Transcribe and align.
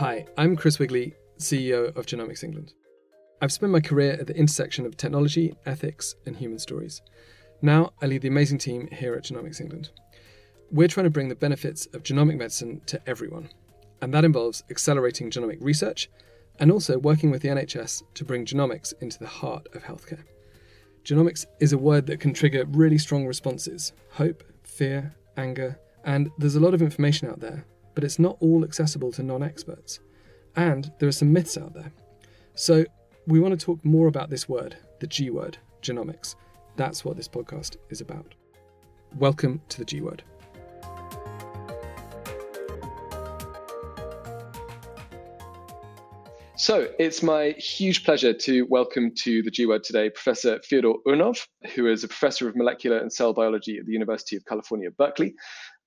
Hi, 0.00 0.24
I'm 0.38 0.56
Chris 0.56 0.78
Wigley, 0.78 1.12
CEO 1.38 1.94
of 1.94 2.06
Genomics 2.06 2.42
England. 2.42 2.72
I've 3.42 3.52
spent 3.52 3.70
my 3.70 3.80
career 3.80 4.12
at 4.12 4.26
the 4.26 4.34
intersection 4.34 4.86
of 4.86 4.96
technology, 4.96 5.54
ethics, 5.66 6.14
and 6.24 6.34
human 6.34 6.58
stories. 6.58 7.02
Now 7.60 7.92
I 8.00 8.06
lead 8.06 8.22
the 8.22 8.28
amazing 8.28 8.56
team 8.56 8.88
here 8.90 9.12
at 9.12 9.24
Genomics 9.24 9.60
England. 9.60 9.90
We're 10.70 10.88
trying 10.88 11.04
to 11.04 11.10
bring 11.10 11.28
the 11.28 11.34
benefits 11.34 11.84
of 11.92 12.02
genomic 12.02 12.38
medicine 12.38 12.80
to 12.86 12.98
everyone, 13.06 13.50
and 14.00 14.14
that 14.14 14.24
involves 14.24 14.64
accelerating 14.70 15.30
genomic 15.30 15.58
research 15.60 16.08
and 16.60 16.72
also 16.72 16.96
working 16.96 17.30
with 17.30 17.42
the 17.42 17.48
NHS 17.48 18.02
to 18.14 18.24
bring 18.24 18.46
genomics 18.46 18.94
into 19.02 19.18
the 19.18 19.26
heart 19.26 19.66
of 19.74 19.84
healthcare. 19.84 20.24
Genomics 21.04 21.44
is 21.60 21.74
a 21.74 21.78
word 21.78 22.06
that 22.06 22.20
can 22.20 22.32
trigger 22.32 22.64
really 22.70 22.96
strong 22.96 23.26
responses 23.26 23.92
hope, 24.12 24.44
fear, 24.62 25.14
anger, 25.36 25.78
and 26.06 26.30
there's 26.38 26.56
a 26.56 26.60
lot 26.60 26.72
of 26.72 26.80
information 26.80 27.28
out 27.28 27.40
there, 27.40 27.66
but 28.00 28.06
it's 28.06 28.18
not 28.18 28.38
all 28.40 28.64
accessible 28.64 29.12
to 29.12 29.22
non 29.22 29.42
experts. 29.42 30.00
And 30.56 30.90
there 30.98 31.08
are 31.10 31.12
some 31.12 31.34
myths 31.34 31.58
out 31.58 31.74
there. 31.74 31.92
So 32.54 32.86
we 33.26 33.40
want 33.40 33.60
to 33.60 33.62
talk 33.62 33.84
more 33.84 34.08
about 34.08 34.30
this 34.30 34.48
word, 34.48 34.74
the 35.00 35.06
G 35.06 35.28
word, 35.28 35.58
genomics. 35.82 36.34
That's 36.76 37.04
what 37.04 37.18
this 37.18 37.28
podcast 37.28 37.76
is 37.90 38.00
about. 38.00 38.34
Welcome 39.18 39.60
to 39.68 39.76
the 39.76 39.84
G 39.84 40.00
word. 40.00 40.22
So 46.60 46.88
it's 46.98 47.22
my 47.22 47.52
huge 47.58 48.04
pleasure 48.04 48.34
to 48.34 48.66
welcome 48.68 49.12
to 49.22 49.42
the 49.42 49.50
G 49.50 49.64
Word 49.64 49.82
today 49.82 50.10
Professor 50.10 50.60
Fyodor 50.68 50.92
Urnov, 51.06 51.46
who 51.74 51.86
is 51.86 52.04
a 52.04 52.08
professor 52.08 52.48
of 52.50 52.54
molecular 52.54 52.98
and 52.98 53.10
cell 53.10 53.32
biology 53.32 53.78
at 53.78 53.86
the 53.86 53.92
University 53.92 54.36
of 54.36 54.44
California, 54.44 54.90
Berkeley, 54.90 55.34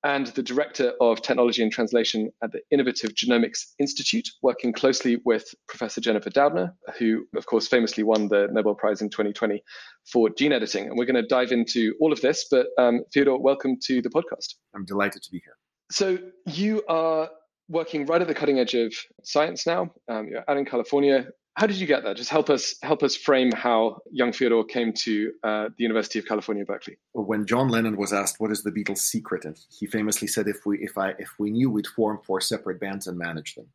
and 0.04 0.28
the 0.28 0.44
Director 0.44 0.94
of 1.00 1.22
Technology 1.22 1.64
and 1.64 1.72
Translation 1.72 2.32
at 2.44 2.52
the 2.52 2.62
Innovative 2.72 3.14
Genomics 3.16 3.74
Institute, 3.80 4.30
working 4.42 4.74
closely 4.74 5.22
with 5.24 5.46
Professor 5.68 6.02
Jennifer 6.02 6.30
Doudna, 6.30 6.74
who, 7.00 7.26
of 7.36 7.46
course, 7.46 7.68
famously 7.68 8.04
won 8.04 8.28
the 8.28 8.48
Nobel 8.52 8.76
Prize 8.76 9.02
in 9.02 9.10
2020 9.10 9.64
for 10.12 10.30
gene 10.30 10.52
editing. 10.52 10.88
And 10.88 10.98
we're 10.98 11.06
going 11.06 11.22
to 11.22 11.28
dive 11.28 11.52
into 11.52 11.96
all 12.02 12.12
of 12.12 12.20
this. 12.22 12.48
But 12.52 12.68
um, 12.78 13.04
Fyodor, 13.14 13.38
welcome 13.38 13.78
to 13.86 14.02
the 14.02 14.10
podcast. 14.10 14.56
I'm 14.76 14.86
delighted 14.86 15.24
to 15.24 15.32
be 15.32 15.42
here. 15.44 15.56
So 15.90 16.18
you 16.48 16.84
are 16.90 17.30
working 17.70 18.06
right 18.06 18.22
at 18.22 18.28
the 18.28 18.36
cutting 18.36 18.60
edge 18.60 18.74
of 18.74 18.94
science 19.24 19.66
now. 19.66 19.94
Um, 20.10 20.28
you're 20.28 20.44
out 20.48 20.58
in 20.58 20.66
California, 20.66 21.28
how 21.56 21.68
did 21.68 21.78
you 21.78 21.86
get 21.86 22.04
there? 22.04 22.16
Just 22.16 22.32
help 22.32 22.50
us 22.50 22.76
help 22.82 23.04
us 23.04 23.16
frame 23.16 23.52
how 23.52 24.00
young 24.12 24.34
Fyodor 24.34 24.64
came 24.64 24.92
to 25.04 25.32
uh, 25.44 25.66
the 25.78 25.84
University 25.84 26.18
of 26.18 26.26
California, 26.26 26.66
Berkeley. 26.66 26.98
When 27.14 27.46
John 27.46 27.68
Lennon 27.68 27.96
was 27.96 28.12
asked 28.12 28.40
what 28.40 28.52
is 28.52 28.64
the 28.64 28.72
Beatles' 28.72 29.00
secret, 29.00 29.46
and 29.46 29.56
he 29.70 29.86
famously 29.86 30.28
said, 30.28 30.48
"If 30.48 30.66
we 30.66 30.80
if 30.80 30.98
I 30.98 31.10
if 31.20 31.30
we 31.38 31.52
knew, 31.52 31.70
we'd 31.70 31.86
form 31.88 32.20
four 32.26 32.42
separate 32.42 32.80
bands 32.80 33.06
and 33.06 33.18
manage 33.20 33.56
them." 33.56 33.68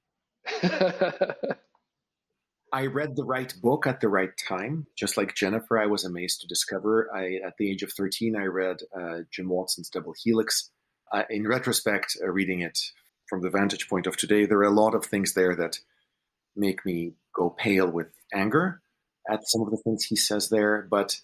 I 2.71 2.87
read 2.87 3.17
the 3.17 3.25
right 3.25 3.55
book 3.63 3.87
at 3.87 4.01
the 4.01 4.09
right 4.09 4.37
time. 4.37 4.89
Just 4.97 5.17
like 5.17 5.35
Jennifer, 5.37 5.79
I 5.79 5.87
was 5.87 6.05
amazed 6.05 6.41
to 6.41 6.49
discover. 6.49 7.09
I 7.15 7.39
at 7.47 7.55
the 7.59 7.71
age 7.71 7.85
of 7.85 7.93
thirteen, 7.93 8.35
I 8.35 8.47
read 8.47 8.79
uh, 8.99 9.19
Jim 9.31 9.49
Watson's 9.49 9.89
Double 9.89 10.15
Helix. 10.25 10.71
Uh, 11.13 11.23
in 11.31 11.47
retrospect, 11.47 12.17
uh, 12.23 12.29
reading 12.29 12.61
it 12.61 12.79
from 13.29 13.41
the 13.41 13.51
vantage 13.51 13.89
point 13.89 14.07
of 14.09 14.17
today, 14.17 14.47
there 14.47 14.59
are 14.59 14.65
a 14.65 14.71
lot 14.71 14.95
of 14.95 15.05
things 15.07 15.35
there 15.35 15.55
that 15.55 15.79
make 16.57 16.85
me 16.85 17.15
go 17.39 17.51
pale 17.51 17.91
with 17.91 18.09
anger 18.35 18.81
at 19.31 19.47
some 19.47 19.63
of 19.63 19.71
the 19.71 19.81
things 19.85 20.05
he 20.05 20.17
says 20.17 20.49
there, 20.49 20.87
but 20.91 21.21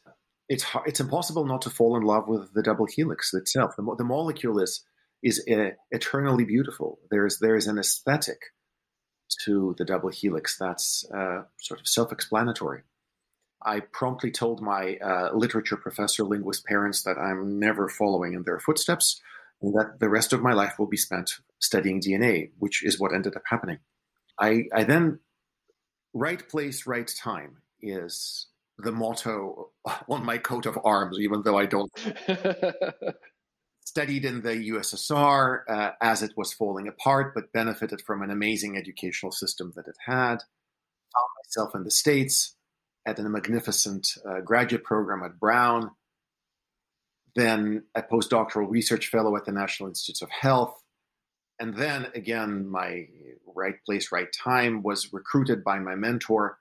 it's 0.48 0.64
it's 0.86 1.00
impossible 1.00 1.46
not 1.46 1.62
to 1.62 1.70
fall 1.70 1.96
in 1.96 2.02
love 2.02 2.28
with 2.28 2.52
the 2.52 2.62
double 2.62 2.86
helix 2.86 3.32
itself. 3.32 3.74
The, 3.76 3.94
the 3.96 4.04
molecule 4.04 4.58
is 4.60 4.84
is 5.22 5.44
uh, 5.50 5.70
eternally 5.90 6.44
beautiful. 6.44 6.98
There's 7.10 7.38
there 7.38 7.56
is 7.56 7.66
an 7.66 7.78
aesthetic 7.78 8.38
to 9.44 9.74
the 9.78 9.84
double 9.84 10.10
helix 10.10 10.58
that's 10.58 11.04
uh, 11.12 11.42
sort 11.60 11.80
of 11.80 11.88
self-explanatory. 11.88 12.82
I 13.64 13.80
promptly 13.80 14.30
told 14.30 14.60
my 14.60 14.96
uh, 14.96 15.30
literature 15.34 15.78
professor 15.78 16.24
linguist 16.24 16.66
parents 16.66 17.02
that 17.04 17.16
I'm 17.16 17.58
never 17.58 17.88
following 17.88 18.34
in 18.34 18.42
their 18.42 18.60
footsteps, 18.60 19.22
and 19.62 19.72
that 19.74 19.98
the 19.98 20.10
rest 20.10 20.34
of 20.34 20.42
my 20.42 20.52
life 20.52 20.74
will 20.78 20.86
be 20.86 20.98
spent 20.98 21.30
studying 21.58 22.02
DNA, 22.02 22.50
which 22.58 22.84
is 22.84 23.00
what 23.00 23.14
ended 23.14 23.34
up 23.34 23.42
happening. 23.46 23.78
I, 24.38 24.64
I 24.74 24.84
then 24.84 25.20
right 26.14 26.48
place, 26.48 26.86
right 26.86 27.10
time 27.22 27.58
is 27.82 28.46
the 28.78 28.92
motto 28.92 29.70
on 30.08 30.24
my 30.24 30.38
coat 30.38 30.66
of 30.66 30.78
arms, 30.84 31.18
even 31.20 31.42
though 31.42 31.58
I 31.58 31.66
don't. 31.66 31.92
Studied 33.86 34.24
in 34.24 34.40
the 34.40 34.70
USSR 34.70 35.58
uh, 35.68 35.90
as 36.00 36.22
it 36.22 36.32
was 36.36 36.54
falling 36.54 36.88
apart, 36.88 37.34
but 37.34 37.52
benefited 37.52 38.00
from 38.00 38.22
an 38.22 38.30
amazing 38.30 38.78
educational 38.78 39.30
system 39.30 39.72
that 39.76 39.86
it 39.86 39.96
had. 40.04 40.38
Found 40.38 41.30
myself 41.44 41.74
in 41.74 41.84
the 41.84 41.90
States 41.90 42.56
at 43.06 43.18
a 43.18 43.22
magnificent 43.22 44.16
uh, 44.26 44.40
graduate 44.40 44.84
program 44.84 45.22
at 45.22 45.38
Brown, 45.38 45.90
then 47.36 47.84
a 47.94 48.02
postdoctoral 48.02 48.70
research 48.70 49.08
fellow 49.08 49.36
at 49.36 49.44
the 49.44 49.52
National 49.52 49.88
Institutes 49.90 50.22
of 50.22 50.30
Health, 50.30 50.82
and 51.60 51.76
then 51.76 52.08
again, 52.14 52.68
my 52.68 53.06
right 53.54 53.76
place, 53.86 54.10
right 54.12 54.28
time 54.32 54.82
was 54.82 55.12
recruited 55.12 55.62
by 55.62 55.78
my 55.78 55.94
mentor 55.94 56.58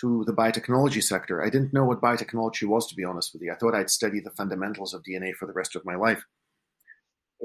to 0.00 0.24
the 0.26 0.32
biotechnology 0.32 1.02
sector. 1.02 1.42
I 1.42 1.50
didn't 1.50 1.72
know 1.72 1.84
what 1.84 2.00
biotechnology 2.00 2.66
was, 2.66 2.86
to 2.88 2.94
be 2.94 3.04
honest 3.04 3.32
with 3.32 3.42
you. 3.42 3.52
I 3.52 3.56
thought 3.56 3.74
I'd 3.74 3.90
study 3.90 4.20
the 4.20 4.30
fundamentals 4.30 4.94
of 4.94 5.02
DNA 5.02 5.34
for 5.34 5.46
the 5.46 5.52
rest 5.52 5.76
of 5.76 5.84
my 5.84 5.94
life. 5.94 6.24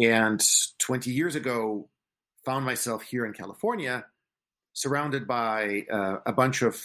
And 0.02 0.44
20 0.80 1.12
years 1.12 1.36
ago, 1.36 1.90
found 2.44 2.66
myself 2.66 3.02
here 3.02 3.26
in 3.26 3.34
California, 3.34 4.06
surrounded 4.74 5.28
by 5.28 5.86
uh, 5.92 6.18
a 6.26 6.34
bunch 6.34 6.62
of 6.62 6.82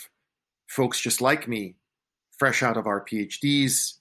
folks 0.69 1.01
just 1.01 1.21
like 1.21 1.47
me, 1.47 1.77
fresh 2.39 2.63
out 2.63 2.77
of 2.77 2.87
our 2.87 3.05
PhDs, 3.05 3.95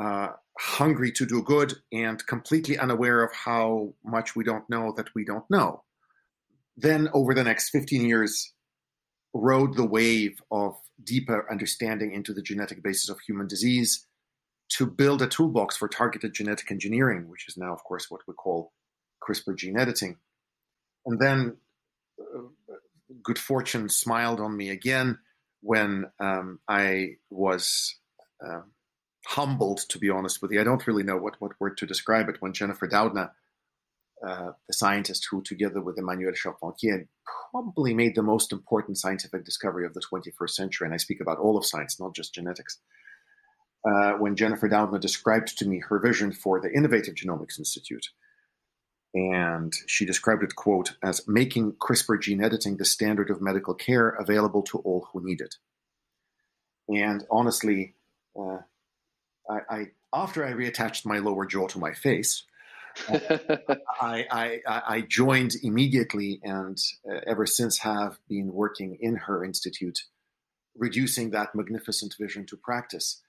uh, 0.00 0.32
hungry 0.58 1.12
to 1.12 1.26
do 1.26 1.42
good 1.42 1.74
and 1.92 2.26
completely 2.26 2.78
unaware 2.78 3.22
of 3.22 3.32
how 3.34 3.92
much 4.04 4.34
we 4.34 4.44
don't 4.44 4.68
know 4.70 4.92
that 4.96 5.14
we 5.14 5.24
don't 5.24 5.48
know. 5.50 5.82
Then, 6.76 7.08
over 7.12 7.34
the 7.34 7.44
next 7.44 7.70
15 7.70 8.06
years, 8.06 8.52
rode 9.34 9.76
the 9.76 9.86
wave 9.86 10.40
of 10.50 10.74
deeper 11.02 11.46
understanding 11.50 12.12
into 12.12 12.32
the 12.32 12.42
genetic 12.42 12.82
basis 12.82 13.10
of 13.10 13.20
human 13.20 13.46
disease 13.46 14.06
to 14.70 14.86
build 14.86 15.20
a 15.20 15.26
toolbox 15.26 15.76
for 15.76 15.88
targeted 15.88 16.32
genetic 16.32 16.70
engineering, 16.70 17.28
which 17.28 17.46
is 17.48 17.56
now, 17.56 17.72
of 17.72 17.84
course, 17.84 18.06
what 18.08 18.22
we 18.26 18.34
call 18.34 18.72
CRISPR 19.22 19.56
gene 19.56 19.78
editing. 19.78 20.16
And 21.04 21.18
then 21.18 21.56
uh, 22.20 22.74
good 23.22 23.38
fortune 23.38 23.88
smiled 23.88 24.40
on 24.40 24.56
me 24.56 24.70
again 24.70 25.18
when 25.60 26.06
um, 26.20 26.60
I 26.68 27.16
was 27.28 27.96
uh, 28.44 28.62
humbled, 29.26 29.80
to 29.88 29.98
be 29.98 30.10
honest 30.10 30.40
with 30.42 30.50
you. 30.50 30.60
I 30.60 30.64
don't 30.64 30.86
really 30.86 31.02
know 31.02 31.16
what, 31.16 31.40
what 31.40 31.60
word 31.60 31.76
to 31.78 31.86
describe 31.86 32.28
it 32.28 32.40
when 32.40 32.52
Jennifer 32.52 32.88
Doudna, 32.88 33.30
uh, 34.26 34.52
the 34.66 34.74
scientist 34.74 35.26
who, 35.30 35.42
together 35.42 35.80
with 35.80 35.98
Emmanuel 35.98 36.32
Charpentier, 36.34 37.06
probably 37.50 37.94
made 37.94 38.14
the 38.14 38.22
most 38.22 38.52
important 38.52 38.98
scientific 38.98 39.44
discovery 39.44 39.86
of 39.86 39.94
the 39.94 40.02
21st 40.12 40.50
century, 40.50 40.86
and 40.86 40.94
I 40.94 40.98
speak 40.98 41.20
about 41.20 41.38
all 41.38 41.56
of 41.56 41.66
science, 41.66 41.98
not 42.00 42.14
just 42.14 42.34
genetics. 42.34 42.78
Uh, 43.88 44.12
when 44.12 44.36
Jennifer 44.36 44.68
Doudna 44.68 45.00
described 45.00 45.56
to 45.58 45.66
me 45.66 45.80
her 45.88 45.98
vision 45.98 46.32
for 46.32 46.60
the 46.60 46.70
Innovative 46.70 47.14
Genomics 47.14 47.58
Institute, 47.58 48.08
and 49.14 49.72
she 49.86 50.04
described 50.04 50.42
it, 50.42 50.54
quote, 50.54 50.96
as 51.02 51.26
making 51.26 51.72
CRISPR 51.72 52.20
gene 52.20 52.44
editing 52.44 52.76
the 52.76 52.84
standard 52.84 53.30
of 53.30 53.40
medical 53.40 53.74
care 53.74 54.10
available 54.10 54.62
to 54.62 54.78
all 54.78 55.08
who 55.12 55.24
need 55.24 55.40
it. 55.40 55.56
And 56.88 57.24
honestly, 57.30 57.94
uh, 58.38 58.58
I, 59.48 59.58
I 59.70 59.86
after 60.12 60.44
I 60.44 60.52
reattached 60.52 61.06
my 61.06 61.18
lower 61.18 61.46
jaw 61.46 61.68
to 61.68 61.78
my 61.78 61.92
face, 61.92 62.44
I, 63.08 64.26
I, 64.30 64.60
I, 64.66 65.00
joined 65.02 65.52
immediately 65.62 66.40
and 66.42 66.76
uh, 67.08 67.20
ever 67.26 67.46
since 67.46 67.78
have 67.78 68.18
been 68.28 68.52
working 68.52 68.98
in 69.00 69.14
her 69.16 69.44
institute, 69.44 70.00
reducing 70.76 71.30
that 71.30 71.54
magnificent 71.54 72.16
vision 72.18 72.46
to 72.46 72.56
practice. 72.56 73.22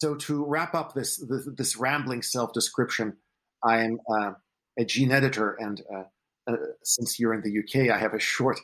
So 0.00 0.14
to 0.14 0.44
wrap 0.44 0.74
up 0.74 0.94
this 0.94 1.16
this, 1.16 1.48
this 1.56 1.76
rambling 1.76 2.22
self 2.22 2.52
description, 2.52 3.16
I 3.64 3.78
am 3.78 3.98
uh, 4.08 4.32
a 4.78 4.84
gene 4.84 5.10
editor, 5.10 5.56
and 5.58 5.82
uh, 5.92 6.04
uh 6.46 6.56
since 6.84 7.18
you're 7.18 7.34
in 7.34 7.42
the 7.42 7.58
UK, 7.58 7.90
I 7.90 7.98
have 7.98 8.14
a 8.14 8.20
short 8.20 8.60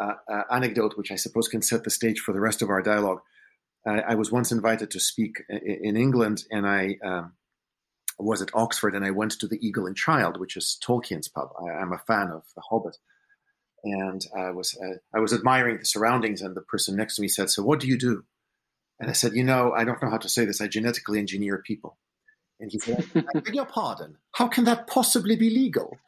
uh, 0.00 0.14
uh, 0.30 0.42
anecdote 0.50 0.96
which 0.96 1.10
I 1.10 1.16
suppose 1.16 1.48
can 1.48 1.62
set 1.62 1.84
the 1.84 1.90
stage 1.90 2.20
for 2.20 2.32
the 2.32 2.40
rest 2.40 2.62
of 2.62 2.68
our 2.68 2.82
dialogue. 2.82 3.20
I, 3.86 4.00
I 4.00 4.14
was 4.14 4.32
once 4.32 4.52
invited 4.52 4.90
to 4.90 5.00
speak 5.00 5.42
in 5.48 5.96
England, 5.96 6.44
and 6.50 6.66
I 6.66 6.96
um, 7.04 7.34
was 8.18 8.42
at 8.42 8.54
Oxford, 8.54 8.94
and 8.94 9.04
I 9.04 9.10
went 9.10 9.32
to 9.32 9.48
the 9.48 9.58
Eagle 9.66 9.86
and 9.86 9.96
Child, 9.96 10.38
which 10.38 10.56
is 10.56 10.78
Tolkien's 10.82 11.28
pub. 11.28 11.50
I, 11.60 11.82
am 11.82 11.92
a 11.92 11.98
fan 11.98 12.28
of 12.28 12.44
The 12.54 12.62
Hobbit, 12.70 12.96
and 13.82 14.24
I 14.36 14.50
was 14.50 14.78
uh, 14.82 14.98
I 15.14 15.20
was 15.20 15.32
admiring 15.32 15.78
the 15.78 15.84
surroundings, 15.84 16.40
and 16.40 16.56
the 16.56 16.62
person 16.62 16.96
next 16.96 17.16
to 17.16 17.22
me 17.22 17.28
said, 17.28 17.50
"So 17.50 17.62
what 17.62 17.80
do 17.80 17.86
you 17.86 17.98
do?" 17.98 18.24
And 19.00 19.10
I 19.10 19.12
said, 19.12 19.34
"You 19.34 19.44
know, 19.44 19.72
I 19.72 19.84
don't 19.84 20.02
know 20.02 20.10
how 20.10 20.18
to 20.18 20.28
say 20.28 20.44
this. 20.44 20.60
I 20.60 20.68
genetically 20.68 21.18
engineer 21.18 21.62
people." 21.64 21.98
And 22.60 22.70
he 22.70 22.78
said, 22.78 23.04
"I 23.14 23.40
beg 23.40 23.54
your 23.54 23.66
pardon. 23.66 24.16
How 24.32 24.48
can 24.48 24.64
that 24.64 24.86
possibly 24.86 25.36
be 25.36 25.50
legal?" 25.50 25.98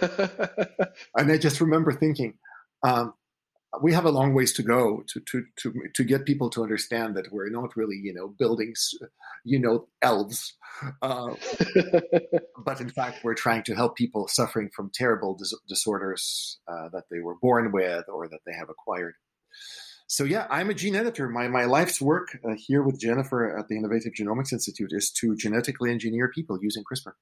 and 0.02 1.30
I 1.30 1.36
just 1.38 1.60
remember 1.60 1.92
thinking, 1.92 2.34
Um, 2.82 3.14
we 3.80 3.92
have 3.92 4.04
a 4.04 4.10
long 4.10 4.34
ways 4.34 4.52
to 4.52 4.62
go 4.62 5.02
to, 5.06 5.20
to 5.20 5.44
to 5.56 5.72
to 5.94 6.04
get 6.04 6.26
people 6.26 6.50
to 6.50 6.62
understand 6.62 7.16
that 7.16 7.32
we're 7.32 7.48
not 7.48 7.74
really 7.76 7.96
you 8.02 8.12
know 8.12 8.28
building 8.38 8.74
you 9.44 9.58
know 9.58 9.86
elves 10.02 10.54
uh, 11.00 11.34
but 12.64 12.80
in 12.80 12.90
fact 12.90 13.24
we're 13.24 13.34
trying 13.34 13.62
to 13.62 13.74
help 13.74 13.96
people 13.96 14.28
suffering 14.28 14.68
from 14.74 14.90
terrible 14.92 15.34
dis- 15.36 15.54
disorders 15.68 16.58
uh, 16.68 16.88
that 16.92 17.04
they 17.10 17.20
were 17.20 17.36
born 17.40 17.72
with 17.72 18.04
or 18.08 18.28
that 18.28 18.40
they 18.46 18.52
have 18.52 18.68
acquired. 18.68 19.14
So 20.06 20.24
yeah 20.24 20.46
i'm 20.50 20.68
a 20.68 20.74
gene 20.74 20.96
editor. 20.96 21.28
My 21.28 21.48
my 21.48 21.64
life's 21.64 22.00
work 22.00 22.38
uh, 22.44 22.54
here 22.56 22.82
with 22.82 23.00
jennifer 23.00 23.56
at 23.58 23.68
the 23.68 23.76
innovative 23.76 24.12
genomics 24.18 24.52
institute 24.52 24.90
is 24.92 25.10
to 25.20 25.34
genetically 25.36 25.90
engineer 25.90 26.30
people 26.34 26.58
using 26.60 26.84
crispr. 26.84 27.12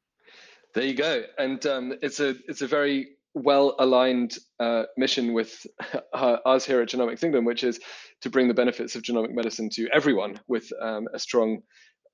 There 0.74 0.84
you 0.84 0.94
go. 0.94 1.24
And 1.38 1.64
um, 1.66 1.94
it's 2.02 2.20
a 2.20 2.36
it's 2.48 2.62
a 2.62 2.66
very 2.66 3.08
well 3.34 3.76
aligned 3.78 4.36
uh, 4.58 4.84
mission 4.96 5.32
with 5.32 5.66
uh, 6.12 6.36
us 6.44 6.64
here 6.64 6.80
at 6.80 6.88
Genomics 6.88 7.22
England, 7.22 7.46
which 7.46 7.64
is 7.64 7.80
to 8.22 8.30
bring 8.30 8.48
the 8.48 8.54
benefits 8.54 8.96
of 8.96 9.02
genomic 9.02 9.32
medicine 9.32 9.68
to 9.70 9.88
everyone 9.92 10.40
with 10.48 10.70
um, 10.80 11.08
a 11.14 11.18
strong 11.18 11.60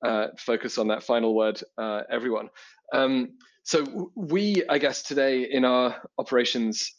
uh, 0.05 0.27
focus 0.37 0.77
on 0.77 0.87
that 0.87 1.03
final 1.03 1.35
word, 1.35 1.61
uh, 1.77 2.01
everyone. 2.11 2.49
Um, 2.93 3.37
so, 3.63 4.11
we, 4.15 4.63
I 4.69 4.77
guess, 4.77 5.03
today 5.03 5.43
in 5.43 5.65
our 5.65 6.01
operations 6.17 6.93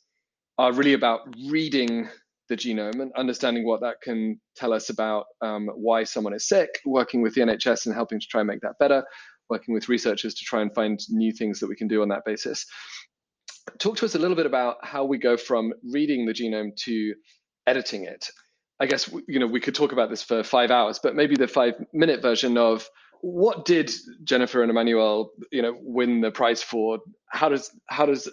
are 0.59 0.73
really 0.73 0.93
about 0.93 1.21
reading 1.49 2.09
the 2.49 2.57
genome 2.57 3.01
and 3.01 3.13
understanding 3.17 3.65
what 3.65 3.81
that 3.83 4.01
can 4.03 4.41
tell 4.57 4.73
us 4.73 4.91
about 4.91 5.27
um, 5.41 5.69
why 5.75 6.05
someone 6.05 6.35
is 6.35 6.49
sick, 6.49 6.69
working 6.85 7.23
with 7.23 7.35
the 7.35 7.41
NHS 7.41 7.87
and 7.87 7.95
helping 7.95 8.21
to 8.21 8.27
try 8.27 8.41
and 8.41 8.49
make 8.49 8.61
that 8.63 8.79
better, 8.79 9.05
working 9.49 9.73
with 9.73 9.89
researchers 9.89 10.35
to 10.35 10.45
try 10.45 10.61
and 10.61 10.75
find 10.75 10.99
new 11.09 11.33
things 11.33 11.61
that 11.61 11.69
we 11.69 11.77
can 11.77 11.89
do 11.89 12.03
on 12.03 12.09
that 12.09 12.25
basis 12.27 12.67
talk 13.79 13.97
to 13.99 14.05
us 14.05 14.15
a 14.15 14.19
little 14.19 14.37
bit 14.37 14.47
about 14.47 14.77
how 14.83 15.05
we 15.05 15.19
go 15.19 15.37
from 15.37 15.73
reading 15.83 16.27
the 16.27 16.33
genome 16.33 16.77
to 16.85 17.15
editing 17.67 18.05
it. 18.05 18.27
I 18.81 18.87
guess 18.87 19.11
you 19.27 19.39
know 19.39 19.47
we 19.47 19.61
could 19.61 19.75
talk 19.75 19.93
about 19.93 20.11
this 20.11 20.23
for 20.23 20.43
five 20.43 20.71
hours, 20.71 21.01
but 21.03 21.17
maybe 21.17 21.37
the 21.37 21.49
five 21.49 21.75
minute 21.93 22.23
version 22.23 22.57
of 22.57 22.89
what 23.21 23.65
did 23.65 23.93
Jennifer 24.23 24.63
and 24.63 24.71
Emmanuel 24.71 25.33
you 25.51 25.63
know 25.63 25.77
win 25.81 26.21
the 26.21 26.31
prize 26.31 26.63
for? 26.63 26.99
How 27.31 27.49
does 27.49 27.71
how 27.89 28.07
does 28.07 28.29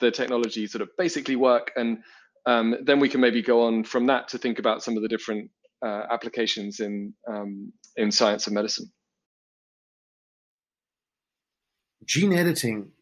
the 0.00 0.10
technology 0.10 0.66
sort 0.66 0.82
of 0.82 0.88
basically 0.96 1.36
work, 1.36 1.72
and 1.76 1.98
um, 2.46 2.76
then 2.82 3.00
we 3.00 3.08
can 3.08 3.20
maybe 3.20 3.42
go 3.42 3.66
on 3.66 3.84
from 3.84 4.06
that 4.06 4.28
to 4.28 4.38
think 4.38 4.58
about 4.58 4.82
some 4.82 4.96
of 4.96 5.02
the 5.02 5.08
different 5.08 5.50
uh, 5.84 6.04
applications 6.10 6.80
in 6.80 7.12
um, 7.28 7.72
in 7.96 8.10
science 8.10 8.46
and 8.46 8.54
medicine. 8.54 8.90
Gene 12.04 12.32
editing 12.32 12.92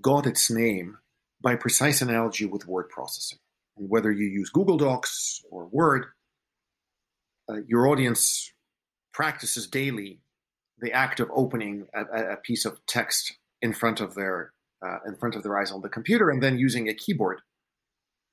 got 0.00 0.26
its 0.26 0.50
name 0.50 0.98
by 1.42 1.56
precise 1.56 2.00
analogy 2.00 2.46
with 2.46 2.66
word 2.66 2.88
processing. 2.88 3.38
And 3.76 3.88
whether 3.88 4.10
you 4.12 4.26
use 4.26 4.50
Google 4.50 4.76
Docs 4.76 5.42
or 5.50 5.68
Word, 5.70 6.06
uh, 7.48 7.56
your 7.66 7.88
audience 7.88 8.52
practices 9.12 9.66
daily 9.66 10.20
the 10.78 10.92
act 10.92 11.20
of 11.20 11.30
opening 11.34 11.86
a, 11.94 12.32
a 12.32 12.36
piece 12.36 12.64
of 12.64 12.84
text 12.86 13.34
in 13.60 13.72
front 13.72 14.00
of 14.00 14.14
their 14.14 14.52
uh, 14.84 14.98
in 15.06 15.14
front 15.14 15.36
of 15.36 15.42
their 15.44 15.58
eyes 15.58 15.70
on 15.70 15.80
the 15.80 15.88
computer, 15.88 16.28
and 16.28 16.42
then 16.42 16.58
using 16.58 16.88
a 16.88 16.94
keyboard 16.94 17.40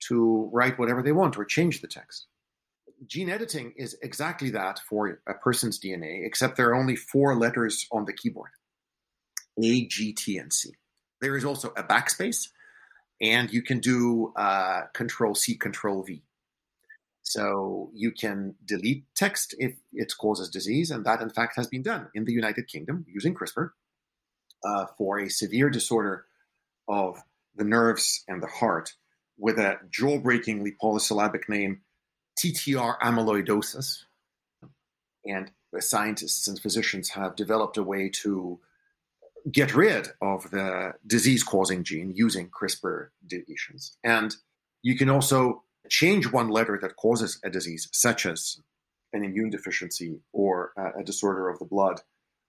to 0.07 0.49
write 0.51 0.79
whatever 0.79 1.03
they 1.03 1.11
want 1.11 1.37
or 1.37 1.45
change 1.45 1.81
the 1.81 1.87
text. 1.87 2.25
Gene 3.05 3.29
editing 3.29 3.73
is 3.77 3.95
exactly 4.01 4.49
that 4.49 4.79
for 4.89 5.21
a 5.27 5.33
person's 5.35 5.79
DNA, 5.79 6.25
except 6.25 6.57
there 6.57 6.69
are 6.69 6.75
only 6.75 6.95
four 6.95 7.35
letters 7.35 7.85
on 7.91 8.05
the 8.05 8.13
keyboard: 8.13 8.51
A, 9.63 9.85
G, 9.85 10.11
T, 10.13 10.37
and 10.37 10.51
C. 10.51 10.71
There 11.21 11.37
is 11.37 11.45
also 11.45 11.69
a 11.77 11.83
backspace 11.83 12.47
and 13.21 13.51
you 13.51 13.61
can 13.61 13.79
do 13.79 14.33
uh, 14.35 14.83
Control 14.93 15.35
C, 15.35 15.55
Control 15.55 16.03
V. 16.03 16.23
So 17.21 17.91
you 17.93 18.11
can 18.11 18.55
delete 18.65 19.03
text 19.15 19.53
if 19.59 19.75
it 19.93 20.13
causes 20.19 20.49
disease, 20.49 20.89
and 20.89 21.05
that 21.05 21.21
in 21.21 21.29
fact 21.29 21.55
has 21.57 21.67
been 21.67 21.83
done 21.83 22.07
in 22.15 22.25
the 22.25 22.33
United 22.33 22.67
Kingdom 22.67 23.05
using 23.07 23.35
CRISPR 23.35 23.71
uh, 24.63 24.85
for 24.97 25.19
a 25.19 25.29
severe 25.29 25.69
disorder 25.69 26.25
of 26.87 27.17
the 27.55 27.63
nerves 27.63 28.23
and 28.27 28.41
the 28.41 28.47
heart 28.47 28.93
with 29.37 29.57
a 29.59 29.77
jaw-breakingly 29.89 30.75
polysyllabic 30.81 31.47
name, 31.47 31.81
TTR 32.37 32.99
amyloidosis. 32.99 33.99
And 35.25 35.51
scientists 35.79 36.47
and 36.47 36.59
physicians 36.59 37.09
have 37.09 37.35
developed 37.35 37.77
a 37.77 37.83
way 37.83 38.09
to 38.23 38.59
get 39.51 39.75
rid 39.75 40.09
of 40.21 40.49
the 40.51 40.93
disease 41.05 41.43
causing 41.43 41.83
gene 41.83 42.11
using 42.15 42.49
CRISPR 42.49 43.09
deletions. 43.27 43.91
And 44.03 44.35
you 44.81 44.97
can 44.97 45.09
also 45.09 45.63
change 45.89 46.31
one 46.31 46.49
letter 46.49 46.77
that 46.81 46.95
causes 46.95 47.39
a 47.43 47.49
disease, 47.49 47.87
such 47.91 48.25
as 48.25 48.61
an 49.13 49.23
immune 49.23 49.49
deficiency 49.49 50.19
or 50.33 50.71
a 50.97 51.03
disorder 51.03 51.49
of 51.49 51.59
the 51.59 51.65
blood 51.65 52.01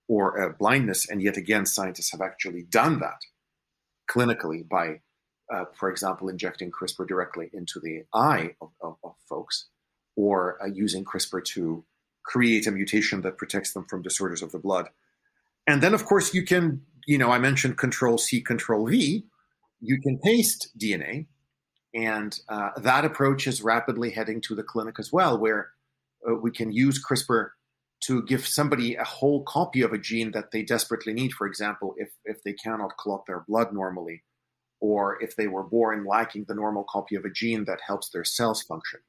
or 0.08 0.36
a 0.36 0.52
blindness. 0.52 1.08
And 1.08 1.22
yet 1.22 1.36
again, 1.36 1.64
scientists 1.66 2.12
have 2.12 2.20
actually 2.20 2.64
done 2.64 3.00
that 3.00 3.20
clinically 4.10 4.68
by, 4.68 5.00
uh, 5.52 5.64
for 5.72 5.90
example, 5.90 6.28
injecting 6.28 6.70
CRISPR 6.70 7.06
directly 7.06 7.48
into 7.52 7.80
the 7.80 8.02
eye 8.12 8.56
of, 8.60 8.70
of, 8.82 8.96
of 9.04 9.14
folks 9.28 9.68
or 10.16 10.58
uh, 10.62 10.66
using 10.66 11.04
CRISPR 11.04 11.44
to 11.44 11.84
create 12.24 12.66
a 12.66 12.70
mutation 12.70 13.22
that 13.22 13.38
protects 13.38 13.72
them 13.72 13.84
from 13.84 14.02
disorders 14.02 14.42
of 14.42 14.52
the 14.52 14.58
blood. 14.58 14.88
And 15.66 15.82
then, 15.82 15.94
of 15.94 16.04
course, 16.04 16.34
you 16.34 16.44
can, 16.44 16.82
you 17.06 17.18
know, 17.18 17.30
I 17.30 17.38
mentioned 17.38 17.78
Control 17.78 18.18
C, 18.18 18.40
Control 18.40 18.86
V. 18.86 19.24
You 19.80 20.00
can 20.00 20.18
paste 20.18 20.70
DNA, 20.78 21.26
and 21.94 22.38
uh, 22.48 22.70
that 22.78 23.04
approach 23.04 23.46
is 23.46 23.62
rapidly 23.62 24.10
heading 24.10 24.40
to 24.42 24.54
the 24.54 24.62
clinic 24.62 24.96
as 24.98 25.12
well, 25.12 25.38
where 25.38 25.70
uh, 26.28 26.34
we 26.34 26.50
can 26.50 26.72
use 26.72 27.02
CRISPR 27.02 27.50
to 28.04 28.22
give 28.22 28.46
somebody 28.46 28.94
a 28.94 29.04
whole 29.04 29.42
copy 29.44 29.82
of 29.82 29.92
a 29.92 29.98
gene 29.98 30.32
that 30.32 30.50
they 30.52 30.62
desperately 30.62 31.12
need. 31.12 31.32
For 31.32 31.46
example, 31.46 31.94
if 31.96 32.10
if 32.24 32.42
they 32.42 32.52
cannot 32.52 32.96
clot 32.96 33.26
their 33.26 33.44
blood 33.46 33.72
normally, 33.72 34.22
or 34.80 35.22
if 35.22 35.36
they 35.36 35.46
were 35.46 35.62
born 35.62 36.04
lacking 36.06 36.44
the 36.48 36.54
normal 36.54 36.84
copy 36.88 37.16
of 37.16 37.24
a 37.24 37.30
gene 37.30 37.64
that 37.66 37.80
helps 37.86 38.10
their 38.10 38.24
cells 38.24 38.62
function. 38.62 39.00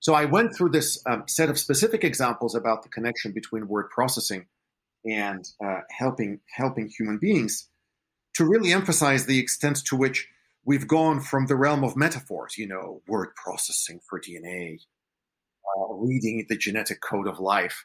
So 0.00 0.14
I 0.14 0.24
went 0.24 0.54
through 0.54 0.70
this 0.70 1.00
um, 1.06 1.24
set 1.28 1.48
of 1.48 1.58
specific 1.58 2.02
examples 2.02 2.56
about 2.56 2.82
the 2.82 2.88
connection 2.88 3.30
between 3.30 3.68
word 3.68 3.88
processing 3.90 4.46
and 5.04 5.44
uh, 5.64 5.80
helping 5.90 6.40
helping 6.54 6.88
human 6.88 7.18
beings 7.18 7.68
to 8.34 8.44
really 8.44 8.72
emphasize 8.72 9.26
the 9.26 9.38
extent 9.38 9.84
to 9.86 9.96
which 9.96 10.28
we've 10.64 10.88
gone 10.88 11.20
from 11.20 11.46
the 11.46 11.56
realm 11.56 11.84
of 11.84 11.96
metaphors, 11.96 12.56
you 12.56 12.66
know, 12.66 13.02
word 13.06 13.34
processing 13.34 14.00
for 14.08 14.20
DNA, 14.20 14.78
uh, 15.76 15.94
reading 15.94 16.46
the 16.48 16.56
genetic 16.56 17.00
code 17.00 17.26
of 17.26 17.40
life, 17.40 17.84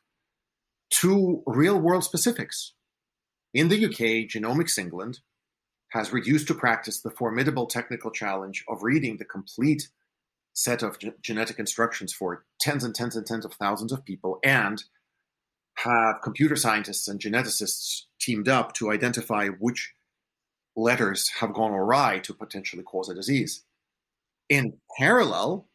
to 0.89 1.43
real 1.45 1.79
world 1.79 2.03
specifics. 2.03 2.73
In 3.53 3.69
the 3.69 3.85
UK, 3.85 4.29
Genomics 4.29 4.77
England 4.77 5.19
has 5.89 6.13
reduced 6.13 6.47
to 6.47 6.53
practice 6.53 7.01
the 7.01 7.11
formidable 7.11 7.65
technical 7.65 8.11
challenge 8.11 8.63
of 8.67 8.83
reading 8.83 9.17
the 9.17 9.25
complete 9.25 9.89
set 10.53 10.83
of 10.83 10.99
ge- 10.99 11.13
genetic 11.21 11.59
instructions 11.59 12.13
for 12.13 12.45
tens 12.59 12.83
and 12.83 12.93
tens 12.93 13.15
and 13.15 13.25
tens 13.25 13.45
of 13.45 13.53
thousands 13.53 13.91
of 13.91 14.03
people 14.03 14.39
and 14.43 14.83
have 15.77 16.21
computer 16.23 16.55
scientists 16.55 17.07
and 17.07 17.19
geneticists 17.19 18.03
teamed 18.19 18.47
up 18.47 18.73
to 18.73 18.91
identify 18.91 19.47
which 19.47 19.93
letters 20.75 21.29
have 21.39 21.53
gone 21.53 21.71
awry 21.71 22.19
to 22.19 22.33
potentially 22.33 22.83
cause 22.83 23.09
a 23.09 23.15
disease. 23.15 23.63
In 24.49 24.77
parallel, 24.97 25.67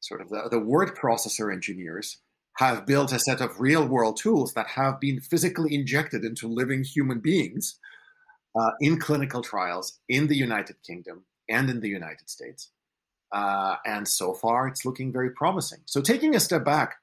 sort 0.00 0.20
of 0.20 0.28
the, 0.28 0.48
the 0.50 0.58
word 0.58 0.96
processor 0.96 1.52
engineers 1.52 2.18
have 2.58 2.86
built 2.86 3.12
a 3.12 3.18
set 3.18 3.40
of 3.40 3.60
real 3.60 3.86
world 3.86 4.18
tools 4.20 4.54
that 4.54 4.68
have 4.68 5.00
been 5.00 5.20
physically 5.20 5.74
injected 5.74 6.24
into 6.24 6.48
living 6.48 6.84
human 6.84 7.20
beings 7.20 7.78
uh, 8.58 8.70
in 8.80 8.98
clinical 8.98 9.42
trials 9.42 9.98
in 10.08 10.26
the 10.28 10.36
United 10.36 10.76
Kingdom 10.86 11.24
and 11.48 11.68
in 11.68 11.80
the 11.80 11.88
United 11.88 12.28
States. 12.30 12.70
Uh, 13.32 13.76
and 13.84 14.08
so 14.08 14.32
far, 14.32 14.68
it's 14.68 14.84
looking 14.84 15.12
very 15.12 15.30
promising. 15.30 15.80
So, 15.84 16.00
taking 16.00 16.34
a 16.34 16.40
step 16.40 16.64
back, 16.64 16.96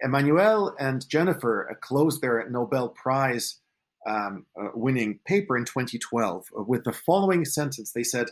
Emmanuel 0.00 0.74
and 0.78 1.08
Jennifer 1.08 1.68
uh, 1.70 1.74
closed 1.74 2.20
their 2.20 2.48
Nobel 2.48 2.88
Prize 2.88 3.60
um, 4.06 4.46
uh, 4.60 4.68
winning 4.74 5.20
paper 5.26 5.56
in 5.56 5.64
2012 5.64 6.46
uh, 6.56 6.62
with 6.62 6.84
the 6.84 6.92
following 6.92 7.44
sentence. 7.44 7.92
They 7.92 8.02
said, 8.02 8.28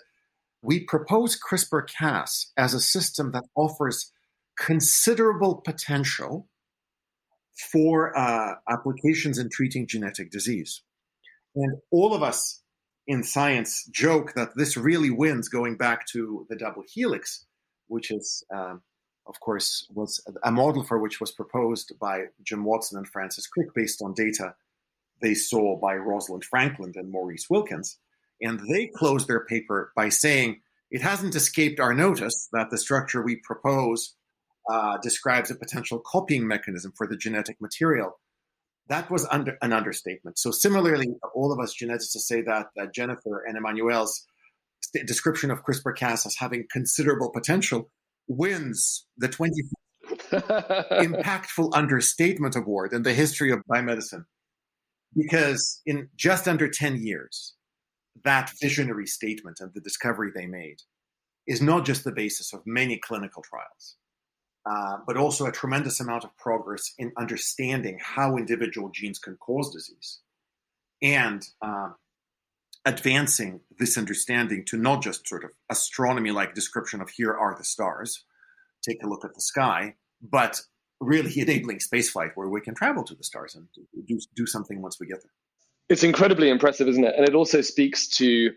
We 0.62 0.80
propose 0.84 1.38
CRISPR 1.38 1.86
Cas 1.88 2.52
as 2.56 2.74
a 2.74 2.80
system 2.80 3.32
that 3.32 3.44
offers 3.54 4.12
considerable 4.58 5.56
potential 5.56 6.48
for 7.72 8.16
uh, 8.16 8.54
applications 8.68 9.38
in 9.38 9.48
treating 9.50 9.86
genetic 9.86 10.30
disease. 10.30 10.82
And 11.54 11.78
all 11.90 12.14
of 12.14 12.22
us 12.22 12.62
in 13.06 13.22
science 13.22 13.88
joke 13.92 14.34
that 14.34 14.50
this 14.56 14.76
really 14.76 15.10
wins 15.10 15.48
going 15.48 15.76
back 15.76 16.06
to 16.08 16.46
the 16.50 16.56
double 16.56 16.82
helix, 16.92 17.46
which 17.86 18.10
is 18.10 18.44
um, 18.54 18.82
of 19.26 19.40
course, 19.40 19.86
was 19.92 20.22
a 20.42 20.52
model 20.52 20.84
for 20.84 20.98
which 20.98 21.20
was 21.20 21.32
proposed 21.32 21.92
by 22.00 22.24
Jim 22.42 22.64
Watson 22.64 22.98
and 22.98 23.08
Francis 23.08 23.46
Crick 23.46 23.74
based 23.74 24.02
on 24.02 24.14
data 24.14 24.54
they 25.20 25.34
saw 25.34 25.78
by 25.78 25.94
Rosalind 25.94 26.44
Franklin 26.44 26.92
and 26.94 27.10
Maurice 27.10 27.48
Wilkins. 27.48 27.98
And 28.40 28.60
they 28.70 28.86
closed 28.86 29.28
their 29.28 29.44
paper 29.46 29.92
by 29.96 30.10
saying 30.10 30.60
it 30.90 31.02
hasn't 31.02 31.34
escaped 31.34 31.80
our 31.80 31.94
notice 31.94 32.48
that 32.52 32.70
the 32.70 32.78
structure 32.78 33.22
we 33.22 33.36
propose 33.36 34.14
uh, 34.70 34.98
describes 34.98 35.50
a 35.50 35.54
potential 35.54 36.02
copying 36.04 36.46
mechanism 36.46 36.92
for 36.96 37.06
the 37.06 37.16
genetic 37.16 37.60
material. 37.60 38.18
That 38.88 39.10
was 39.10 39.26
under, 39.30 39.56
an 39.62 39.72
understatement. 39.72 40.38
So, 40.38 40.50
similarly, 40.50 41.08
all 41.34 41.52
of 41.52 41.58
us 41.58 41.74
geneticists 41.74 42.26
say 42.26 42.42
that, 42.42 42.66
that 42.76 42.94
Jennifer 42.94 43.44
and 43.46 43.56
Emmanuel's 43.56 44.26
description 45.06 45.50
of 45.50 45.64
CRISPR 45.64 45.96
Cas 45.96 46.26
as 46.26 46.36
having 46.36 46.66
considerable 46.70 47.30
potential 47.30 47.90
wins 48.28 49.06
the 49.16 49.28
20 49.28 49.54
impactful 50.32 51.70
understatement 51.74 52.56
award 52.56 52.92
in 52.92 53.02
the 53.02 53.12
history 53.12 53.50
of 53.50 53.60
biomedicine. 53.70 54.24
Because 55.16 55.80
in 55.86 56.08
just 56.16 56.46
under 56.46 56.68
10 56.68 57.02
years, 57.02 57.54
that 58.24 58.50
visionary 58.60 59.06
statement 59.06 59.58
and 59.60 59.72
the 59.74 59.80
discovery 59.80 60.30
they 60.34 60.46
made 60.46 60.78
is 61.46 61.62
not 61.62 61.84
just 61.84 62.04
the 62.04 62.12
basis 62.12 62.52
of 62.52 62.60
many 62.66 62.98
clinical 62.98 63.42
trials, 63.42 63.96
uh, 64.68 64.98
but 65.06 65.16
also 65.16 65.46
a 65.46 65.52
tremendous 65.52 66.00
amount 66.00 66.24
of 66.24 66.36
progress 66.36 66.92
in 66.98 67.12
understanding 67.16 67.98
how 68.02 68.36
individual 68.36 68.90
genes 68.90 69.18
can 69.18 69.36
cause 69.36 69.72
disease 69.72 70.20
and 71.02 71.46
uh, 71.62 71.90
advancing 72.86 73.60
this 73.78 73.98
understanding 73.98 74.64
to 74.64 74.78
not 74.78 75.02
just 75.02 75.26
sort 75.26 75.44
of 75.44 75.50
astronomy 75.68 76.30
like 76.30 76.54
description 76.54 77.02
of 77.02 77.10
here 77.10 77.36
are 77.36 77.54
the 77.58 77.64
stars, 77.64 78.24
take 78.88 79.02
a 79.02 79.08
look 79.08 79.24
at 79.24 79.34
the 79.34 79.40
sky, 79.40 79.94
but 80.22 80.62
really 81.00 81.38
enabling 81.40 81.80
spaceflight 81.80 82.30
where 82.36 82.48
we 82.48 82.60
can 82.60 82.74
travel 82.74 83.04
to 83.04 83.14
the 83.14 83.24
stars 83.24 83.54
and 83.56 83.66
do, 84.06 84.18
do 84.34 84.46
something 84.46 84.80
once 84.80 84.98
we 85.00 85.06
get 85.06 85.20
there. 85.22 85.32
It's 85.88 86.04
incredibly 86.04 86.48
impressive, 86.48 86.88
isn't 86.88 87.04
it? 87.04 87.14
And 87.16 87.28
it 87.28 87.34
also 87.34 87.60
speaks 87.60 88.08
to 88.16 88.52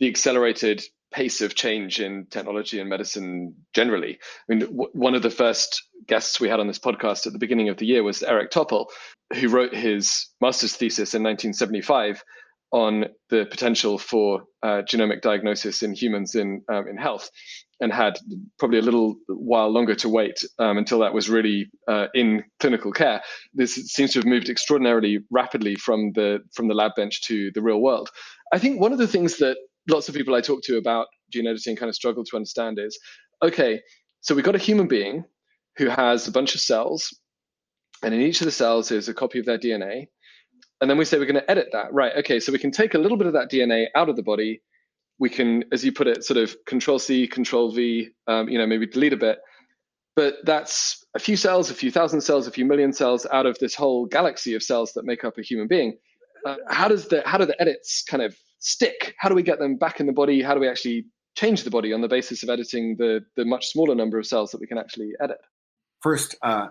the 0.00 0.08
accelerated 0.08 0.82
pace 1.12 1.40
of 1.40 1.54
change 1.54 2.00
in 2.00 2.26
technology 2.30 2.80
and 2.80 2.88
medicine 2.88 3.54
generally. 3.74 4.18
I 4.50 4.54
mean, 4.54 4.60
w- 4.60 4.90
one 4.92 5.14
of 5.14 5.22
the 5.22 5.30
first 5.30 5.82
guests 6.06 6.40
we 6.40 6.48
had 6.48 6.60
on 6.60 6.66
this 6.66 6.78
podcast 6.78 7.26
at 7.26 7.32
the 7.32 7.38
beginning 7.38 7.68
of 7.68 7.76
the 7.76 7.86
year 7.86 8.02
was 8.02 8.22
Eric 8.22 8.50
Topol, 8.50 8.86
who 9.34 9.48
wrote 9.48 9.74
his 9.74 10.26
master's 10.40 10.74
thesis 10.74 11.14
in 11.14 11.22
1975 11.22 12.22
on 12.72 13.06
the 13.30 13.46
potential 13.50 13.98
for 13.98 14.44
uh, 14.62 14.82
genomic 14.82 15.20
diagnosis 15.22 15.82
in 15.82 15.94
humans 15.94 16.34
in 16.34 16.62
um, 16.68 16.88
in 16.88 16.96
health, 16.96 17.30
and 17.80 17.92
had 17.92 18.18
probably 18.58 18.78
a 18.78 18.82
little 18.82 19.16
while 19.28 19.70
longer 19.70 19.94
to 19.94 20.08
wait 20.08 20.44
um, 20.58 20.78
until 20.78 20.98
that 21.00 21.14
was 21.14 21.28
really 21.28 21.70
uh, 21.88 22.06
in 22.14 22.42
clinical 22.60 22.92
care. 22.92 23.22
This 23.54 23.74
seems 23.74 24.12
to 24.12 24.18
have 24.18 24.26
moved 24.26 24.48
extraordinarily 24.48 25.20
rapidly 25.30 25.76
from 25.76 26.12
the 26.12 26.40
from 26.54 26.68
the 26.68 26.74
lab 26.74 26.92
bench 26.96 27.22
to 27.22 27.50
the 27.52 27.62
real 27.62 27.80
world. 27.80 28.10
I 28.52 28.58
think 28.58 28.80
one 28.80 28.92
of 28.92 28.98
the 28.98 29.08
things 29.08 29.38
that 29.38 29.56
lots 29.88 30.08
of 30.08 30.14
people 30.14 30.34
I 30.34 30.40
talk 30.40 30.62
to 30.64 30.76
about 30.76 31.06
gene 31.32 31.46
editing 31.46 31.76
kind 31.76 31.88
of 31.88 31.94
struggle 31.94 32.24
to 32.24 32.36
understand 32.36 32.78
is, 32.78 32.98
okay, 33.42 33.80
so 34.20 34.34
we've 34.34 34.44
got 34.44 34.54
a 34.56 34.58
human 34.58 34.88
being 34.88 35.24
who 35.76 35.88
has 35.88 36.26
a 36.26 36.32
bunch 36.32 36.54
of 36.54 36.60
cells, 36.60 37.16
and 38.02 38.14
in 38.14 38.20
each 38.20 38.40
of 38.40 38.46
the 38.46 38.52
cells 38.52 38.90
is 38.90 39.08
a 39.08 39.14
copy 39.14 39.38
of 39.38 39.46
their 39.46 39.58
DNA, 39.58 40.08
and 40.80 40.90
then 40.90 40.98
we 40.98 41.04
say 41.04 41.18
we're 41.18 41.24
going 41.24 41.40
to 41.40 41.50
edit 41.50 41.68
that, 41.72 41.92
right? 41.92 42.12
Okay, 42.18 42.40
so 42.40 42.52
we 42.52 42.58
can 42.58 42.70
take 42.70 42.94
a 42.94 42.98
little 42.98 43.16
bit 43.16 43.26
of 43.26 43.32
that 43.32 43.50
DNA 43.50 43.86
out 43.94 44.08
of 44.08 44.16
the 44.16 44.22
body 44.22 44.60
we 45.18 45.30
can, 45.30 45.64
as 45.72 45.84
you 45.84 45.92
put 45.92 46.06
it, 46.06 46.24
sort 46.24 46.36
of 46.36 46.56
control 46.66 46.98
C, 46.98 47.26
control 47.26 47.72
V, 47.72 48.10
um, 48.26 48.48
you 48.48 48.58
know, 48.58 48.66
maybe 48.66 48.86
delete 48.86 49.12
a 49.12 49.16
bit. 49.16 49.38
But 50.14 50.36
that's 50.44 51.04
a 51.14 51.18
few 51.18 51.36
cells, 51.36 51.70
a 51.70 51.74
few 51.74 51.90
thousand 51.90 52.22
cells, 52.22 52.46
a 52.46 52.50
few 52.50 52.64
million 52.64 52.92
cells 52.92 53.26
out 53.30 53.46
of 53.46 53.58
this 53.58 53.74
whole 53.74 54.06
galaxy 54.06 54.54
of 54.54 54.62
cells 54.62 54.92
that 54.94 55.04
make 55.04 55.24
up 55.24 55.38
a 55.38 55.42
human 55.42 55.68
being. 55.68 55.98
Uh, 56.44 56.56
how 56.68 56.88
does 56.88 57.08
the 57.08 57.22
how 57.26 57.38
do 57.38 57.44
the 57.44 57.60
edits 57.60 58.02
kind 58.02 58.22
of 58.22 58.36
stick? 58.58 59.14
How 59.18 59.28
do 59.28 59.34
we 59.34 59.42
get 59.42 59.58
them 59.58 59.76
back 59.76 60.00
in 60.00 60.06
the 60.06 60.12
body? 60.12 60.42
How 60.42 60.54
do 60.54 60.60
we 60.60 60.68
actually 60.68 61.06
change 61.34 61.64
the 61.64 61.70
body 61.70 61.92
on 61.92 62.00
the 62.00 62.08
basis 62.08 62.42
of 62.42 62.48
editing 62.48 62.96
the 62.98 63.24
the 63.36 63.44
much 63.44 63.66
smaller 63.68 63.94
number 63.94 64.18
of 64.18 64.26
cells 64.26 64.52
that 64.52 64.60
we 64.60 64.66
can 64.66 64.78
actually 64.78 65.12
edit? 65.20 65.38
First, 66.00 66.36
uh, 66.42 66.68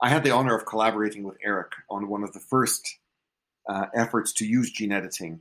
I 0.00 0.08
had 0.08 0.24
the 0.24 0.30
honor 0.30 0.56
of 0.56 0.66
collaborating 0.66 1.22
with 1.24 1.36
Eric 1.44 1.72
on 1.90 2.08
one 2.08 2.24
of 2.24 2.32
the 2.32 2.40
first 2.40 2.98
uh, 3.68 3.86
efforts 3.94 4.32
to 4.32 4.46
use 4.46 4.70
gene 4.70 4.92
editing 4.92 5.40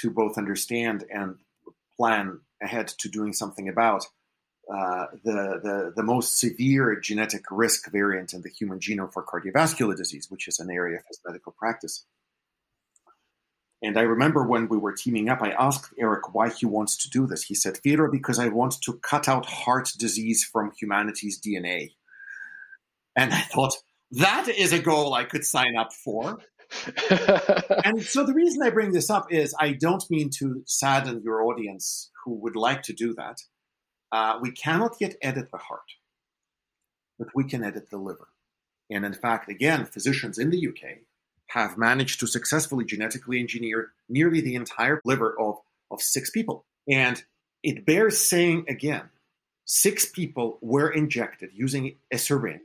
to 0.00 0.10
both 0.10 0.38
understand 0.38 1.04
and 1.10 1.36
plan 1.96 2.40
ahead 2.62 2.88
to 2.88 3.08
doing 3.08 3.32
something 3.32 3.68
about 3.68 4.06
uh, 4.72 5.06
the, 5.24 5.60
the, 5.62 5.92
the 5.96 6.02
most 6.02 6.38
severe 6.38 6.98
genetic 6.98 7.44
risk 7.50 7.90
variant 7.90 8.32
in 8.32 8.42
the 8.42 8.48
human 8.48 8.78
genome 8.78 9.12
for 9.12 9.24
cardiovascular 9.24 9.96
disease, 9.96 10.28
which 10.30 10.46
is 10.46 10.60
an 10.60 10.70
area 10.70 10.98
of 10.98 11.04
his 11.08 11.20
medical 11.26 11.52
practice. 11.52 12.04
And 13.82 13.98
I 13.98 14.02
remember 14.02 14.46
when 14.46 14.68
we 14.68 14.78
were 14.78 14.92
teaming 14.92 15.28
up, 15.28 15.42
I 15.42 15.50
asked 15.50 15.92
Eric 15.98 16.32
why 16.32 16.50
he 16.50 16.66
wants 16.66 16.96
to 16.98 17.10
do 17.10 17.26
this. 17.26 17.42
He 17.42 17.56
said, 17.56 17.76
Theodore, 17.76 18.08
because 18.08 18.38
I 18.38 18.48
want 18.48 18.80
to 18.82 18.98
cut 19.02 19.28
out 19.28 19.46
heart 19.46 19.90
disease 19.98 20.44
from 20.44 20.70
humanity's 20.78 21.40
DNA. 21.40 21.94
And 23.16 23.34
I 23.34 23.40
thought, 23.40 23.74
that 24.12 24.48
is 24.48 24.72
a 24.72 24.78
goal 24.78 25.14
I 25.14 25.24
could 25.24 25.44
sign 25.44 25.76
up 25.76 25.92
for. 25.92 26.38
and 27.84 28.02
so 28.02 28.24
the 28.24 28.34
reason 28.34 28.62
I 28.62 28.70
bring 28.70 28.92
this 28.92 29.10
up 29.10 29.32
is 29.32 29.54
I 29.58 29.72
don't 29.72 30.04
mean 30.10 30.30
to 30.38 30.62
sadden 30.66 31.22
your 31.22 31.42
audience 31.42 32.10
who 32.24 32.34
would 32.40 32.56
like 32.56 32.82
to 32.84 32.92
do 32.92 33.14
that. 33.14 33.38
Uh, 34.10 34.38
we 34.40 34.50
cannot 34.50 34.96
yet 35.00 35.16
edit 35.22 35.50
the 35.50 35.58
heart, 35.58 35.80
but 37.18 37.28
we 37.34 37.44
can 37.44 37.64
edit 37.64 37.90
the 37.90 37.98
liver. 37.98 38.28
And 38.90 39.04
in 39.04 39.14
fact, 39.14 39.50
again, 39.50 39.86
physicians 39.86 40.38
in 40.38 40.50
the 40.50 40.68
UK 40.68 40.98
have 41.48 41.78
managed 41.78 42.20
to 42.20 42.26
successfully 42.26 42.84
genetically 42.84 43.38
engineer 43.38 43.92
nearly 44.08 44.40
the 44.40 44.54
entire 44.54 45.00
liver 45.04 45.38
of, 45.38 45.56
of 45.90 46.00
six 46.00 46.30
people. 46.30 46.64
And 46.88 47.22
it 47.62 47.86
bears 47.86 48.18
saying 48.18 48.64
again 48.68 49.08
six 49.64 50.06
people 50.06 50.58
were 50.60 50.90
injected 50.90 51.50
using 51.54 51.96
a 52.12 52.18
syringe 52.18 52.60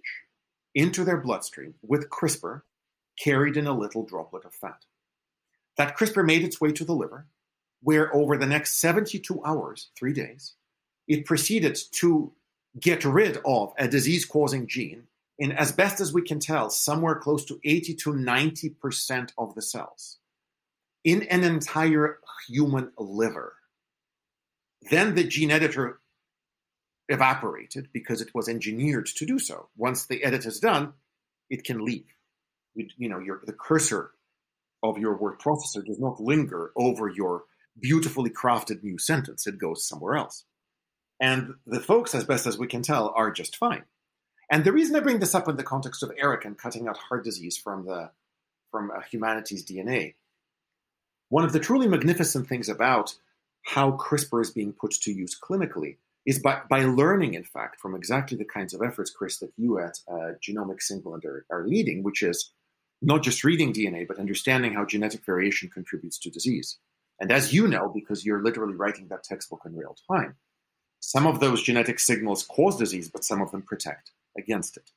into 0.74 1.04
their 1.04 1.18
bloodstream 1.18 1.76
with 1.82 2.10
CRISPR 2.10 2.62
carried 3.18 3.58
in 3.58 3.68
a 3.68 3.78
little 3.78 4.06
droplet 4.06 4.46
of 4.46 4.54
fat. 4.54 4.86
That 5.78 5.98
CRISPR 5.98 6.26
made 6.26 6.44
its 6.44 6.60
way 6.60 6.72
to 6.72 6.86
the 6.86 6.94
liver, 6.94 7.28
where 7.82 8.14
over 8.16 8.38
the 8.38 8.46
next 8.46 8.80
72 8.80 9.44
hours, 9.46 9.90
three 9.96 10.14
days, 10.14 10.54
it 11.08 11.26
proceeded 11.26 11.78
to 11.94 12.34
get 12.80 13.06
rid 13.06 13.38
of 13.46 13.74
a 13.78 13.88
disease 13.88 14.26
causing 14.26 14.68
gene 14.68 15.04
in, 15.40 15.52
as 15.52 15.72
best 15.72 16.00
as 16.02 16.14
we 16.14 16.22
can 16.22 16.40
tell, 16.40 16.70
somewhere 16.70 17.16
close 17.16 17.46
to 17.46 17.60
80 17.64 17.96
to 17.96 18.14
90% 18.14 19.32
of 19.38 19.56
the 19.56 19.62
cells 19.62 20.18
in 21.04 21.24
an 21.24 21.44
entire 21.44 22.20
human 22.48 22.92
liver. 22.98 23.56
Then 24.90 25.16
the 25.16 25.24
gene 25.24 25.52
editor 25.52 26.00
evaporated 27.10 27.90
because 27.94 28.20
it 28.22 28.34
was 28.34 28.50
engineered 28.50 29.06
to 29.06 29.26
do 29.26 29.40
so. 29.40 29.70
Once 29.78 30.06
the 30.06 30.24
edit 30.24 30.46
is 30.46 30.60
done, 30.60 30.94
it 31.50 31.64
can 31.64 31.86
leave 31.86 32.17
you, 32.78 32.88
you 32.98 33.10
know, 33.10 33.20
your, 33.20 33.42
the 33.46 33.54
cursor 33.54 34.12
of 34.84 34.98
your 34.98 35.18
word 35.18 35.40
processor 35.40 35.84
does 35.86 36.00
not 36.00 36.22
linger 36.22 36.72
over 36.76 37.10
your 37.10 37.44
beautifully 37.80 38.30
crafted 38.30 38.84
new 38.84 38.98
sentence. 38.98 39.48
It 39.48 39.58
goes 39.58 39.88
somewhere 39.88 40.16
else. 40.16 40.46
And 41.20 41.56
the 41.66 41.80
folks, 41.80 42.14
as 42.14 42.24
best 42.24 42.46
as 42.46 42.58
we 42.58 42.68
can 42.68 42.84
tell, 42.84 43.12
are 43.16 43.32
just 43.32 43.58
fine. 43.58 43.84
And 44.52 44.64
the 44.64 44.72
reason 44.72 44.96
I 44.96 45.00
bring 45.00 45.20
this 45.20 45.36
up 45.36 45.50
in 45.50 45.58
the 45.58 45.64
context 45.64 46.04
of 46.04 46.12
Eric 46.18 46.46
and 46.46 46.58
cutting 46.58 46.88
out 46.88 46.98
heart 46.98 47.24
disease 47.24 47.58
from 47.58 47.86
the 47.86 48.12
from 48.72 48.92
uh, 48.92 49.02
humanity's 49.10 49.66
DNA, 49.66 50.16
one 51.30 51.44
of 51.44 51.54
the 51.54 51.60
truly 51.60 51.88
magnificent 51.88 52.48
things 52.48 52.70
about 52.70 53.16
how 53.64 53.92
CRISPR 53.92 54.42
is 54.42 54.52
being 54.52 54.74
put 54.74 54.92
to 54.92 55.12
use 55.12 55.38
clinically 55.40 55.98
is 56.26 56.40
by, 56.40 56.62
by 56.70 56.84
learning, 56.84 57.34
in 57.34 57.46
fact, 57.46 57.80
from 57.80 57.96
exactly 57.96 58.38
the 58.38 58.46
kinds 58.46 58.74
of 58.74 58.82
efforts, 58.82 59.10
Chris, 59.10 59.40
that 59.40 59.54
you 59.58 59.80
at 59.80 60.00
uh, 60.10 60.34
Genomics 60.46 60.92
England 60.92 61.24
are, 61.26 61.46
are 61.50 61.66
leading, 61.66 62.04
which 62.04 62.22
is 62.22 62.52
not 63.02 63.24
just 63.24 63.44
reading 63.44 63.74
DNA, 63.74 64.08
but 64.08 64.20
understanding 64.20 64.74
how 64.74 64.86
genetic 64.86 65.26
variation 65.26 65.70
contributes 65.70 66.18
to 66.20 66.30
disease. 66.30 66.78
And 67.20 67.32
as 67.32 67.54
you 67.54 67.68
know, 67.68 67.92
because 67.94 68.26
you're 68.26 68.44
literally 68.44 68.76
writing 68.76 69.08
that 69.10 69.24
textbook 69.24 69.62
in 69.66 69.76
real 69.76 69.96
time, 70.12 70.36
some 71.00 71.28
of 71.28 71.40
those 71.40 71.64
genetic 71.64 72.00
signals 72.00 72.44
cause 72.44 72.78
disease, 72.78 73.10
but 73.10 73.24
some 73.24 73.42
of 73.42 73.52
them 73.52 73.62
protect 73.62 74.12
against 74.38 74.78
it. 74.78 74.90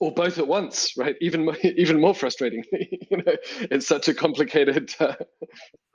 Or 0.00 0.12
both 0.12 0.38
at 0.38 0.48
once, 0.48 0.96
right? 0.96 1.16
Even 1.20 1.48
even 1.62 2.00
more 2.00 2.14
frustrating. 2.14 2.64
you 2.72 3.16
know, 3.16 3.36
it's 3.70 3.86
such 3.86 4.08
a 4.08 4.14
complicated. 4.14 4.92
Uh... 4.98 5.14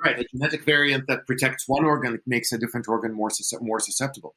Right, 0.04 0.20
a 0.20 0.26
genetic 0.34 0.64
variant 0.64 1.08
that 1.08 1.28
protects 1.28 1.68
one 1.68 1.84
organ 1.84 2.20
makes 2.26 2.52
a 2.52 2.58
different 2.58 2.88
organ 2.88 3.14
more 3.14 3.30
more 3.62 3.80
susceptible. 3.80 4.36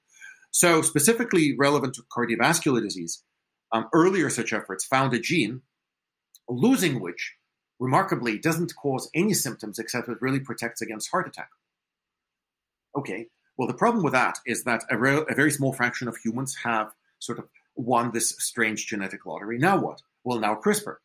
So, 0.50 0.82
specifically 0.82 1.54
relevant 1.56 1.94
to 1.94 2.02
cardiovascular 2.14 2.82
disease, 2.82 3.22
um, 3.72 3.88
earlier 3.94 4.28
such 4.28 4.52
efforts 4.52 4.84
found 4.84 5.14
a 5.14 5.20
gene 5.20 5.62
losing 6.48 7.00
which, 7.00 7.34
remarkably, 7.78 8.38
doesn't 8.38 8.74
cause 8.76 9.10
any 9.14 9.34
symptoms 9.34 9.78
except 9.78 10.08
it 10.08 10.20
really 10.20 10.40
protects 10.40 10.82
against 10.82 11.10
heart 11.10 11.26
attack. 11.26 11.50
Okay, 12.96 13.28
well, 13.56 13.68
the 13.68 13.74
problem 13.74 14.02
with 14.02 14.12
that 14.12 14.38
is 14.46 14.64
that 14.64 14.84
a, 14.90 14.98
re- 14.98 15.24
a 15.28 15.34
very 15.34 15.50
small 15.50 15.72
fraction 15.72 16.08
of 16.08 16.16
humans 16.16 16.56
have 16.64 16.92
sort 17.18 17.38
of 17.38 17.48
won 17.74 18.10
this 18.12 18.30
strange 18.38 18.86
genetic 18.86 19.24
lottery. 19.24 19.58
Now 19.58 19.78
what? 19.78 20.02
Well, 20.24 20.38
now 20.38 20.54
CRISPR. 20.54 20.96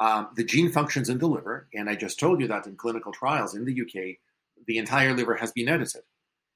Um, 0.00 0.28
the 0.36 0.44
gene 0.44 0.70
functions 0.70 1.08
in 1.08 1.18
the 1.18 1.26
liver, 1.26 1.68
and 1.74 1.90
I 1.90 1.96
just 1.96 2.20
told 2.20 2.40
you 2.40 2.48
that 2.48 2.66
in 2.66 2.76
clinical 2.76 3.12
trials 3.12 3.54
in 3.54 3.64
the 3.64 3.80
UK, 3.82 4.18
the 4.66 4.78
entire 4.78 5.14
liver 5.14 5.34
has 5.36 5.52
been 5.52 5.68
edited. 5.68 6.02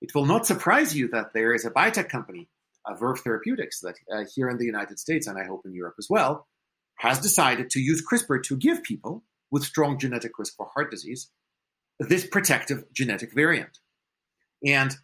It 0.00 0.14
will 0.14 0.26
not 0.26 0.46
surprise 0.46 0.96
you 0.96 1.08
that 1.08 1.32
there 1.32 1.54
is 1.54 1.64
a 1.64 1.70
biotech 1.70 2.08
company, 2.08 2.48
uh, 2.84 2.94
Verve 2.94 3.20
Therapeutics, 3.20 3.80
that 3.80 3.96
uh, 4.12 4.24
here 4.34 4.48
in 4.48 4.58
the 4.58 4.64
United 4.64 4.98
States, 4.98 5.26
and 5.26 5.38
I 5.38 5.44
hope 5.44 5.62
in 5.64 5.74
Europe 5.74 5.94
as 5.98 6.08
well, 6.08 6.46
has 6.96 7.18
decided 7.18 7.70
to 7.70 7.80
use 7.80 8.04
CRISPR 8.06 8.42
to 8.44 8.56
give 8.56 8.82
people 8.82 9.24
with 9.50 9.64
strong 9.64 9.98
genetic 9.98 10.38
risk 10.38 10.56
for 10.56 10.66
heart 10.74 10.90
disease 10.90 11.28
this 12.08 12.26
protective 12.26 12.84
genetic 12.92 13.32
variant. 13.32 13.78
And 14.66 14.94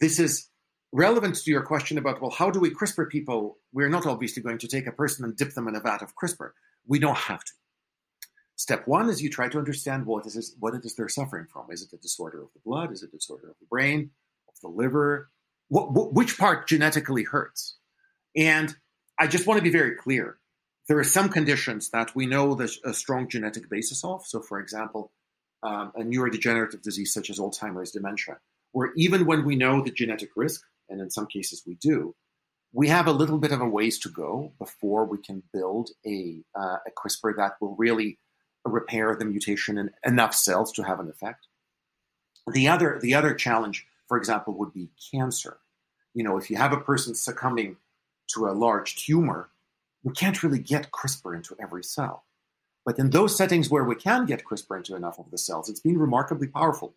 this 0.00 0.18
is 0.18 0.48
relevant 0.92 1.36
to 1.36 1.50
your 1.50 1.62
question 1.62 1.98
about, 1.98 2.20
well, 2.20 2.30
how 2.30 2.50
do 2.50 2.60
we 2.60 2.70
CRISPR 2.70 3.08
people? 3.08 3.58
We're 3.72 3.88
not 3.88 4.06
obviously 4.06 4.42
going 4.42 4.58
to 4.58 4.68
take 4.68 4.86
a 4.86 4.92
person 4.92 5.24
and 5.24 5.36
dip 5.36 5.54
them 5.54 5.68
in 5.68 5.76
a 5.76 5.80
vat 5.80 6.02
of 6.02 6.14
CRISPR. 6.16 6.50
We 6.86 6.98
don't 6.98 7.16
have 7.16 7.44
to. 7.44 7.52
Step 8.56 8.86
one 8.86 9.08
is 9.08 9.22
you 9.22 9.30
try 9.30 9.48
to 9.48 9.58
understand 9.58 10.06
what 10.06 10.26
is, 10.26 10.54
what 10.60 10.74
it 10.74 10.84
is 10.84 10.94
they're 10.94 11.08
suffering 11.08 11.46
from. 11.52 11.66
Is 11.70 11.82
it 11.82 11.92
a 11.92 11.96
disorder 11.96 12.42
of 12.42 12.52
the 12.52 12.60
blood? 12.64 12.92
Is 12.92 13.02
it 13.02 13.08
a 13.08 13.16
disorder 13.16 13.48
of 13.48 13.56
the 13.58 13.66
brain, 13.66 14.10
of 14.48 14.54
the 14.60 14.68
liver? 14.68 15.30
What, 15.68 15.92
what, 15.92 16.12
which 16.12 16.38
part 16.38 16.68
genetically 16.68 17.24
hurts? 17.24 17.76
And 18.36 18.74
I 19.18 19.26
just 19.26 19.46
want 19.46 19.58
to 19.58 19.64
be 19.64 19.70
very 19.70 19.96
clear. 19.96 20.38
There 20.88 20.98
are 20.98 21.04
some 21.04 21.28
conditions 21.28 21.90
that 21.90 22.14
we 22.14 22.26
know 22.26 22.54
there's 22.54 22.80
a 22.84 22.92
strong 22.92 23.28
genetic 23.28 23.70
basis 23.70 24.04
of. 24.04 24.26
So, 24.26 24.40
for 24.40 24.58
example, 24.58 25.12
um, 25.62 25.92
a 25.94 26.02
neurodegenerative 26.02 26.82
disease 26.82 27.12
such 27.12 27.30
as 27.30 27.38
Alzheimer's 27.38 27.92
dementia, 27.92 28.38
where 28.72 28.92
even 28.96 29.26
when 29.26 29.44
we 29.44 29.54
know 29.54 29.82
the 29.82 29.92
genetic 29.92 30.30
risk, 30.34 30.62
and 30.88 31.00
in 31.00 31.10
some 31.10 31.26
cases 31.26 31.62
we 31.66 31.74
do, 31.74 32.14
we 32.72 32.88
have 32.88 33.06
a 33.06 33.12
little 33.12 33.38
bit 33.38 33.52
of 33.52 33.60
a 33.60 33.68
ways 33.68 33.98
to 34.00 34.08
go 34.08 34.52
before 34.58 35.04
we 35.04 35.18
can 35.18 35.42
build 35.52 35.90
a, 36.06 36.42
uh, 36.58 36.78
a 36.86 36.90
CRISPR 36.96 37.36
that 37.36 37.52
will 37.60 37.76
really 37.76 38.18
repair 38.64 39.14
the 39.14 39.24
mutation 39.24 39.78
in 39.78 39.90
enough 40.04 40.34
cells 40.34 40.72
to 40.72 40.82
have 40.82 40.98
an 40.98 41.08
effect. 41.08 41.46
The 42.46 42.68
other, 42.68 42.98
the 43.00 43.14
other 43.14 43.34
challenge, 43.34 43.86
for 44.08 44.16
example, 44.16 44.54
would 44.54 44.72
be 44.72 44.90
cancer. 45.12 45.58
You 46.14 46.24
know, 46.24 46.36
if 46.38 46.50
you 46.50 46.56
have 46.56 46.72
a 46.72 46.80
person 46.80 47.14
succumbing 47.14 47.76
to 48.34 48.46
a 48.46 48.52
large 48.52 49.04
tumor, 49.04 49.50
we 50.02 50.12
can't 50.12 50.42
really 50.42 50.58
get 50.58 50.90
CRISPR 50.90 51.34
into 51.36 51.56
every 51.60 51.84
cell. 51.84 52.24
But 52.84 52.98
in 52.98 53.10
those 53.10 53.36
settings 53.36 53.70
where 53.70 53.84
we 53.84 53.94
can 53.94 54.26
get 54.26 54.44
CRISPR 54.44 54.78
into 54.78 54.96
enough 54.96 55.18
of 55.18 55.30
the 55.30 55.38
cells, 55.38 55.68
it's 55.68 55.80
been 55.80 55.98
remarkably 55.98 56.48
powerful. 56.48 56.94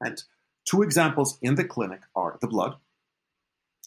And 0.00 0.22
two 0.68 0.82
examples 0.82 1.38
in 1.40 1.54
the 1.54 1.64
clinic 1.64 2.02
are 2.14 2.38
the 2.40 2.48
blood, 2.48 2.76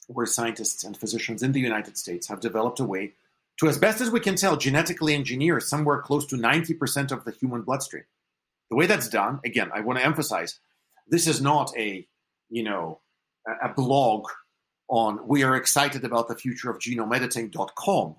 where 0.08 0.26
scientists 0.26 0.84
and 0.84 0.98
physicians 0.98 1.44
in 1.44 1.52
the 1.52 1.60
United 1.60 1.98
States 1.98 2.28
have 2.28 2.40
developed 2.40 2.80
a 2.80 2.86
way 2.86 3.14
to, 3.60 3.68
as 3.68 3.78
best 3.78 4.00
as 4.00 4.10
we 4.10 4.22
can 4.22 4.36
tell, 4.36 4.56
genetically 4.56 5.14
engineer 5.14 5.60
somewhere 5.60 6.02
close 6.02 6.26
to 6.28 6.38
90% 6.38 7.12
of 7.12 7.26
the 7.26 7.32
human 7.32 7.62
bloodstream. 7.64 8.06
The 8.70 8.78
way 8.78 8.86
that's 8.86 9.10
done, 9.10 9.40
again, 9.44 9.72
I 9.74 9.82
want 9.82 10.00
to 10.00 10.06
emphasize, 10.06 10.60
this 11.08 11.28
is 11.28 11.42
not 11.42 11.76
a, 11.78 12.08
you 12.50 12.64
know, 12.64 13.02
a 13.62 13.70
blog 13.70 14.28
on 14.88 15.28
we 15.28 15.44
are 15.44 15.56
excited 15.56 16.04
about 16.04 16.28
the 16.28 16.36
future 16.36 16.70
of 16.70 16.80
genome 16.80 17.16
editing.com. 17.16 18.16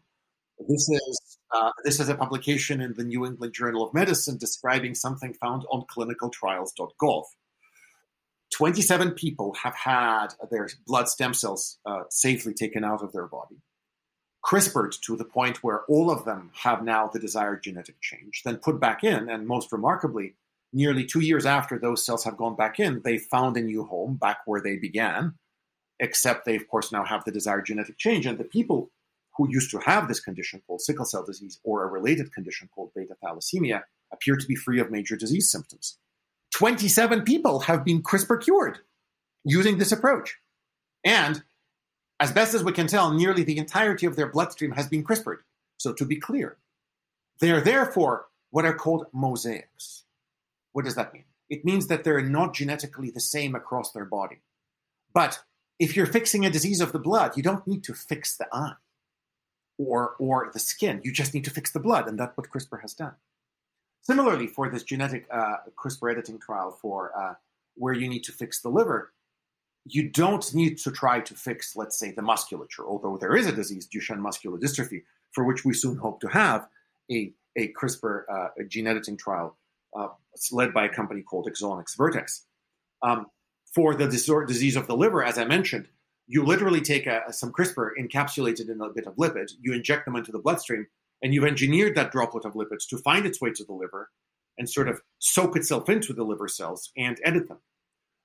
This 0.68 0.88
is 0.88 1.38
uh, 1.54 1.70
this 1.84 2.00
is 2.00 2.08
a 2.08 2.14
publication 2.14 2.80
in 2.80 2.94
the 2.94 3.04
New 3.04 3.26
England 3.26 3.54
Journal 3.54 3.82
of 3.82 3.94
Medicine 3.94 4.36
describing 4.38 4.94
something 4.94 5.32
found 5.34 5.64
on 5.70 5.84
clinicaltrials.gov. 5.86 7.24
27 8.52 9.12
people 9.12 9.54
have 9.54 9.74
had 9.74 10.28
their 10.50 10.68
blood 10.86 11.08
stem 11.08 11.34
cells 11.34 11.78
uh, 11.86 12.02
safely 12.10 12.52
taken 12.52 12.84
out 12.84 13.02
of 13.02 13.12
their 13.12 13.26
body, 13.26 13.56
CRISPRed 14.44 15.00
to 15.02 15.16
the 15.16 15.24
point 15.24 15.62
where 15.62 15.82
all 15.88 16.10
of 16.10 16.24
them 16.24 16.50
have 16.54 16.82
now 16.82 17.08
the 17.08 17.18
desired 17.18 17.62
genetic 17.62 18.00
change, 18.00 18.42
then 18.44 18.56
put 18.56 18.80
back 18.80 19.02
in. 19.02 19.28
And 19.28 19.46
most 19.46 19.72
remarkably, 19.72 20.34
nearly 20.72 21.04
two 21.04 21.20
years 21.20 21.46
after 21.46 21.78
those 21.78 22.04
cells 22.04 22.24
have 22.24 22.36
gone 22.36 22.56
back 22.56 22.78
in, 22.80 23.02
they 23.04 23.18
found 23.18 23.56
a 23.56 23.62
new 23.62 23.84
home 23.84 24.16
back 24.16 24.38
where 24.46 24.60
they 24.60 24.76
began, 24.76 25.34
except 25.98 26.44
they, 26.44 26.56
of 26.56 26.68
course, 26.68 26.92
now 26.92 27.04
have 27.04 27.24
the 27.24 27.32
desired 27.32 27.66
genetic 27.66 27.98
change. 27.98 28.26
And 28.26 28.38
the 28.38 28.44
people 28.44 28.90
who 29.36 29.48
used 29.50 29.70
to 29.70 29.78
have 29.78 30.08
this 30.08 30.20
condition 30.20 30.62
called 30.66 30.80
sickle 30.80 31.04
cell 31.04 31.24
disease 31.24 31.58
or 31.64 31.84
a 31.84 31.88
related 31.88 32.32
condition 32.32 32.68
called 32.74 32.90
beta 32.94 33.14
thalassemia 33.24 33.82
appear 34.12 34.36
to 34.36 34.46
be 34.46 34.54
free 34.54 34.80
of 34.80 34.90
major 34.90 35.16
disease 35.16 35.50
symptoms. 35.50 35.98
27 36.54 37.22
people 37.22 37.60
have 37.60 37.84
been 37.84 38.02
CRISPR 38.02 38.42
cured 38.42 38.78
using 39.44 39.78
this 39.78 39.92
approach. 39.92 40.38
And 41.04 41.42
as 42.18 42.32
best 42.32 42.54
as 42.54 42.64
we 42.64 42.72
can 42.72 42.86
tell, 42.86 43.12
nearly 43.12 43.44
the 43.44 43.58
entirety 43.58 44.06
of 44.06 44.16
their 44.16 44.28
bloodstream 44.28 44.72
has 44.72 44.88
been 44.88 45.04
CRISPRed. 45.04 45.38
So, 45.78 45.94
to 45.94 46.04
be 46.04 46.16
clear, 46.16 46.58
they 47.40 47.50
are 47.50 47.62
therefore 47.62 48.26
what 48.50 48.66
are 48.66 48.74
called 48.74 49.06
mosaics. 49.12 50.04
What 50.72 50.84
does 50.84 50.96
that 50.96 51.14
mean? 51.14 51.24
It 51.48 51.64
means 51.64 51.86
that 51.86 52.04
they're 52.04 52.20
not 52.20 52.54
genetically 52.54 53.10
the 53.10 53.20
same 53.20 53.54
across 53.54 53.92
their 53.92 54.04
body. 54.04 54.42
But 55.14 55.40
if 55.78 55.96
you're 55.96 56.06
fixing 56.06 56.44
a 56.44 56.50
disease 56.50 56.80
of 56.80 56.92
the 56.92 56.98
blood, 56.98 57.36
you 57.36 57.42
don't 57.42 57.66
need 57.66 57.82
to 57.84 57.94
fix 57.94 58.36
the 58.36 58.46
eye 58.52 58.74
or, 59.86 60.14
or 60.18 60.50
the 60.52 60.58
skin. 60.58 61.00
You 61.02 61.12
just 61.12 61.32
need 61.32 61.44
to 61.44 61.50
fix 61.50 61.72
the 61.72 61.80
blood, 61.80 62.06
and 62.06 62.18
that's 62.18 62.36
what 62.36 62.50
CRISPR 62.50 62.82
has 62.82 62.94
done. 62.94 63.14
Similarly, 64.02 64.46
for 64.46 64.68
this 64.68 64.82
genetic 64.82 65.26
uh, 65.32 65.56
CRISPR 65.76 66.12
editing 66.12 66.38
trial 66.38 66.70
for 66.70 67.12
uh, 67.18 67.34
where 67.74 67.94
you 67.94 68.08
need 68.08 68.24
to 68.24 68.32
fix 68.32 68.60
the 68.60 68.68
liver, 68.68 69.12
you 69.86 70.10
don't 70.10 70.54
need 70.54 70.76
to 70.78 70.90
try 70.90 71.20
to 71.20 71.34
fix, 71.34 71.74
let's 71.76 71.98
say, 71.98 72.12
the 72.12 72.22
musculature, 72.22 72.84
although 72.86 73.16
there 73.16 73.34
is 73.34 73.46
a 73.46 73.52
disease, 73.52 73.88
Duchenne 73.88 74.18
muscular 74.18 74.58
dystrophy, 74.58 75.02
for 75.32 75.44
which 75.44 75.64
we 75.64 75.72
soon 75.72 75.96
hope 75.96 76.20
to 76.20 76.28
have 76.28 76.68
a, 77.10 77.32
a 77.56 77.72
CRISPR 77.72 78.24
uh, 78.30 78.48
a 78.58 78.64
gene 78.64 78.86
editing 78.86 79.16
trial 79.16 79.56
uh, 79.96 80.08
led 80.52 80.74
by 80.74 80.84
a 80.84 80.88
company 80.88 81.22
called 81.22 81.48
Exonics 81.50 81.96
Vertex. 81.96 82.44
Um, 83.02 83.26
for 83.74 83.94
the 83.94 84.08
disease 84.08 84.76
of 84.76 84.86
the 84.86 84.96
liver, 84.96 85.24
as 85.24 85.38
I 85.38 85.44
mentioned, 85.44 85.88
you 86.30 86.44
literally 86.44 86.80
take 86.80 87.08
a, 87.08 87.24
some 87.32 87.50
CRISPR 87.50 87.90
encapsulated 87.98 88.70
in 88.70 88.80
a 88.80 88.88
bit 88.88 89.08
of 89.08 89.16
lipid, 89.16 89.50
you 89.60 89.72
inject 89.72 90.04
them 90.04 90.14
into 90.14 90.30
the 90.30 90.38
bloodstream, 90.38 90.86
and 91.20 91.34
you've 91.34 91.44
engineered 91.44 91.96
that 91.96 92.12
droplet 92.12 92.44
of 92.44 92.54
lipids 92.54 92.86
to 92.88 92.98
find 92.98 93.26
its 93.26 93.40
way 93.40 93.50
to 93.50 93.64
the 93.64 93.72
liver 93.72 94.10
and 94.56 94.70
sort 94.70 94.88
of 94.88 95.00
soak 95.18 95.56
itself 95.56 95.88
into 95.88 96.12
the 96.12 96.22
liver 96.22 96.46
cells 96.46 96.92
and 96.96 97.18
edit 97.24 97.48
them. 97.48 97.58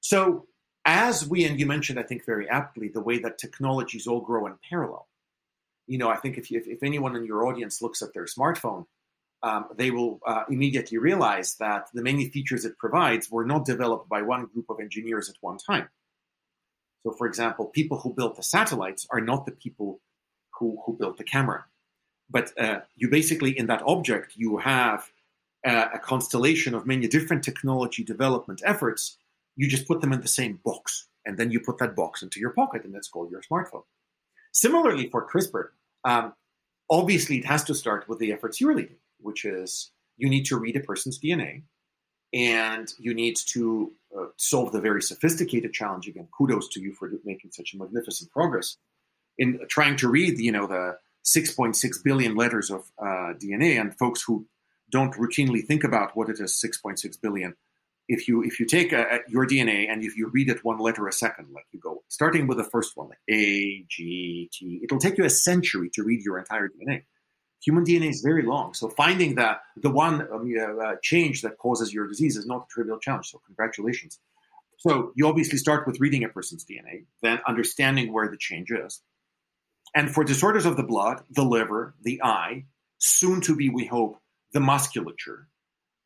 So, 0.01 0.45
as 0.85 1.27
we, 1.27 1.45
and 1.45 1.59
you 1.59 1.65
mentioned, 1.65 1.97
I 1.97 2.03
think 2.03 2.27
very 2.27 2.47
aptly, 2.47 2.89
the 2.89 3.01
way 3.01 3.17
that 3.17 3.39
technologies 3.39 4.05
all 4.05 4.21
grow 4.21 4.45
in 4.45 4.53
parallel. 4.69 5.07
You 5.87 5.97
know, 5.97 6.09
I 6.09 6.17
think 6.17 6.37
if, 6.37 6.51
you, 6.51 6.59
if, 6.59 6.67
if 6.67 6.83
anyone 6.83 7.15
in 7.15 7.25
your 7.25 7.47
audience 7.47 7.81
looks 7.81 8.03
at 8.03 8.13
their 8.13 8.25
smartphone, 8.25 8.85
um, 9.41 9.65
they 9.75 9.89
will 9.89 10.19
uh, 10.27 10.43
immediately 10.47 10.99
realize 10.99 11.55
that 11.55 11.87
the 11.91 12.03
many 12.03 12.29
features 12.29 12.65
it 12.65 12.77
provides 12.77 13.31
were 13.31 13.45
not 13.45 13.65
developed 13.65 14.07
by 14.07 14.21
one 14.21 14.45
group 14.45 14.69
of 14.69 14.79
engineers 14.79 15.27
at 15.27 15.37
one 15.41 15.57
time. 15.57 15.89
So, 17.05 17.11
for 17.11 17.27
example, 17.27 17.67
people 17.67 17.99
who 17.99 18.15
built 18.15 18.35
the 18.35 18.41
satellites 18.41 19.05
are 19.11 19.21
not 19.21 19.45
the 19.45 19.51
people 19.51 20.01
who, 20.57 20.81
who 20.83 20.97
built 20.97 21.17
the 21.17 21.23
camera. 21.23 21.65
But 22.31 22.51
uh, 22.59 22.79
you 22.95 23.09
basically, 23.09 23.55
in 23.55 23.67
that 23.67 23.83
object, 23.85 24.33
you 24.35 24.57
have 24.57 25.11
uh, 25.63 25.89
a 25.93 25.99
constellation 25.99 26.73
of 26.73 26.87
many 26.87 27.07
different 27.07 27.43
technology 27.43 28.03
development 28.03 28.63
efforts. 28.65 29.17
You 29.55 29.67
just 29.67 29.87
put 29.87 30.01
them 30.01 30.13
in 30.13 30.21
the 30.21 30.27
same 30.27 30.59
box, 30.65 31.07
and 31.27 31.37
then 31.37 31.51
you 31.51 31.59
put 31.59 31.77
that 31.77 31.95
box 31.95 32.23
into 32.23 32.39
your 32.39 32.49
pocket, 32.49 32.83
and 32.83 32.95
that's 32.95 33.07
called 33.07 33.29
your 33.29 33.43
smartphone. 33.43 33.83
Similarly, 34.51 35.07
for 35.11 35.29
CRISPR, 35.29 35.67
um, 36.05 36.33
obviously 36.89 37.37
it 37.37 37.45
has 37.45 37.63
to 37.65 37.75
start 37.75 38.09
with 38.09 38.17
the 38.17 38.33
efforts 38.33 38.59
you're 38.59 38.73
leading, 38.73 38.97
which 39.19 39.45
is 39.45 39.91
you 40.17 40.27
need 40.27 40.45
to 40.45 40.57
read 40.57 40.75
a 40.75 40.79
person's 40.79 41.19
DNA, 41.19 41.61
and 42.33 42.91
you 42.97 43.13
need 43.13 43.35
to 43.53 43.91
uh, 44.17 44.25
solve 44.37 44.71
the 44.71 44.81
very 44.81 45.01
sophisticated 45.01 45.73
challenge. 45.73 46.07
Again, 46.07 46.27
kudos 46.37 46.69
to 46.69 46.81
you 46.81 46.93
for 46.93 47.11
making 47.23 47.51
such 47.51 47.73
a 47.73 47.77
magnificent 47.77 48.31
progress 48.31 48.77
in 49.37 49.59
trying 49.69 49.97
to 49.97 50.07
read, 50.07 50.39
you 50.39 50.51
know, 50.51 50.67
the 50.67 50.97
6.6 51.25 52.03
billion 52.03 52.35
letters 52.35 52.69
of 52.69 52.91
uh, 52.99 53.33
DNA, 53.33 53.79
and 53.79 53.97
folks 53.97 54.23
who 54.23 54.45
don't 54.91 55.15
routinely 55.15 55.65
think 55.65 55.83
about 55.83 56.15
what 56.15 56.29
it 56.29 56.39
is 56.39 56.61
6.6 56.63 57.19
billion. 57.21 57.55
If 58.07 58.27
you 58.27 58.43
if 58.43 58.59
you 58.59 58.67
take 58.67 58.93
a, 58.93 59.01
a, 59.01 59.19
your 59.27 59.47
DNA 59.47 59.91
and 59.91 60.03
if 60.03 60.15
you 60.15 60.29
read 60.31 60.47
it 60.49 60.63
one 60.63 60.77
letter 60.77 61.07
a 61.07 61.11
second, 61.11 61.47
like 61.53 61.65
you 61.71 61.79
go 61.79 62.03
starting 62.07 62.45
with 62.45 62.57
the 62.57 62.63
first 62.63 62.95
one, 62.95 63.09
like 63.09 63.17
A 63.31 63.83
G 63.89 64.47
T, 64.53 64.81
it'll 64.83 64.99
take 64.99 65.17
you 65.17 65.25
a 65.25 65.29
century 65.29 65.89
to 65.93 66.03
read 66.03 66.21
your 66.23 66.37
entire 66.37 66.69
DNA. 66.69 67.03
Human 67.65 67.83
DNA 67.83 68.09
is 68.09 68.21
very 68.21 68.43
long, 68.43 68.75
so 68.75 68.89
finding 68.89 69.35
that 69.35 69.61
the 69.75 69.89
one 69.89 70.21
um, 70.31 70.53
uh, 70.79 70.95
change 71.01 71.41
that 71.41 71.57
causes 71.57 71.91
your 71.91 72.07
disease 72.07 72.37
is 72.37 72.45
not 72.45 72.63
a 72.63 72.67
trivial 72.69 72.99
challenge. 72.99 73.31
So 73.31 73.41
congratulations. 73.45 74.19
So 74.77 75.11
you 75.15 75.27
obviously 75.27 75.57
start 75.57 75.87
with 75.87 75.99
reading 75.99 76.23
a 76.23 76.29
person's 76.29 76.63
DNA, 76.63 77.05
then 77.23 77.39
understanding 77.47 78.13
where 78.13 78.29
the 78.29 78.37
change 78.37 78.69
is, 78.69 79.01
and 79.95 80.13
for 80.13 80.23
disorders 80.23 80.65
of 80.65 80.77
the 80.77 80.83
blood, 80.83 81.23
the 81.31 81.43
liver, 81.43 81.95
the 82.03 82.21
eye, 82.21 82.65
soon 82.99 83.41
to 83.41 83.55
be, 83.55 83.69
we 83.69 83.85
hope, 83.85 84.19
the 84.53 84.59
musculature, 84.59 85.47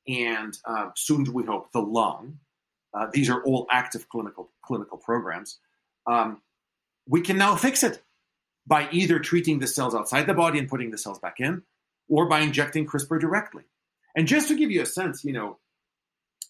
and 0.08 0.58
uh, 0.66 0.92
soon 0.96 1.26
to 1.26 1.32
we 1.32 1.44
hope 1.44 1.72
the 1.74 1.82
lung. 1.82 2.40
Uh, 2.94 3.08
these 3.12 3.30
are 3.30 3.44
all 3.44 3.68
active 3.70 4.08
clinical 4.08 4.50
clinical 4.64 4.98
programs. 4.98 5.60
Um, 6.08 6.42
we 7.06 7.20
can 7.20 7.38
now 7.38 7.56
fix 7.56 7.84
it 7.84 8.02
by 8.70 8.88
either 8.92 9.20
treating 9.20 9.58
the 9.58 9.68
cells 9.68 9.96
outside 9.96 10.28
the 10.28 10.34
body 10.34 10.60
and 10.60 10.70
putting 10.70 10.92
the 10.92 10.98
cells 10.98 11.20
back 11.20 11.40
in, 11.40 11.64
or 12.08 12.28
by 12.28 12.40
injecting 12.40 12.86
CRISPR 12.86 13.20
directly. 13.20 13.64
And 14.16 14.28
just 14.28 14.48
to 14.48 14.56
give 14.56 14.70
you 14.70 14.84
a 14.84 14.86
sense, 14.86 15.26
you 15.26 15.34
know, 15.34 15.58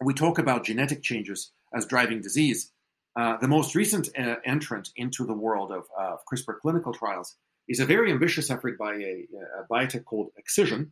we 0.03 0.13
talk 0.13 0.37
about 0.37 0.65
genetic 0.65 1.01
changes 1.01 1.51
as 1.73 1.85
driving 1.85 2.21
disease. 2.21 2.71
Uh, 3.15 3.37
the 3.37 3.47
most 3.47 3.73
recent 3.73 4.09
uh, 4.17 4.35
entrant 4.45 4.89
into 4.97 5.25
the 5.25 5.33
world 5.33 5.71
of, 5.71 5.85
uh, 5.97 6.17
CRISPR 6.31 6.59
clinical 6.61 6.93
trials 6.93 7.37
is 7.69 7.79
a 7.79 7.85
very 7.85 8.11
ambitious 8.11 8.51
effort 8.51 8.77
by 8.77 8.95
a, 8.95 9.27
a, 9.59 9.65
biotech 9.71 10.03
called 10.03 10.31
Excision. 10.37 10.91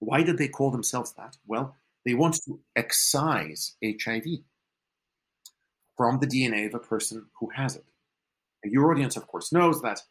Why 0.00 0.22
did 0.22 0.36
they 0.36 0.48
call 0.48 0.70
themselves 0.70 1.14
that? 1.14 1.36
Well, 1.46 1.74
they 2.04 2.14
want 2.14 2.34
to 2.44 2.60
excise 2.74 3.76
HIV 3.82 4.24
from 5.96 6.18
the 6.20 6.26
DNA 6.26 6.66
of 6.66 6.74
a 6.74 6.78
person 6.78 7.26
who 7.40 7.48
has 7.54 7.76
it. 7.76 7.84
Your 8.64 8.90
audience, 8.90 9.16
of 9.16 9.26
course, 9.26 9.52
knows 9.52 9.80
that 9.82 10.02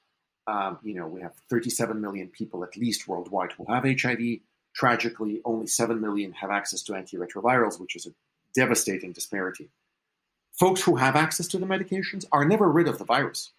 um, 0.48 0.80
you 0.84 0.96
know 0.96 1.08
we 1.08 1.22
have 1.22 1.34
37 1.50 2.00
million 2.00 2.28
people 2.28 2.64
at 2.64 2.78
least 2.78 3.08
worldwide 3.08 3.52
who 3.54 3.66
have 3.72 3.84
HIV. 3.84 4.40
Tragically, 4.76 5.42
only 5.46 5.68
7 5.68 6.02
million 6.02 6.34
have 6.34 6.52
access 6.52 6.84
to 6.84 6.92
antiretrovirals, 6.92 7.80
which 7.80 7.96
is 7.96 8.08
a 8.08 8.14
devastating 8.54 9.14
disparity. 9.14 9.70
Folks 10.60 10.82
who 10.82 10.98
have 10.98 11.16
access 11.16 11.48
to 11.48 11.58
the 11.58 11.66
medications 11.66 12.26
are 12.32 12.44
never 12.44 12.70
rid 12.70 12.88
of 12.88 12.98
the 12.98 13.06
virus. 13.06 13.52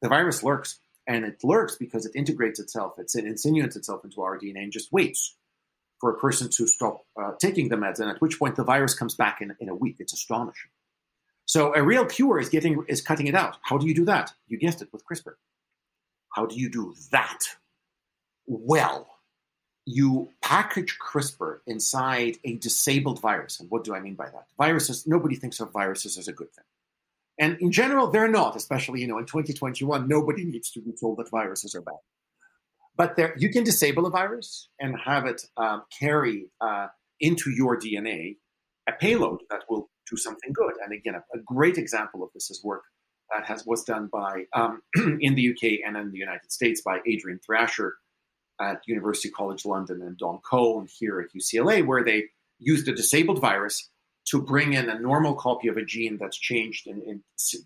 The 0.00 0.08
virus 0.08 0.44
lurks, 0.44 0.78
and 1.06 1.24
it 1.24 1.42
lurks 1.42 1.76
because 1.76 2.06
it 2.06 2.14
integrates 2.14 2.60
itself, 2.60 2.94
it 2.98 3.12
insinuates 3.14 3.76
itself 3.76 4.04
into 4.04 4.22
our 4.22 4.38
DNA 4.38 4.62
and 4.62 4.72
just 4.72 4.92
waits 4.92 5.36
for 6.00 6.10
a 6.10 6.18
person 6.18 6.48
to 6.48 6.66
stop 6.66 7.04
uh, 7.20 7.32
taking 7.38 7.68
the 7.68 7.76
meds, 7.76 8.00
and 8.00 8.10
at 8.10 8.20
which 8.20 8.38
point 8.38 8.56
the 8.56 8.64
virus 8.64 8.94
comes 8.94 9.14
back 9.14 9.40
in, 9.40 9.54
in 9.60 9.68
a 9.68 9.74
week. 9.74 9.96
It's 9.98 10.12
astonishing. 10.12 10.70
So 11.44 11.74
a 11.74 11.82
real 11.82 12.06
cure 12.06 12.38
is 12.38 12.48
getting 12.48 12.84
is 12.88 13.02
cutting 13.02 13.26
it 13.26 13.34
out. 13.34 13.58
How 13.62 13.76
do 13.76 13.86
you 13.86 13.94
do 13.94 14.04
that? 14.06 14.32
You 14.48 14.56
guessed 14.56 14.82
it 14.82 14.88
with 14.92 15.04
CRISPR. 15.04 15.34
How 16.34 16.46
do 16.46 16.56
you 16.56 16.70
do 16.70 16.94
that? 17.10 17.44
Well, 18.46 19.08
you 19.86 20.30
package 20.42 20.98
CRISPR 20.98 21.58
inside 21.66 22.38
a 22.44 22.56
disabled 22.56 23.20
virus. 23.20 23.60
And 23.60 23.70
what 23.70 23.84
do 23.84 23.94
I 23.94 24.00
mean 24.00 24.14
by 24.14 24.26
that? 24.26 24.46
Viruses, 24.58 25.06
nobody 25.06 25.36
thinks 25.36 25.60
of 25.60 25.72
viruses 25.72 26.18
as 26.18 26.28
a 26.28 26.32
good 26.32 26.52
thing. 26.52 26.64
And 27.38 27.58
in 27.60 27.72
general, 27.72 28.08
they're 28.08 28.28
not, 28.28 28.54
especially, 28.54 29.00
you 29.00 29.06
know, 29.06 29.18
in 29.18 29.24
2021, 29.24 30.06
nobody 30.06 30.44
needs 30.44 30.70
to 30.72 30.80
be 30.80 30.92
told 30.92 31.18
that 31.18 31.30
viruses 31.30 31.74
are 31.74 31.80
bad. 31.80 31.94
But 32.96 33.16
there, 33.16 33.34
you 33.38 33.48
can 33.48 33.64
disable 33.64 34.06
a 34.06 34.10
virus 34.10 34.68
and 34.78 34.94
have 34.98 35.24
it 35.24 35.42
um, 35.56 35.84
carry 35.98 36.50
uh, 36.60 36.88
into 37.18 37.50
your 37.50 37.78
DNA 37.80 38.36
a 38.88 38.92
payload 38.92 39.40
that 39.48 39.62
will 39.70 39.88
do 40.08 40.16
something 40.16 40.52
good. 40.52 40.74
And 40.84 40.92
again, 40.92 41.14
a, 41.14 41.38
a 41.38 41.40
great 41.42 41.78
example 41.78 42.22
of 42.22 42.30
this 42.34 42.50
is 42.50 42.62
work 42.62 42.82
that 43.32 43.46
has 43.46 43.64
was 43.66 43.84
done 43.84 44.08
by 44.12 44.44
um, 44.52 44.82
in 45.20 45.34
the 45.34 45.50
UK 45.50 45.86
and 45.86 45.96
in 45.96 46.10
the 46.10 46.18
United 46.18 46.50
States 46.50 46.82
by 46.82 46.98
Adrian 47.06 47.40
Thrasher 47.44 47.96
at 48.60 48.82
University 48.86 49.30
College 49.30 49.64
London 49.64 50.02
and 50.02 50.18
Don 50.18 50.38
Kohn 50.38 50.86
here 50.98 51.20
at 51.20 51.28
UCLA, 51.34 51.84
where 51.84 52.04
they 52.04 52.24
used 52.58 52.88
a 52.88 52.94
disabled 52.94 53.40
virus 53.40 53.88
to 54.26 54.42
bring 54.42 54.74
in 54.74 54.88
a 54.88 54.98
normal 54.98 55.34
copy 55.34 55.68
of 55.68 55.76
a 55.76 55.84
gene 55.84 56.18
that's 56.20 56.38
changed 56.38 56.86
in, 56.86 57.02
in, 57.02 57.22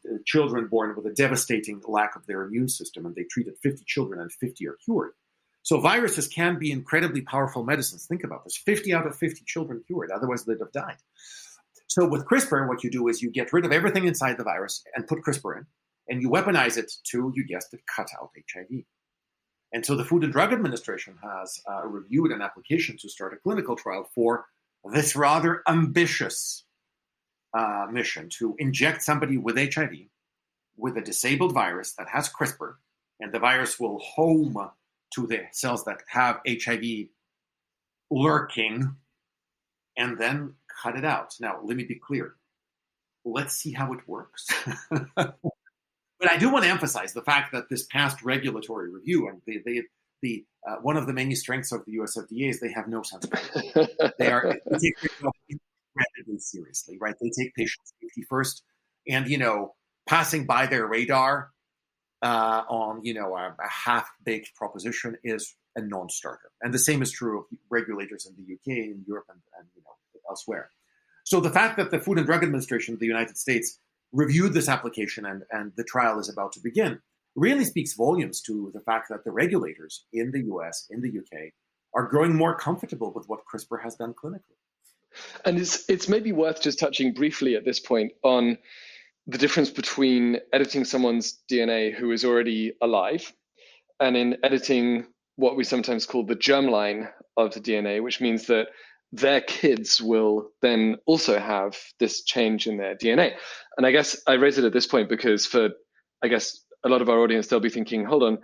uh, 0.09 0.19
children 0.25 0.69
born 0.69 0.95
with 0.97 1.05
a 1.05 1.15
devastating 1.15 1.83
lack 1.87 2.15
of 2.17 2.25
their 2.27 2.43
immune 2.43 2.69
system, 2.69 3.05
and 3.05 3.15
they 3.15 3.25
treated 3.25 3.55
50 3.63 3.85
children 3.87 4.21
and 4.21 4.33
50 4.33 4.69
are 4.69 4.77
cured. 4.85 5.13
So 5.63 5.81
viruses 5.81 6.29
can 6.29 6.59
be 6.59 6.71
incredibly 6.71 7.23
powerful 7.23 7.65
medicines. 7.65 8.07
Think 8.07 8.23
about 8.23 8.45
this: 8.45 8.57
50 8.57 8.95
out 8.95 9.07
of 9.07 9.17
50 9.17 9.43
children 9.47 9.83
cured, 9.87 10.11
otherwise 10.11 10.45
they'd 10.45 10.61
have 10.61 10.73
died. 10.73 10.97
So 11.95 12.09
with 12.09 12.27
CRISPR, 12.27 12.67
what 12.67 12.83
you 12.83 12.91
do 12.91 13.07
is 13.07 13.23
you 13.23 13.31
get 13.31 13.53
rid 13.53 13.65
of 13.65 13.71
everything 13.71 14.05
inside 14.05 14.37
the 14.37 14.43
virus 14.43 14.83
and 14.97 15.07
put 15.07 15.23
CRISPR 15.23 15.59
in, 15.59 15.67
and 16.09 16.21
you 16.21 16.29
weaponize 16.29 16.77
it 16.77 16.93
to, 17.13 17.33
you 17.37 17.47
guessed 17.47 17.73
it, 17.73 17.83
cut 17.87 18.09
out 18.21 18.31
HIV. 18.53 18.83
And 19.73 19.87
so 19.87 19.95
the 19.95 20.05
Food 20.05 20.25
and 20.25 20.33
Drug 20.33 20.53
Administration 20.53 21.15
has 21.23 21.61
uh, 21.71 21.87
reviewed 21.87 22.33
an 22.33 22.43
application 22.43 22.97
to 22.99 23.09
start 23.09 23.33
a 23.33 23.37
clinical 23.37 23.77
trial 23.77 24.11
for 24.13 24.47
this 24.93 25.15
rather 25.15 25.63
ambitious 25.69 26.65
uh, 27.57 27.87
mission 27.89 28.29
to 28.41 28.57
inject 28.59 29.01
somebody 29.05 29.39
with 29.39 29.57
HIV 29.57 29.93
with 30.77 30.97
a 30.97 31.01
disabled 31.01 31.55
virus 31.55 31.93
that 31.93 32.09
has 32.09 32.29
CRISPR, 32.29 32.75
and 33.21 33.33
the 33.33 33.39
virus 33.39 33.79
will 33.79 34.01
home 34.01 34.57
to 35.15 35.29
the 35.29 35.43
cells 35.53 35.85
that 35.85 36.01
have 36.09 36.41
HIV 36.45 37.07
lurking, 38.11 38.97
and 39.97 40.19
then 40.19 40.55
cut 40.83 40.97
it 40.97 41.05
out. 41.05 41.35
Now, 41.41 41.61
let 41.63 41.77
me 41.77 41.85
be 41.85 41.97
clear. 41.97 42.35
Let's 43.25 43.55
see 43.55 43.73
how 43.73 43.93
it 43.93 44.01
works. 44.07 44.47
but 45.17 46.31
I 46.31 46.37
do 46.37 46.51
want 46.51 46.65
to 46.65 46.71
emphasize 46.71 47.13
the 47.13 47.23
fact 47.23 47.53
that 47.53 47.69
this 47.71 47.85
past 47.87 48.23
regulatory 48.23 48.91
review, 48.91 49.29
and 49.29 49.41
they, 49.47 49.59
they 49.65 49.83
the 50.23 50.45
uh, 50.67 50.77
one 50.77 50.97
of 50.97 51.07
the 51.07 51.13
many 51.13 51.35
strengths 51.35 51.73
of 51.73 51.85
the 51.85 51.93
US 51.93 52.17
FDA 52.17 52.51
is 52.51 52.61
they 52.61 52.73
have 52.73 52.89
no 52.89 53.03
sense 53.03 53.25
of 53.25 53.31
They 54.19 54.31
are 54.31 54.57
they 54.71 54.79
take 54.79 54.95
incredibly 55.49 56.39
seriously, 56.39 56.99
right? 57.01 57.15
They 57.21 57.31
take 57.31 57.55
patient 57.55 57.87
safety 58.01 58.25
first, 58.29 58.63
and 59.09 59.29
you 59.29 59.39
know, 59.39 59.75
passing 60.07 60.47
by 60.47 60.67
their 60.67 60.87
radar 60.87 61.51
uh, 62.23 62.63
on 62.69 63.05
you 63.05 63.15
know 63.15 63.37
a, 63.37 63.55
a 63.59 63.69
half-baked 63.69 64.55
proposition 64.55 65.17
is 65.23 65.55
a 65.77 65.83
non-starter. 65.83 66.51
And 66.63 66.73
the 66.73 66.79
same 66.79 67.03
is 67.03 67.11
true 67.11 67.41
of 67.41 67.45
regulators 67.71 68.27
in 68.27 68.35
the 68.37 68.55
UK, 68.55 68.79
in 68.79 69.05
Europe, 69.07 69.27
and, 69.29 69.41
and 69.59 69.69
you 69.75 69.83
know 69.83 69.97
elsewhere. 70.29 70.71
So 71.25 71.41
the 71.41 71.51
fact 71.51 71.77
that 71.79 71.91
the 71.91 71.99
Food 71.99 72.19
and 72.19 72.27
Drug 72.27 72.43
Administration 72.43 72.95
of 72.95 73.01
the 73.01 73.07
United 73.07 73.39
States 73.39 73.79
reviewed 74.13 74.53
this 74.53 74.69
application 74.69 75.27
and, 75.27 75.43
and 75.51 75.73
the 75.77 75.85
trial 75.85 76.19
is 76.19 76.29
about 76.29 76.53
to 76.53 76.61
begin 76.61 77.01
really 77.37 77.65
speaks 77.65 77.95
volumes 77.95 78.41
to 78.43 78.71
the 78.75 78.81
fact 78.81 79.09
that 79.09 79.25
the 79.25 79.33
regulators 79.33 80.05
in 80.13 80.31
the 80.31 80.43
US, 80.55 80.87
in 80.91 81.01
the 81.01 81.09
UK, 81.09 81.51
are 81.95 82.07
growing 82.07 82.35
more 82.35 82.57
comfortable 82.57 83.13
with 83.13 83.29
what 83.29 83.41
CRISPR 83.53 83.83
has 83.83 83.97
done 83.97 84.15
clinically. 84.15 84.59
And 85.45 85.59
it's 85.59 85.89
it's 85.89 86.09
maybe 86.09 86.33
worth 86.33 86.61
just 86.61 86.79
touching 86.79 87.15
briefly 87.15 87.55
at 87.55 87.65
this 87.65 87.79
point 87.79 88.13
on 88.23 88.59
the 89.27 89.39
difference 89.39 89.71
between 89.71 90.39
editing 90.53 90.85
someone's 90.85 91.39
DNA 91.51 91.95
who 91.95 92.11
is 92.11 92.25
already 92.25 92.73
alive 92.83 93.33
and 94.01 94.17
in 94.17 94.37
editing 94.43 95.07
what 95.37 95.57
we 95.57 95.65
sometimes 95.65 96.05
call 96.07 96.25
the 96.25 96.37
germline 96.37 97.11
of 97.37 97.55
the 97.55 97.61
DNA, 97.61 98.03
which 98.03 98.21
means 98.21 98.47
that 98.47 98.69
their 99.15 99.41
kids 99.41 100.03
will 100.03 100.51
then 100.61 100.97
also 101.07 101.39
have 101.39 101.77
this 102.01 102.25
change 102.25 102.67
in 102.67 102.79
their 102.79 102.97
DNA. 102.97 103.35
And 103.77 103.87
I 103.87 103.93
guess 103.93 104.21
I 104.27 104.35
raise 104.35 104.59
it 104.59 104.65
at 104.65 104.73
this 104.73 104.89
point 104.89 105.09
because 105.09 105.47
for, 105.47 105.71
I 106.23 106.29
guess, 106.29 106.61
a 106.85 106.89
lot 106.89 107.01
of 107.01 107.09
our 107.09 107.21
audience, 107.21 107.47
they'll 107.47 107.61
be 107.61 107.71
thinking, 107.71 108.05
hold 108.05 108.25
on, 108.25 108.39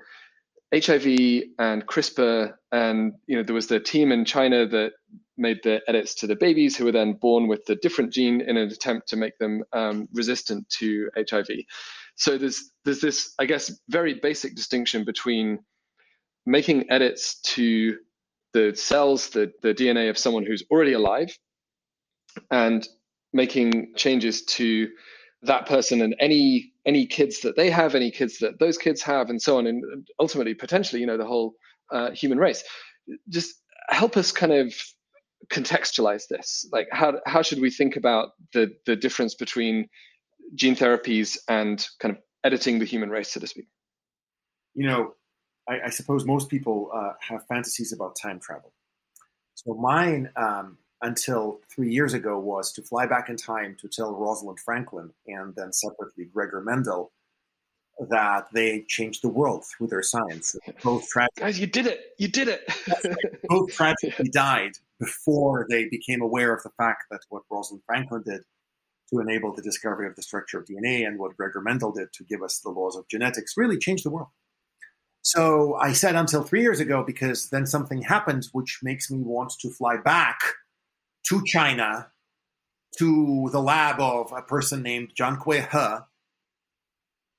HIV 0.72 1.42
and 1.58 1.84
CRISPR, 1.84 2.54
and 2.70 3.14
you 3.26 3.36
know, 3.36 3.42
there 3.42 3.54
was 3.54 3.66
the 3.66 3.80
team 3.80 4.12
in 4.12 4.24
China 4.24 4.64
that 4.68 4.92
made 5.36 5.58
the 5.64 5.80
edits 5.88 6.14
to 6.16 6.28
the 6.28 6.36
babies 6.36 6.76
who 6.76 6.84
were 6.84 6.92
then 6.92 7.14
born 7.14 7.48
with 7.48 7.64
the 7.64 7.74
different 7.74 8.12
gene 8.12 8.40
in 8.40 8.56
an 8.56 8.68
attempt 8.68 9.08
to 9.08 9.16
make 9.16 9.36
them 9.38 9.64
um, 9.72 10.08
resistant 10.12 10.68
to 10.68 11.10
HIV. 11.28 11.48
So 12.14 12.38
there's 12.38 12.70
there's 12.84 13.00
this, 13.00 13.34
I 13.40 13.46
guess, 13.46 13.72
very 13.88 14.14
basic 14.14 14.54
distinction 14.54 15.04
between 15.04 15.58
making 16.46 16.90
edits 16.90 17.40
to 17.40 17.96
the 18.52 18.74
cells, 18.74 19.30
the, 19.30 19.52
the 19.62 19.74
DNA 19.74 20.10
of 20.10 20.18
someone 20.18 20.44
who's 20.44 20.64
already 20.70 20.92
alive, 20.92 21.36
and 22.50 22.86
making 23.32 23.92
changes 23.96 24.44
to 24.44 24.88
that 25.42 25.66
person 25.66 26.02
and 26.02 26.14
any 26.20 26.72
any 26.86 27.06
kids 27.06 27.40
that 27.40 27.56
they 27.56 27.70
have, 27.70 27.94
any 27.94 28.10
kids 28.10 28.38
that 28.38 28.58
those 28.58 28.78
kids 28.78 29.02
have, 29.02 29.30
and 29.30 29.40
so 29.40 29.58
on, 29.58 29.66
and 29.66 30.06
ultimately 30.18 30.54
potentially, 30.54 31.00
you 31.00 31.06
know, 31.06 31.16
the 31.16 31.26
whole 31.26 31.54
uh, 31.92 32.10
human 32.10 32.38
race. 32.38 32.62
Just 33.28 33.54
help 33.88 34.16
us 34.16 34.32
kind 34.32 34.52
of 34.52 34.74
contextualize 35.50 36.28
this. 36.28 36.68
Like, 36.72 36.88
how 36.92 37.20
how 37.26 37.42
should 37.42 37.60
we 37.60 37.70
think 37.70 37.96
about 37.96 38.30
the 38.52 38.74
the 38.86 38.96
difference 38.96 39.34
between 39.34 39.88
gene 40.54 40.76
therapies 40.76 41.38
and 41.48 41.84
kind 42.00 42.16
of 42.16 42.22
editing 42.44 42.78
the 42.78 42.84
human 42.84 43.10
race, 43.10 43.30
so 43.30 43.40
to 43.40 43.46
speak? 43.46 43.66
You 44.74 44.86
know, 44.86 45.14
I, 45.68 45.80
I 45.86 45.90
suppose 45.90 46.24
most 46.24 46.48
people 46.48 46.90
uh, 46.94 47.12
have 47.20 47.46
fantasies 47.46 47.92
about 47.92 48.16
time 48.16 48.40
travel. 48.40 48.72
So 49.54 49.74
mine, 49.74 50.30
um, 50.36 50.78
until 51.02 51.60
three 51.74 51.92
years 51.92 52.14
ago, 52.14 52.38
was 52.38 52.72
to 52.72 52.82
fly 52.82 53.06
back 53.06 53.28
in 53.28 53.36
time 53.36 53.76
to 53.80 53.88
tell 53.88 54.14
Rosalind 54.14 54.60
Franklin 54.60 55.12
and 55.26 55.54
then 55.54 55.72
separately 55.72 56.26
Gregor 56.26 56.60
Mendel 56.60 57.12
that 58.08 58.46
they 58.52 58.84
changed 58.88 59.22
the 59.22 59.28
world 59.28 59.64
through 59.66 59.88
their 59.88 60.02
science. 60.02 60.56
Both 60.82 61.08
tragically, 61.08 61.42
guys, 61.42 61.60
you 61.60 61.66
did 61.66 61.86
it! 61.86 62.00
You 62.18 62.28
did 62.28 62.48
it! 62.48 62.62
both 63.48 63.72
tragically 63.72 64.30
died 64.30 64.72
before 64.98 65.66
they 65.68 65.88
became 65.90 66.22
aware 66.22 66.54
of 66.54 66.62
the 66.62 66.70
fact 66.78 67.04
that 67.10 67.20
what 67.28 67.42
Rosalind 67.50 67.82
Franklin 67.86 68.22
did 68.24 68.42
to 69.12 69.20
enable 69.20 69.54
the 69.54 69.62
discovery 69.62 70.06
of 70.06 70.16
the 70.16 70.22
structure 70.22 70.58
of 70.58 70.66
DNA 70.66 71.06
and 71.06 71.18
what 71.18 71.36
Gregor 71.36 71.60
Mendel 71.60 71.92
did 71.92 72.12
to 72.14 72.24
give 72.24 72.42
us 72.42 72.60
the 72.60 72.70
laws 72.70 72.96
of 72.96 73.08
genetics 73.08 73.56
really 73.56 73.76
changed 73.76 74.04
the 74.04 74.10
world. 74.10 74.28
So 75.22 75.74
I 75.74 75.92
said 75.92 76.14
until 76.14 76.42
three 76.42 76.62
years 76.62 76.80
ago 76.80 77.04
because 77.06 77.50
then 77.50 77.66
something 77.66 78.02
happened 78.02 78.48
which 78.52 78.80
makes 78.82 79.10
me 79.10 79.18
want 79.22 79.52
to 79.60 79.70
fly 79.70 79.96
back 79.98 80.38
to 81.28 81.42
China 81.44 82.10
to 82.98 83.48
the 83.52 83.60
lab 83.60 84.00
of 84.00 84.32
a 84.32 84.42
person 84.42 84.82
named 84.82 85.12
Jiankui 85.18 85.70
He. 85.70 86.04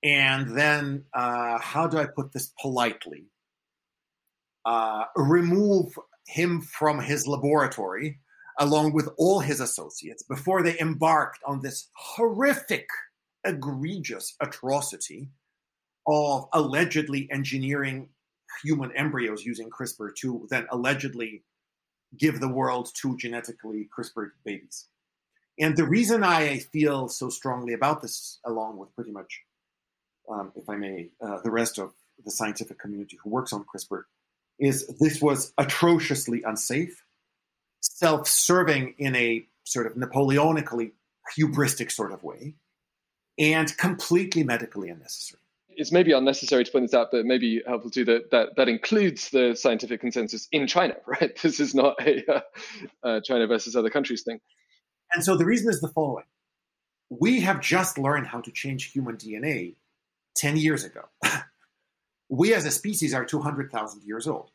And 0.03 0.57
then, 0.57 1.05
uh, 1.13 1.59
how 1.59 1.87
do 1.87 1.97
I 1.97 2.05
put 2.05 2.33
this 2.33 2.51
politely? 2.59 3.25
Uh, 4.65 5.05
remove 5.15 5.93
him 6.27 6.61
from 6.61 6.99
his 6.99 7.27
laboratory 7.27 8.19
along 8.59 8.93
with 8.93 9.09
all 9.17 9.39
his 9.39 9.59
associates 9.59 10.23
before 10.23 10.61
they 10.61 10.79
embarked 10.79 11.39
on 11.45 11.61
this 11.61 11.89
horrific 11.95 12.87
egregious 13.43 14.35
atrocity 14.39 15.29
of 16.07 16.47
allegedly 16.53 17.27
engineering 17.31 18.09
human 18.63 18.91
embryos 18.95 19.43
using 19.43 19.69
CRISPR 19.69 20.15
to 20.17 20.47
then 20.49 20.67
allegedly 20.71 21.43
give 22.17 22.39
the 22.39 22.49
world 22.49 22.89
two 22.93 23.17
genetically 23.17 23.87
CRISPR 23.97 24.31
babies. 24.43 24.87
And 25.59 25.75
the 25.77 25.85
reason 25.85 26.23
I 26.23 26.59
feel 26.59 27.07
so 27.07 27.29
strongly 27.29 27.73
about 27.73 28.01
this, 28.01 28.39
along 28.45 28.77
with 28.77 28.93
pretty 28.95 29.11
much, 29.11 29.41
um, 30.29 30.51
if 30.55 30.69
I 30.69 30.75
may, 30.75 31.09
uh, 31.21 31.39
the 31.43 31.51
rest 31.51 31.77
of 31.77 31.93
the 32.23 32.31
scientific 32.31 32.79
community 32.79 33.17
who 33.23 33.29
works 33.29 33.53
on 33.53 33.63
CRISPR, 33.65 34.03
is 34.59 34.87
this 34.99 35.21
was 35.21 35.53
atrociously 35.57 36.43
unsafe, 36.43 37.03
self 37.81 38.27
serving 38.27 38.95
in 38.97 39.15
a 39.15 39.45
sort 39.63 39.87
of 39.87 39.93
Napoleonically 39.93 40.91
hubristic 41.37 41.91
sort 41.91 42.11
of 42.11 42.23
way, 42.23 42.55
and 43.37 43.75
completely 43.77 44.43
medically 44.43 44.89
unnecessary 44.89 45.41
it's 45.75 45.91
maybe 45.91 46.11
unnecessary 46.11 46.63
to 46.63 46.71
point 46.71 46.85
this 46.85 46.93
out, 46.93 47.09
but 47.11 47.25
maybe 47.25 47.61
helpful 47.65 47.91
too 47.91 48.05
that 48.05 48.31
that, 48.31 48.55
that 48.57 48.69
includes 48.69 49.29
the 49.29 49.55
scientific 49.55 50.01
consensus 50.01 50.47
in 50.51 50.67
China, 50.67 50.95
right? 51.07 51.37
This 51.41 51.59
is 51.59 51.73
not 51.73 51.95
a 52.01 52.23
uh, 52.31 52.41
uh, 53.03 53.21
China 53.21 53.47
versus 53.47 53.75
other 53.75 53.89
countries 53.89 54.23
thing. 54.23 54.39
And 55.13 55.23
so 55.23 55.35
the 55.35 55.45
reason 55.45 55.69
is 55.69 55.81
the 55.81 55.89
following: 55.89 56.25
we 57.09 57.41
have 57.41 57.61
just 57.61 57.97
learned 57.97 58.27
how 58.27 58.41
to 58.41 58.51
change 58.51 58.91
human 58.91 59.17
DNA 59.17 59.75
ten 60.35 60.57
years 60.57 60.83
ago. 60.83 61.05
we 62.29 62.53
as 62.53 62.65
a 62.65 62.71
species 62.71 63.13
are 63.13 63.25
two 63.25 63.41
hundred 63.41 63.71
thousand 63.71 64.03
years 64.03 64.27
old. 64.27 64.51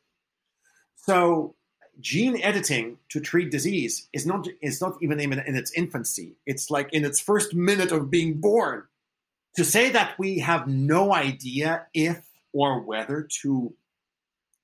So 0.96 1.54
gene 2.00 2.40
editing 2.42 2.98
to 3.08 3.20
treat 3.20 3.50
disease 3.50 4.08
is 4.12 4.26
not 4.26 4.46
is 4.60 4.80
not 4.80 4.96
even 5.00 5.20
in, 5.20 5.32
in 5.32 5.56
its 5.56 5.72
infancy. 5.72 6.36
It's 6.46 6.70
like 6.70 6.92
in 6.92 7.04
its 7.04 7.20
first 7.20 7.54
minute 7.54 7.92
of 7.92 8.10
being 8.10 8.40
born 8.40 8.84
to 9.56 9.64
say 9.64 9.90
that 9.90 10.18
we 10.18 10.38
have 10.38 10.68
no 10.68 11.14
idea 11.14 11.86
if 11.94 12.24
or 12.52 12.80
whether 12.80 13.28
to 13.42 13.74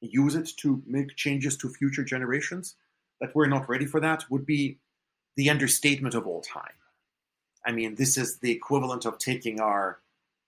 use 0.01 0.35
it 0.35 0.51
to 0.59 0.83
make 0.87 1.17
changes 1.17 1.57
to 1.59 1.69
future 1.69 2.05
generations, 2.05 2.77
that 3.21 3.35
we're 3.35 3.47
not 3.47 3.69
ready 3.69 3.87
for 3.87 4.01
that, 4.01 4.25
would 4.31 4.45
be 4.45 4.79
the 5.37 5.51
understatement 5.51 6.15
of 6.15 6.27
all 6.27 6.41
time. 6.43 6.75
I 7.65 7.73
mean, 7.73 7.95
this 7.95 8.17
is 8.17 8.39
the 8.39 8.51
equivalent 8.51 9.05
of 9.07 9.19
taking 9.19 9.61
our 9.61 10.01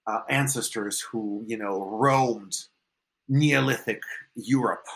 uh, 0.06 0.20
ancestors 0.28 1.00
who, 1.00 1.44
you 1.46 1.56
know, 1.56 1.84
roamed 1.84 2.56
Neolithic 3.28 4.02
Europe 4.34 4.86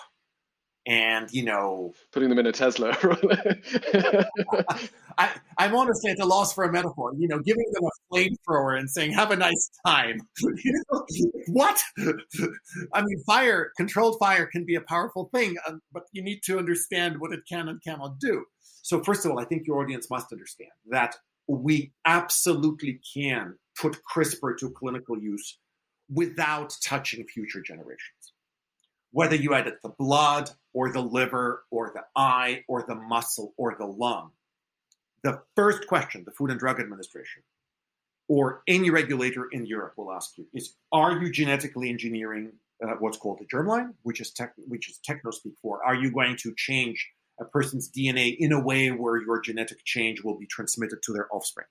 and 0.89 1.31
you 1.33 1.45
know 1.45 1.93
putting 2.13 2.31
them 2.31 2.39
in 2.39 2.47
a 2.47 2.53
tesla 2.53 2.97
I, 5.19 5.35
i'm 5.59 5.77
honestly 5.77 6.11
at 6.11 6.19
a 6.19 6.25
loss 6.25 6.55
for 6.55 6.65
a 6.65 6.73
metaphor 6.73 7.13
you 7.19 7.29
know 7.29 7.39
giving 7.41 7.67
them 7.73 7.85
a 7.85 7.91
flamethrower 8.15 8.79
and 8.79 8.91
saying 8.91 9.13
have 9.13 9.31
a 9.31 9.37
nice 9.37 9.71
time. 9.87 10.21
You 10.65 10.83
know, 10.91 11.07
what? 11.49 11.81
I 12.95 13.03
mean 13.03 13.23
fire 13.27 13.71
controlled 13.77 14.17
fire 14.19 14.47
can 14.47 14.65
be 14.65 14.75
a 14.75 14.81
powerful 14.81 15.29
thing 15.35 15.57
um, 15.67 15.81
but 15.93 16.05
you 16.13 16.23
need 16.23 16.41
to 16.45 16.59
understand 16.59 17.21
what 17.21 17.33
it 17.33 17.41
can 17.49 17.69
and 17.69 17.83
cannot 17.83 18.19
do. 18.19 18.45
So 18.83 19.03
first 19.03 19.25
of 19.25 19.31
all 19.31 19.39
i 19.39 19.45
think 19.45 19.67
your 19.67 19.81
audience 19.81 20.09
must 20.11 20.33
understand 20.33 20.71
that 20.91 21.17
we 21.47 21.93
absolutely 22.07 23.01
can 23.15 23.57
put 23.81 23.99
crispr 24.11 24.57
to 24.59 24.71
clinical 24.71 25.19
use 25.19 25.59
without 26.09 26.77
touching 26.83 27.27
future 27.27 27.61
generations 27.61 28.33
whether 29.19 29.35
you 29.35 29.53
edit 29.53 29.83
the 29.83 29.89
blood 29.89 30.49
or 30.73 30.93
the 30.93 31.01
liver 31.01 31.65
or 31.73 31.91
the 31.93 32.03
eye 32.15 32.63
or 32.69 32.85
the 32.87 32.95
muscle 32.95 33.53
or 33.57 33.75
the 33.77 33.85
lung. 33.85 34.31
The 35.25 35.43
first 35.57 35.89
question 35.89 36.23
the 36.25 36.31
Food 36.31 36.53
and 36.53 36.61
Drug 36.61 36.79
Administration 36.79 37.43
or 38.29 38.63
any 38.69 38.91
regulator 38.91 39.49
in 39.51 39.67
Europe 39.67 39.95
will 39.97 40.13
ask 40.13 40.39
you 40.39 40.47
is 40.55 40.77
Are 40.93 41.21
you 41.21 41.33
genetically 41.33 41.91
engineering 41.91 42.53
uh, 42.81 42.93
what's 43.01 43.19
called 43.19 43.41
the 43.41 43.57
germline, 43.57 43.89
which 44.03 44.21
is, 44.21 44.31
tech, 44.31 44.53
which 44.69 44.89
is 44.89 45.01
techno 45.05 45.33
speak 45.33 45.55
for? 45.61 45.85
Are 45.85 45.97
you 45.97 46.13
going 46.13 46.37
to 46.37 46.55
change 46.57 47.05
a 47.41 47.45
person's 47.45 47.91
DNA 47.91 48.37
in 48.39 48.53
a 48.53 48.63
way 48.63 48.91
where 48.91 49.21
your 49.21 49.41
genetic 49.41 49.85
change 49.85 50.23
will 50.23 50.39
be 50.39 50.47
transmitted 50.47 50.99
to 51.03 51.13
their 51.13 51.27
offspring? 51.33 51.67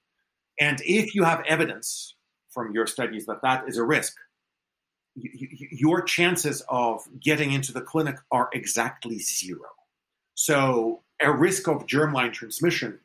And 0.60 0.82
if 0.82 1.16
you 1.16 1.24
have 1.24 1.46
evidence 1.48 2.14
from 2.50 2.74
your 2.74 2.88
studies 2.88 3.26
that 3.28 3.42
that 3.42 3.70
is 3.70 3.78
a 3.78 3.86
risk, 3.86 4.18
your 5.18 6.02
chances 6.02 6.64
of 6.70 7.02
getting 7.20 7.52
into 7.52 7.74
the 7.74 7.82
clinic 7.82 8.18
are 8.32 8.50
exactly 8.54 9.20
zero. 9.20 9.70
So 10.36 11.02
a 11.22 11.32
risk 11.32 11.68
of 11.68 11.88
germline 11.88 12.34
transmission 12.34 13.00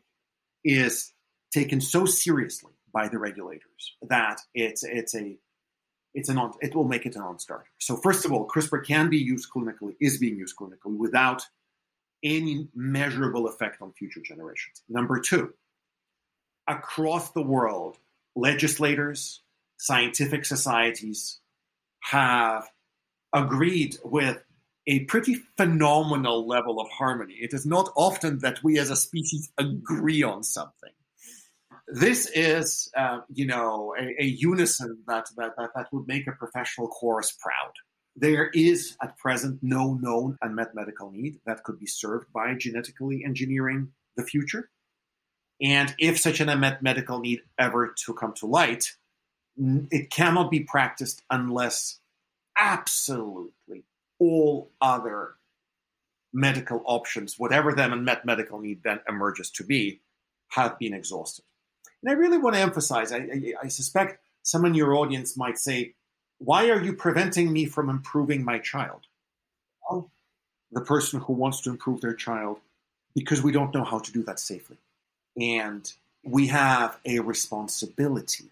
is 0.65 1.13
taken 1.53 1.81
so 1.81 2.05
seriously 2.05 2.73
by 2.93 3.09
the 3.09 3.19
regulators 3.19 3.97
that 4.03 4.41
it's 4.55 4.83
it's 4.85 5.15
a 5.15 5.39
it's 6.15 6.29
a 6.29 6.35
non, 6.35 6.53
it 6.61 6.75
will 6.75 6.85
make 6.85 7.07
it 7.07 7.17
a 7.17 7.21
non-starter. 7.21 7.71
So 7.79 7.97
first 7.97 8.27
of 8.27 8.33
all, 8.33 8.47
CRISPR 8.47 8.85
can 8.85 9.09
be 9.09 9.17
used 9.17 9.49
clinically, 9.51 9.95
is 9.99 10.19
being 10.19 10.37
used 10.37 10.57
clinically 10.57 10.97
without 10.99 11.43
any 12.23 12.69
measurable 12.75 13.49
effect 13.49 13.81
on 13.81 13.93
future 13.93 14.21
generations. 14.23 14.83
Number 14.91 15.19
two, 15.21 15.55
across 16.69 17.33
the 17.33 17.43
world, 17.43 17.97
legislators, 18.37 19.41
scientific 19.79 20.45
societies, 20.45 21.41
have 22.03 22.69
agreed 23.33 23.97
with 24.05 24.43
a 24.87 25.05
pretty 25.05 25.37
phenomenal 25.57 26.47
level 26.47 26.81
of 26.81 26.89
harmony. 26.91 27.35
It 27.41 27.55
is 27.55 27.65
not 27.65 27.91
often 27.97 28.41
that 28.41 28.63
we 28.63 28.79
as 28.79 28.91
a 28.91 28.97
species 28.97 29.53
agree 29.57 30.23
on 30.23 30.43
something. 30.43 30.91
This 31.87 32.31
is, 32.35 32.91
uh, 32.97 33.21
you 33.33 33.47
know, 33.47 33.95
a, 33.99 34.23
a 34.23 34.25
unison 34.25 34.99
that, 35.07 35.27
that, 35.37 35.53
that, 35.57 35.71
that 35.75 35.87
would 35.93 36.07
make 36.07 36.27
a 36.27 36.33
professional 36.33 36.89
chorus 36.89 37.37
proud. 37.41 37.73
There 38.17 38.49
is 38.49 38.97
at 39.03 39.17
present 39.19 39.61
no 39.63 39.95
known 39.95 40.37
unmet 40.43 40.75
medical 40.75 41.11
need 41.11 41.39
that 41.47 41.65
could 41.65 41.79
be 41.79 41.87
served 41.87 42.33
by 42.33 42.55
genetically 42.55 43.25
engineering 43.25 43.93
the 44.17 44.25
future. 44.25 44.71
And 45.61 45.95
if 45.99 46.19
such 46.19 46.41
an 46.41 46.49
unmet 46.49 46.83
medical 46.83 47.21
need 47.21 47.41
ever 47.59 47.95
to 48.05 48.15
come 48.15 48.35
to 48.35 48.47
light, 48.47 48.93
it 49.57 50.11
cannot 50.11 50.51
be 50.51 50.61
practiced 50.61 51.23
unless 51.31 51.99
absolutely 52.59 53.85
all 54.19 54.71
other 54.81 55.35
medical 56.33 56.83
options, 56.85 57.39
whatever 57.39 57.73
the 57.73 57.93
unmet 57.93 58.25
medical 58.25 58.59
need 58.59 58.83
then 58.83 59.01
emerges 59.09 59.51
to 59.51 59.65
be, 59.65 60.01
have 60.49 60.79
been 60.79 60.95
exhausted. 60.95 61.45
And 62.03 62.11
I 62.11 62.15
really 62.15 62.39
want 62.39 62.57
to 62.57 62.63
emphasize 62.63 63.13
I, 63.13 63.19
I, 63.19 63.53
I 63.65 63.69
suspect 63.69 64.19
some 64.43 64.65
in 64.65 64.75
your 64.75 64.95
audience 64.95 65.37
might 65.37 65.59
say, 65.59 65.95
Why 66.39 66.71
are 66.71 66.83
you 66.83 66.95
preventing 66.95 67.53
me 67.53 67.67
from 67.67 67.89
improving 67.89 68.45
my 68.45 68.59
child? 68.59 69.03
Well, 69.89 70.11
the 70.71 70.81
person 70.81 71.21
who 71.21 71.35
wants 71.35 71.61
to 71.63 71.71
improve 71.71 72.01
their 72.01 72.15
child, 72.15 72.59
because 73.15 73.43
we 73.43 73.53
don't 73.53 73.75
know 73.75 73.85
how 73.85 73.99
to 73.99 74.13
do 74.13 74.23
that 74.25 74.41
safely. 74.41 74.79
And 75.37 75.91
we 76.25 76.47
have 76.49 76.99
a 77.05 77.21
responsibility 77.21 78.51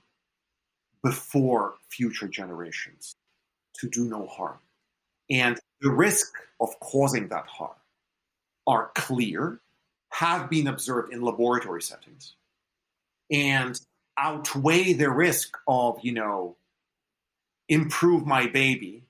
before 1.02 1.74
future 1.88 2.28
generations 2.28 3.14
to 3.74 3.88
do 3.88 4.04
no 4.04 4.26
harm. 4.26 4.58
And 5.30 5.58
the 5.80 5.90
risk 5.90 6.32
of 6.60 6.78
causing 6.80 7.28
that 7.28 7.46
harm 7.46 7.76
are 8.66 8.90
clear, 8.94 9.60
have 10.10 10.50
been 10.50 10.66
observed 10.66 11.12
in 11.12 11.22
laboratory 11.22 11.82
settings, 11.82 12.34
and 13.30 13.80
outweigh 14.18 14.92
the 14.92 15.10
risk 15.10 15.56
of, 15.66 15.98
you 16.02 16.12
know, 16.12 16.56
improve 17.68 18.26
my 18.26 18.46
baby 18.48 19.04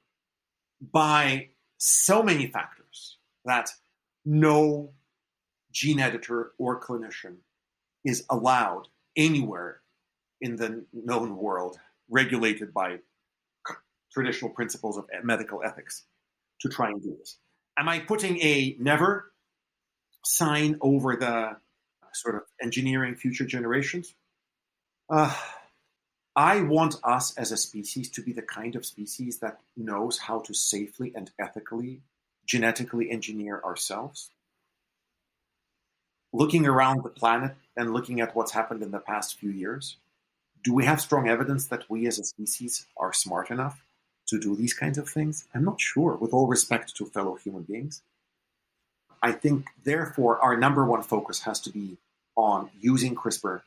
by 0.93 1.49
so 1.79 2.23
many 2.23 2.47
factors 2.47 3.17
that 3.45 3.71
no 4.25 4.91
gene 5.73 5.99
editor 5.99 6.53
or 6.59 6.81
clinician 6.81 7.37
is 8.05 8.25
allowed 8.29 8.89
anywhere 9.17 9.80
in 10.41 10.57
the 10.57 10.85
known 10.93 11.37
world 11.37 11.79
regulated 12.09 12.73
by 12.73 12.99
traditional 14.13 14.51
principles 14.51 14.97
of 14.97 15.07
medical 15.23 15.63
ethics 15.65 16.05
to 16.61 16.69
try 16.69 16.89
and 16.89 17.03
do 17.03 17.17
this. 17.19 17.37
Am 17.79 17.89
I 17.89 18.01
putting 18.01 18.41
a 18.41 18.77
never 18.79 19.33
sign 20.25 20.77
over 20.81 21.17
the 21.17 21.57
sort 22.13 22.35
of 22.35 22.43
engineering 22.61 23.15
future 23.15 23.45
generations? 23.47 24.15
Uh, 25.09 25.35
I 26.37 26.61
want 26.61 26.97
us 27.03 27.37
as 27.37 27.53
a 27.53 27.57
species 27.57 28.11
to 28.11 28.23
be 28.23 28.33
the 28.33 28.43
kind 28.43 28.77
of 28.77 28.87
species 28.87 29.39
that 29.39 29.61
knows 29.77 30.19
how 30.19 30.41
to 30.41 30.55
safely 30.55 31.13
and 31.15 31.31
ethically 31.39 32.03
genetically 32.47 33.11
engineer 33.11 33.61
ourselves. 33.65 34.31
Looking 36.33 36.67
around 36.67 37.03
the 37.03 37.09
planet 37.09 37.55
and 37.77 37.93
looking 37.93 38.21
at 38.21 38.35
what's 38.35 38.53
happened 38.53 38.83
in 38.83 38.91
the 38.91 38.99
past 38.99 39.39
few 39.39 39.51
years, 39.51 39.97
do 40.63 40.73
we 40.73 40.85
have 40.85 41.01
strong 41.01 41.29
evidence 41.29 41.67
that 41.67 41.89
we 41.89 42.07
as 42.07 42.19
a 42.19 42.25
species 42.25 42.87
are 42.97 43.13
smart 43.13 43.51
enough 43.51 43.83
to 44.29 44.39
do 44.39 44.55
these 44.55 44.75
kinds 44.75 44.99
of 44.99 45.09
things? 45.09 45.47
I'm 45.55 45.65
not 45.65 45.81
sure, 45.81 46.15
with 46.15 46.33
all 46.33 46.47
respect 46.47 46.97
to 46.97 47.07
fellow 47.07 47.37
human 47.37 47.63
beings. 47.63 48.03
I 49.23 49.33
think, 49.33 49.67
therefore, 49.85 50.39
our 50.41 50.57
number 50.57 50.85
one 50.85 51.03
focus 51.03 51.41
has 51.41 51.61
to 51.61 51.71
be 51.71 51.99
on 52.37 52.71
using 52.81 53.15
CRISPR 53.15 53.63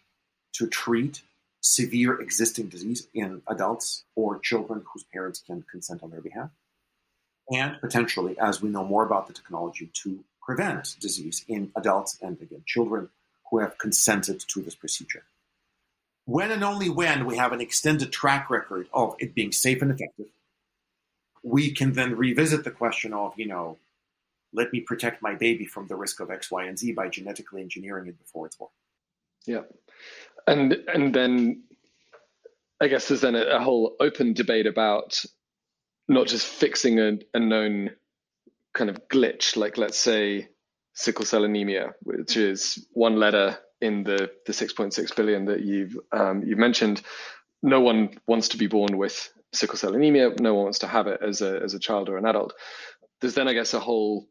to 0.53 0.67
treat 0.67 1.21
severe 1.61 2.19
existing 2.19 2.67
disease 2.67 3.07
in 3.13 3.41
adults 3.47 4.03
or 4.15 4.39
children 4.39 4.83
whose 4.91 5.03
parents 5.03 5.43
can 5.45 5.63
consent 5.71 6.03
on 6.03 6.11
their 6.11 6.21
behalf. 6.21 6.49
And 7.51 7.79
potentially, 7.79 8.37
as 8.39 8.61
we 8.61 8.69
know 8.69 8.83
more 8.83 9.05
about 9.05 9.27
the 9.27 9.33
technology, 9.33 9.89
to 10.03 10.23
prevent 10.41 10.95
disease 10.99 11.45
in 11.47 11.71
adults 11.75 12.17
and 12.21 12.39
again 12.41 12.63
children 12.65 13.09
who 13.49 13.59
have 13.59 13.77
consented 13.77 14.43
to 14.47 14.61
this 14.61 14.75
procedure. 14.75 15.23
When 16.25 16.51
and 16.51 16.63
only 16.63 16.89
when 16.89 17.25
we 17.25 17.37
have 17.37 17.51
an 17.51 17.61
extended 17.61 18.11
track 18.11 18.49
record 18.49 18.87
of 18.93 19.15
it 19.19 19.35
being 19.35 19.51
safe 19.51 19.81
and 19.81 19.91
effective, 19.91 20.27
we 21.43 21.71
can 21.71 21.93
then 21.93 22.15
revisit 22.15 22.63
the 22.63 22.71
question 22.71 23.13
of, 23.13 23.33
you 23.37 23.47
know, 23.47 23.77
let 24.53 24.71
me 24.71 24.79
protect 24.79 25.21
my 25.21 25.35
baby 25.35 25.65
from 25.65 25.87
the 25.87 25.95
risk 25.95 26.19
of 26.19 26.31
X, 26.31 26.49
Y, 26.49 26.63
and 26.63 26.77
Z 26.77 26.93
by 26.93 27.09
genetically 27.09 27.61
engineering 27.61 28.07
it 28.07 28.19
before 28.19 28.45
it's 28.45 28.55
born. 28.55 28.71
Yeah. 29.45 29.63
And 30.47 30.73
and 30.87 31.13
then 31.13 31.63
I 32.79 32.87
guess 32.87 33.07
there's 33.07 33.21
then 33.21 33.35
a, 33.35 33.43
a 33.43 33.59
whole 33.59 33.95
open 33.99 34.33
debate 34.33 34.67
about 34.67 35.23
not 36.07 36.27
just 36.27 36.45
fixing 36.45 36.99
a, 36.99 37.13
a 37.33 37.39
known 37.39 37.91
kind 38.73 38.89
of 38.89 39.07
glitch, 39.07 39.55
like 39.55 39.77
let's 39.77 39.97
say 39.97 40.49
sickle 40.93 41.25
cell 41.25 41.43
anemia, 41.43 41.93
which 42.01 42.37
is 42.37 42.87
one 42.91 43.15
letter 43.17 43.57
in 43.83 44.03
the 44.03 44.31
the 44.47 44.53
6.6 44.53 45.15
billion 45.15 45.45
that 45.45 45.61
you've 45.61 45.97
um, 46.13 46.43
you 46.43 46.57
mentioned. 46.57 47.03
No 47.63 47.81
one 47.81 48.17
wants 48.27 48.49
to 48.49 48.57
be 48.57 48.67
born 48.67 48.97
with 48.97 49.31
sickle 49.53 49.77
cell 49.77 49.95
anemia. 49.95 50.31
No 50.39 50.55
one 50.55 50.65
wants 50.65 50.79
to 50.79 50.87
have 50.87 51.07
it 51.07 51.21
as 51.25 51.41
a 51.41 51.61
as 51.63 51.75
a 51.75 51.79
child 51.79 52.09
or 52.09 52.17
an 52.17 52.25
adult. 52.27 52.53
There's 53.21 53.35
then, 53.35 53.47
I 53.49 53.53
guess, 53.53 53.73
a 53.73 53.79
whole 53.79 54.27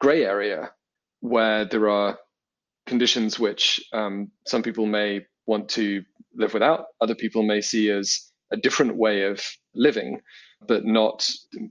gray 0.00 0.24
area 0.24 0.72
where 1.20 1.64
there 1.66 1.88
are 1.90 2.18
conditions 2.86 3.38
which 3.38 3.80
um, 3.92 4.30
some 4.46 4.62
people 4.62 4.86
may 4.86 5.26
want 5.46 5.70
to 5.70 6.04
live 6.36 6.54
without. 6.54 6.86
Other 7.00 7.14
people 7.16 7.42
may 7.44 7.62
see 7.62 7.90
as 7.90 8.32
a 8.52 8.58
different 8.58 8.96
way 8.96 9.24
of 9.24 9.42
living 9.74 10.20
but 10.68 10.84
not 10.84 11.28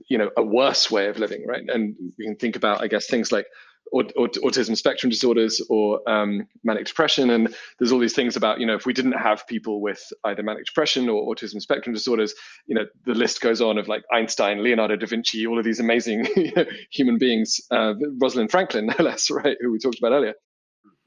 you 0.08 0.18
know 0.18 0.30
a 0.36 0.42
worse 0.42 0.90
way 0.90 1.08
of 1.08 1.18
living 1.18 1.46
right 1.46 1.64
and 1.68 1.96
we 2.18 2.26
can 2.26 2.36
think 2.36 2.56
about 2.56 2.82
i 2.82 2.88
guess 2.88 3.06
things 3.06 3.32
like 3.32 3.46
autism 3.92 4.76
spectrum 4.76 5.10
disorders 5.10 5.60
or 5.68 6.08
um, 6.08 6.46
manic 6.64 6.86
depression. 6.86 7.30
And 7.30 7.54
there's 7.78 7.92
all 7.92 7.98
these 7.98 8.14
things 8.14 8.36
about 8.36 8.60
you 8.60 8.66
know 8.66 8.74
if 8.74 8.86
we 8.86 8.92
didn't 8.92 9.12
have 9.12 9.46
people 9.46 9.80
with 9.80 10.12
either 10.24 10.42
manic 10.42 10.64
depression 10.66 11.08
or 11.08 11.34
autism 11.34 11.60
spectrum 11.60 11.94
disorders 11.94 12.34
you 12.66 12.74
know 12.74 12.86
the 13.04 13.14
list 13.14 13.40
goes 13.40 13.60
on 13.60 13.78
of 13.78 13.88
like 13.88 14.02
einstein 14.12 14.62
leonardo 14.62 14.96
da 14.96 15.06
vinci 15.06 15.46
all 15.46 15.58
of 15.58 15.64
these 15.64 15.80
amazing 15.80 16.26
human 16.90 17.18
beings 17.18 17.60
uh, 17.70 17.94
rosalind 18.20 18.50
franklin 18.50 18.86
no 18.86 19.04
less 19.04 19.30
right 19.30 19.56
who 19.60 19.70
we 19.70 19.78
talked 19.78 19.98
about 19.98 20.12
earlier. 20.12 20.34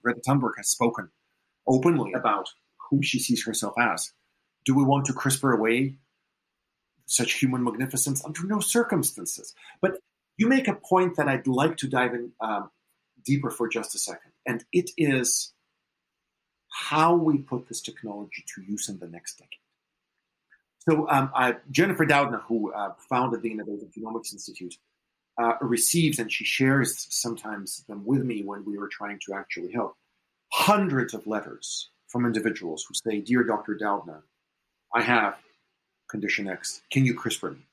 Greta 0.03 0.21
thunberg 0.27 0.51
has 0.57 0.69
spoken 0.69 1.09
openly 1.67 2.13
about 2.13 2.47
who 2.89 3.01
she 3.01 3.19
sees 3.19 3.43
herself 3.45 3.73
as. 3.79 4.11
Do 4.65 4.75
we 4.75 4.83
want 4.83 5.05
to 5.05 5.13
CRISPR 5.13 5.57
away 5.57 5.97
such 7.05 7.33
human 7.33 7.63
magnificence 7.63 8.23
under 8.25 8.45
no 8.45 8.59
circumstances. 8.59 9.53
But 9.81 9.99
you 10.37 10.47
make 10.47 10.67
a 10.67 10.75
point 10.75 11.15
that 11.15 11.27
I'd 11.27 11.47
like 11.47 11.77
to 11.77 11.87
dive 11.87 12.13
in 12.13 12.31
um, 12.41 12.69
deeper 13.25 13.49
for 13.49 13.67
just 13.67 13.95
a 13.95 13.99
second, 13.99 14.31
and 14.45 14.63
it 14.71 14.91
is 14.97 15.53
how 16.69 17.15
we 17.15 17.37
put 17.37 17.67
this 17.67 17.81
technology 17.81 18.43
to 18.53 18.61
use 18.61 18.89
in 18.89 18.99
the 18.99 19.07
next 19.07 19.37
decade. 19.37 19.59
So, 20.89 21.07
um, 21.09 21.31
Jennifer 21.71 22.05
Doudna, 22.05 22.41
who 22.43 22.71
uh, 22.73 22.93
founded 23.09 23.41
the 23.41 23.51
Innovative 23.51 23.89
Genomics 23.91 24.33
Institute, 24.33 24.75
uh, 25.41 25.53
receives 25.61 26.19
and 26.19 26.31
she 26.31 26.45
shares 26.45 27.07
sometimes 27.09 27.83
them 27.87 28.05
with 28.05 28.23
me 28.23 28.43
when 28.43 28.63
we 28.65 28.77
were 28.77 28.87
trying 28.87 29.19
to 29.25 29.33
actually 29.33 29.71
help 29.71 29.95
hundreds 30.53 31.13
of 31.13 31.25
letters 31.27 31.89
from 32.07 32.25
individuals 32.25 32.85
who 32.87 32.93
say, 32.93 33.19
"Dear 33.19 33.43
Dr. 33.43 33.77
Doudna, 33.81 34.21
I 34.93 35.01
have 35.01 35.37
condition 36.07 36.47
X. 36.47 36.81
Can 36.91 37.05
you 37.05 37.15
CRISPR 37.15 37.53
me? 37.53 37.65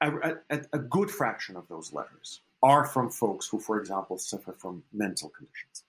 A, 0.00 0.36
a, 0.50 0.60
a, 0.72 0.78
good 0.78 1.10
fraction 1.10 1.56
of 1.56 1.68
those 1.68 1.92
letters 1.92 2.40
are 2.62 2.84
from 2.84 3.10
folks 3.10 3.48
who, 3.48 3.58
for 3.58 3.78
example, 3.78 4.18
suffer 4.18 4.52
from 4.52 4.82
mental 4.92 5.30
conditions. 5.30 5.84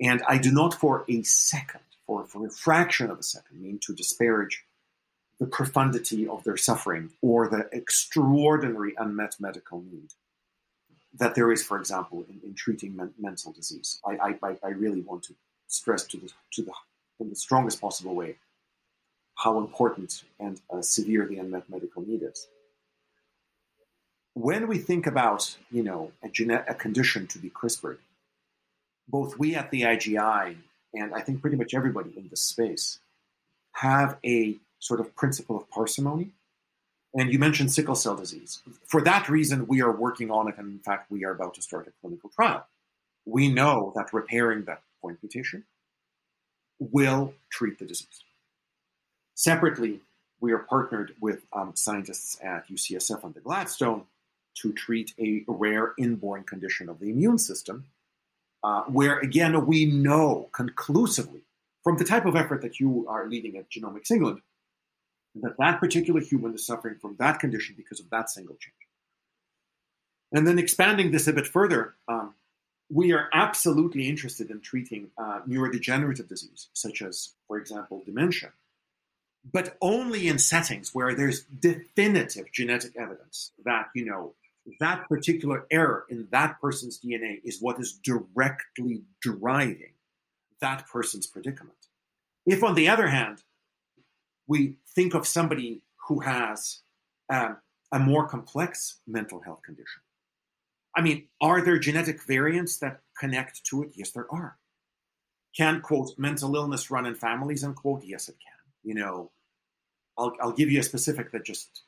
And 0.00 0.22
I 0.28 0.38
do 0.38 0.52
not 0.52 0.74
for 0.74 1.04
a 1.08 1.22
second, 1.22 1.80
for, 2.06 2.24
for 2.26 2.46
a 2.46 2.50
fraction 2.50 3.10
of 3.10 3.18
a 3.18 3.22
second, 3.22 3.62
mean 3.62 3.78
to 3.86 3.94
disparage 3.94 4.64
the 5.38 5.46
profundity 5.46 6.28
of 6.28 6.44
their 6.44 6.56
suffering 6.56 7.10
or 7.20 7.48
the 7.48 7.68
extraordinary 7.72 8.94
unmet 8.98 9.36
medical 9.40 9.80
need 9.80 10.10
that 11.14 11.34
there 11.34 11.52
is, 11.52 11.62
for 11.62 11.78
example, 11.78 12.24
in, 12.28 12.40
in 12.44 12.54
treating 12.54 12.96
men, 12.96 13.12
mental 13.18 13.52
disease. 13.52 14.00
I, 14.06 14.34
I, 14.42 14.56
I 14.64 14.68
really 14.68 15.02
want 15.02 15.24
to 15.24 15.34
stress 15.66 16.04
to 16.04 16.16
the, 16.16 16.30
to 16.52 16.62
the, 16.62 16.72
in 17.20 17.28
the 17.28 17.36
strongest 17.36 17.80
possible 17.80 18.14
way 18.14 18.36
how 19.36 19.58
important 19.58 20.24
and 20.38 20.60
uh, 20.72 20.82
severe 20.82 21.26
the 21.26 21.38
unmet 21.38 21.68
medical 21.68 22.02
need 22.02 22.22
is. 22.22 22.46
When 24.34 24.66
we 24.66 24.78
think 24.78 25.06
about, 25.06 25.56
you 25.70 25.82
know, 25.82 26.12
a, 26.22 26.28
genet- 26.28 26.64
a 26.68 26.74
condition 26.74 27.26
to 27.28 27.38
be 27.38 27.50
CRISPRed, 27.50 27.98
both 29.08 29.38
we 29.38 29.54
at 29.54 29.70
the 29.70 29.82
IGI 29.82 30.56
and 30.94 31.14
I 31.14 31.20
think 31.20 31.40
pretty 31.40 31.56
much 31.56 31.74
everybody 31.74 32.12
in 32.16 32.28
this 32.28 32.42
space 32.42 32.98
have 33.72 34.18
a 34.24 34.56
sort 34.78 35.00
of 35.00 35.14
principle 35.16 35.56
of 35.56 35.70
parsimony. 35.70 36.30
And 37.14 37.32
you 37.32 37.38
mentioned 37.38 37.72
sickle 37.72 37.94
cell 37.94 38.16
disease. 38.16 38.62
For 38.86 39.02
that 39.02 39.28
reason, 39.28 39.66
we 39.66 39.82
are 39.82 39.92
working 39.92 40.30
on 40.30 40.48
it, 40.48 40.54
and 40.56 40.72
in 40.72 40.78
fact, 40.78 41.10
we 41.10 41.24
are 41.24 41.30
about 41.30 41.54
to 41.54 41.62
start 41.62 41.86
a 41.86 41.92
clinical 42.00 42.30
trial. 42.30 42.66
We 43.26 43.48
know 43.48 43.92
that 43.94 44.12
repairing 44.14 44.64
that 44.64 44.82
point 45.00 45.18
mutation 45.22 45.64
will 46.78 47.34
treat 47.50 47.78
the 47.78 47.84
disease. 47.84 48.24
Separately, 49.34 50.00
we 50.40 50.52
are 50.52 50.58
partnered 50.58 51.14
with 51.20 51.42
um, 51.52 51.72
scientists 51.74 52.38
at 52.42 52.68
UCSF 52.68 53.22
and 53.22 53.34
the 53.34 53.40
Gladstone 53.40 54.04
to 54.54 54.72
treat 54.72 55.12
a 55.18 55.44
rare 55.46 55.94
inborn 55.98 56.44
condition 56.44 56.88
of 56.88 56.98
the 57.00 57.10
immune 57.10 57.38
system, 57.38 57.86
uh, 58.62 58.82
where 58.82 59.18
again 59.18 59.66
we 59.66 59.86
know 59.86 60.48
conclusively 60.52 61.40
from 61.82 61.96
the 61.96 62.04
type 62.04 62.26
of 62.26 62.36
effort 62.36 62.62
that 62.62 62.78
you 62.78 63.06
are 63.08 63.28
leading 63.28 63.56
at 63.56 63.70
Genomics 63.70 64.10
England 64.10 64.40
that 65.34 65.56
that 65.58 65.80
particular 65.80 66.20
human 66.20 66.54
is 66.54 66.66
suffering 66.66 66.96
from 67.00 67.16
that 67.18 67.40
condition 67.40 67.74
because 67.76 67.98
of 67.98 68.10
that 68.10 68.28
single 68.28 68.54
change. 68.56 68.74
And 70.30 70.46
then 70.46 70.58
expanding 70.58 71.10
this 71.10 71.26
a 71.26 71.32
bit 71.32 71.46
further, 71.46 71.94
um, 72.06 72.34
we 72.90 73.12
are 73.12 73.30
absolutely 73.32 74.08
interested 74.08 74.50
in 74.50 74.60
treating 74.60 75.10
uh, 75.16 75.40
neurodegenerative 75.48 76.28
disease, 76.28 76.68
such 76.74 77.00
as, 77.00 77.30
for 77.48 77.56
example, 77.56 78.02
dementia 78.04 78.52
but 79.50 79.76
only 79.80 80.28
in 80.28 80.38
settings 80.38 80.94
where 80.94 81.14
there's 81.14 81.42
definitive 81.44 82.52
genetic 82.52 82.96
evidence 82.96 83.50
that, 83.64 83.88
you 83.94 84.04
know, 84.04 84.34
that 84.80 85.08
particular 85.08 85.66
error 85.70 86.04
in 86.08 86.28
that 86.30 86.60
person's 86.60 87.00
DNA 87.00 87.40
is 87.44 87.60
what 87.60 87.80
is 87.80 87.92
directly 87.92 89.02
driving 89.20 89.94
that 90.60 90.86
person's 90.86 91.26
predicament. 91.26 91.76
If, 92.46 92.62
on 92.62 92.74
the 92.74 92.88
other 92.88 93.08
hand, 93.08 93.42
we 94.46 94.76
think 94.94 95.14
of 95.14 95.26
somebody 95.26 95.82
who 96.08 96.20
has 96.20 96.80
um, 97.28 97.56
a 97.90 97.98
more 97.98 98.28
complex 98.28 99.00
mental 99.06 99.40
health 99.40 99.62
condition, 99.64 100.02
I 100.94 101.00
mean, 101.00 101.28
are 101.40 101.62
there 101.62 101.78
genetic 101.78 102.22
variants 102.22 102.76
that 102.78 103.00
connect 103.18 103.64
to 103.66 103.82
it? 103.82 103.90
Yes, 103.94 104.10
there 104.10 104.30
are. 104.30 104.58
Can, 105.56 105.80
quote, 105.80 106.12
mental 106.18 106.54
illness 106.54 106.90
run 106.90 107.06
in 107.06 107.14
families, 107.14 107.64
unquote? 107.64 108.04
Yes, 108.04 108.28
it 108.28 108.36
can 108.42 108.62
you 108.82 108.94
know, 108.94 109.30
I'll, 110.18 110.32
I'll 110.40 110.52
give 110.52 110.70
you 110.70 110.80
a 110.80 110.84
specific 110.84 111.32
that 111.32 111.44
just 111.44 111.82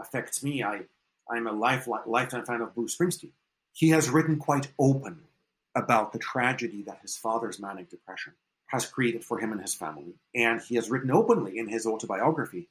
affects 0.00 0.42
me. 0.42 0.62
I, 0.62 0.82
I'm 1.30 1.46
a 1.46 1.52
life, 1.52 1.88
lifetime 2.06 2.44
fan 2.44 2.60
of 2.60 2.74
Bruce 2.74 2.96
Springsteen. 2.96 3.32
He 3.72 3.90
has 3.90 4.10
written 4.10 4.38
quite 4.38 4.68
openly 4.78 5.28
about 5.74 6.12
the 6.12 6.18
tragedy 6.18 6.82
that 6.82 7.00
his 7.02 7.16
father's 7.16 7.60
manic 7.60 7.90
depression 7.90 8.32
has 8.66 8.86
created 8.86 9.24
for 9.24 9.38
him 9.38 9.52
and 9.52 9.60
his 9.60 9.74
family. 9.74 10.14
And 10.34 10.60
he 10.60 10.74
has 10.76 10.90
written 10.90 11.10
openly 11.10 11.58
in 11.58 11.68
his 11.68 11.86
autobiography 11.86 12.68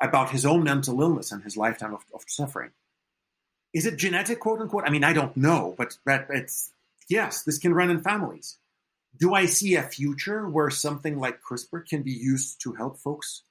about 0.00 0.30
his 0.30 0.46
own 0.46 0.64
mental 0.64 1.00
illness 1.00 1.32
and 1.32 1.42
his 1.42 1.56
lifetime 1.56 1.94
of, 1.94 2.04
of 2.14 2.22
suffering. 2.26 2.70
Is 3.74 3.86
it 3.86 3.96
genetic, 3.96 4.40
quote 4.40 4.60
unquote? 4.60 4.84
I 4.86 4.90
mean, 4.90 5.04
I 5.04 5.12
don't 5.12 5.36
know, 5.36 5.74
but, 5.76 5.98
but 6.04 6.26
it's 6.30 6.72
yes, 7.08 7.42
this 7.42 7.58
can 7.58 7.74
run 7.74 7.90
in 7.90 8.00
families. 8.00 8.58
Do 9.18 9.34
I 9.34 9.46
see 9.46 9.74
a 9.74 9.82
future 9.82 10.48
where 10.48 10.70
something 10.70 11.18
like 11.18 11.40
CRISPR 11.42 11.86
can 11.86 12.02
be 12.02 12.12
used 12.12 12.60
to 12.62 12.74
help 12.74 12.98
folks 12.98 13.42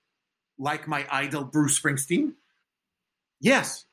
like 0.57 0.87
my 0.87 1.05
idol 1.11 1.43
Bruce 1.43 1.79
Springsteen? 1.79 2.33
Yes. 3.39 3.85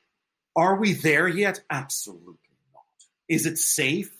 Are 0.55 0.75
we 0.75 0.93
there 0.93 1.27
yet? 1.27 1.61
Absolutely 1.69 2.37
not. 2.73 2.83
Is 3.27 3.45
it 3.45 3.57
safe 3.57 4.11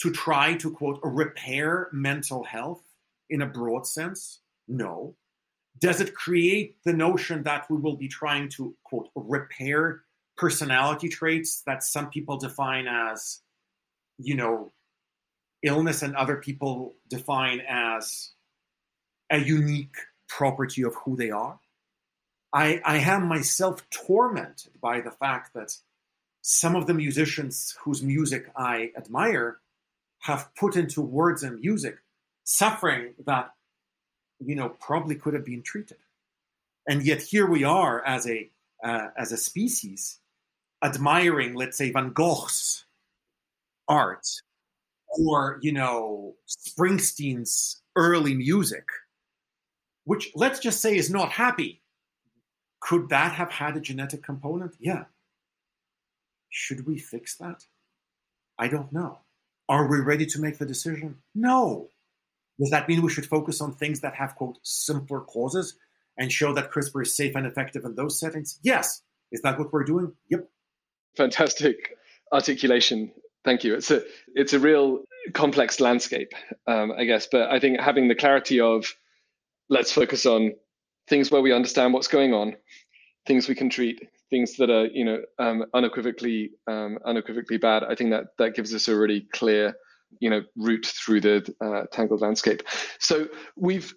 to 0.00 0.10
try 0.10 0.54
to, 0.54 0.70
quote, 0.70 1.00
repair 1.02 1.88
mental 1.92 2.44
health 2.44 2.82
in 3.28 3.42
a 3.42 3.46
broad 3.46 3.86
sense? 3.86 4.40
No. 4.68 5.14
Does 5.78 6.00
it 6.00 6.14
create 6.14 6.76
the 6.84 6.94
notion 6.94 7.42
that 7.42 7.70
we 7.70 7.76
will 7.76 7.96
be 7.96 8.08
trying 8.08 8.48
to, 8.50 8.74
quote, 8.84 9.10
repair 9.14 10.02
personality 10.36 11.08
traits 11.08 11.62
that 11.66 11.82
some 11.82 12.08
people 12.08 12.38
define 12.38 12.86
as, 12.88 13.40
you 14.18 14.34
know, 14.34 14.72
illness 15.62 16.02
and 16.02 16.14
other 16.16 16.36
people 16.36 16.94
define 17.08 17.60
as 17.68 18.32
a 19.30 19.38
unique 19.38 19.96
property 20.28 20.82
of 20.82 20.94
who 21.04 21.16
they 21.16 21.30
are. 21.30 21.58
I, 22.56 22.80
I 22.86 22.96
am 22.96 23.28
myself 23.28 23.86
tormented 23.90 24.80
by 24.80 25.02
the 25.02 25.10
fact 25.10 25.52
that 25.52 25.76
some 26.40 26.74
of 26.74 26.86
the 26.86 26.94
musicians 26.94 27.76
whose 27.82 28.02
music 28.02 28.50
I 28.56 28.92
admire 28.96 29.58
have 30.20 30.48
put 30.58 30.74
into 30.74 31.02
words 31.02 31.42
and 31.42 31.60
music 31.60 31.98
suffering 32.44 33.12
that 33.26 33.50
you 34.38 34.54
know 34.54 34.70
probably 34.70 35.16
could 35.16 35.34
have 35.34 35.44
been 35.44 35.60
treated. 35.62 35.98
And 36.88 37.04
yet 37.04 37.20
here 37.20 37.46
we 37.46 37.62
are 37.62 38.02
as 38.06 38.26
a 38.26 38.48
uh, 38.82 39.08
as 39.18 39.32
a 39.32 39.36
species 39.36 40.18
admiring 40.82 41.54
let's 41.56 41.76
say 41.76 41.90
van 41.90 42.14
gogh's 42.14 42.86
art 43.86 44.26
or 45.08 45.58
you 45.60 45.72
know 45.72 46.34
springsteen's 46.48 47.82
early 47.96 48.34
music 48.34 48.84
which 50.04 50.30
let's 50.34 50.58
just 50.58 50.80
say 50.80 50.96
is 50.96 51.10
not 51.10 51.32
happy 51.32 51.82
could 52.86 53.08
that 53.08 53.32
have 53.32 53.50
had 53.50 53.76
a 53.76 53.80
genetic 53.80 54.22
component 54.22 54.74
yeah 54.78 55.04
should 56.48 56.86
we 56.86 56.98
fix 56.98 57.36
that 57.36 57.64
i 58.58 58.68
don't 58.68 58.92
know 58.92 59.18
are 59.68 59.88
we 59.90 59.98
ready 59.98 60.26
to 60.26 60.40
make 60.40 60.58
the 60.58 60.66
decision 60.66 61.16
no 61.34 61.88
does 62.58 62.70
that 62.70 62.88
mean 62.88 63.02
we 63.02 63.10
should 63.10 63.26
focus 63.26 63.60
on 63.60 63.74
things 63.74 64.00
that 64.00 64.14
have 64.14 64.34
quote 64.34 64.58
simpler 64.62 65.20
causes 65.20 65.76
and 66.16 66.32
show 66.32 66.54
that 66.54 66.70
CRISPR 66.70 67.02
is 67.02 67.16
safe 67.16 67.34
and 67.34 67.46
effective 67.46 67.84
in 67.84 67.94
those 67.94 68.18
settings? 68.18 68.58
Yes. 68.62 69.02
Is 69.32 69.42
that 69.42 69.58
what 69.58 69.72
we're 69.72 69.84
doing? 69.84 70.12
Yep. 70.30 70.48
Fantastic 71.16 71.96
articulation. 72.32 73.12
Thank 73.44 73.64
you. 73.64 73.74
It's 73.74 73.90
a 73.90 74.02
it's 74.34 74.52
a 74.52 74.58
real 74.58 75.02
complex 75.34 75.80
landscape, 75.80 76.32
um, 76.66 76.92
I 76.92 77.04
guess. 77.04 77.28
But 77.30 77.50
I 77.50 77.60
think 77.60 77.80
having 77.80 78.08
the 78.08 78.14
clarity 78.14 78.60
of 78.60 78.86
let's 79.68 79.92
focus 79.92 80.26
on 80.26 80.52
things 81.08 81.30
where 81.30 81.42
we 81.42 81.52
understand 81.52 81.92
what's 81.92 82.08
going 82.08 82.34
on, 82.34 82.56
things 83.26 83.48
we 83.48 83.54
can 83.54 83.70
treat, 83.70 84.00
things 84.30 84.56
that 84.56 84.70
are 84.70 84.86
you 84.86 85.04
know 85.04 85.18
um, 85.38 85.64
unequivocally 85.74 86.50
um, 86.68 86.98
unequivocally 87.04 87.58
bad. 87.58 87.84
I 87.84 87.94
think 87.94 88.10
that 88.10 88.24
that 88.38 88.54
gives 88.54 88.74
us 88.74 88.88
a 88.88 88.96
really 88.96 89.26
clear 89.32 89.74
you 90.20 90.30
know 90.30 90.42
route 90.56 90.86
through 90.86 91.20
the 91.20 91.54
uh, 91.64 91.84
tangled 91.92 92.20
landscape. 92.20 92.62
So 92.98 93.28
we've 93.56 93.94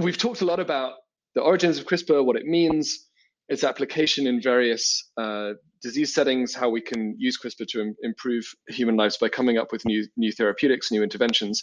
we've 0.00 0.18
talked 0.18 0.40
a 0.40 0.44
lot 0.44 0.60
about 0.60 0.94
the 1.34 1.40
origins 1.42 1.78
of 1.78 1.86
CRISPR, 1.86 2.24
what 2.24 2.36
it 2.36 2.44
means, 2.44 3.06
its 3.48 3.64
application 3.64 4.26
in 4.26 4.42
various 4.42 5.10
uh, 5.16 5.52
disease 5.82 6.12
settings, 6.12 6.54
how 6.54 6.68
we 6.68 6.80
can 6.80 7.14
use 7.18 7.38
CRISPR 7.38 7.66
to 7.68 7.80
Im- 7.80 7.96
improve 8.02 8.44
human 8.68 8.96
lives 8.96 9.16
by 9.16 9.28
coming 9.28 9.58
up 9.58 9.72
with 9.72 9.84
new 9.84 10.06
new 10.16 10.32
therapeutics, 10.32 10.90
new 10.90 11.02
interventions. 11.02 11.62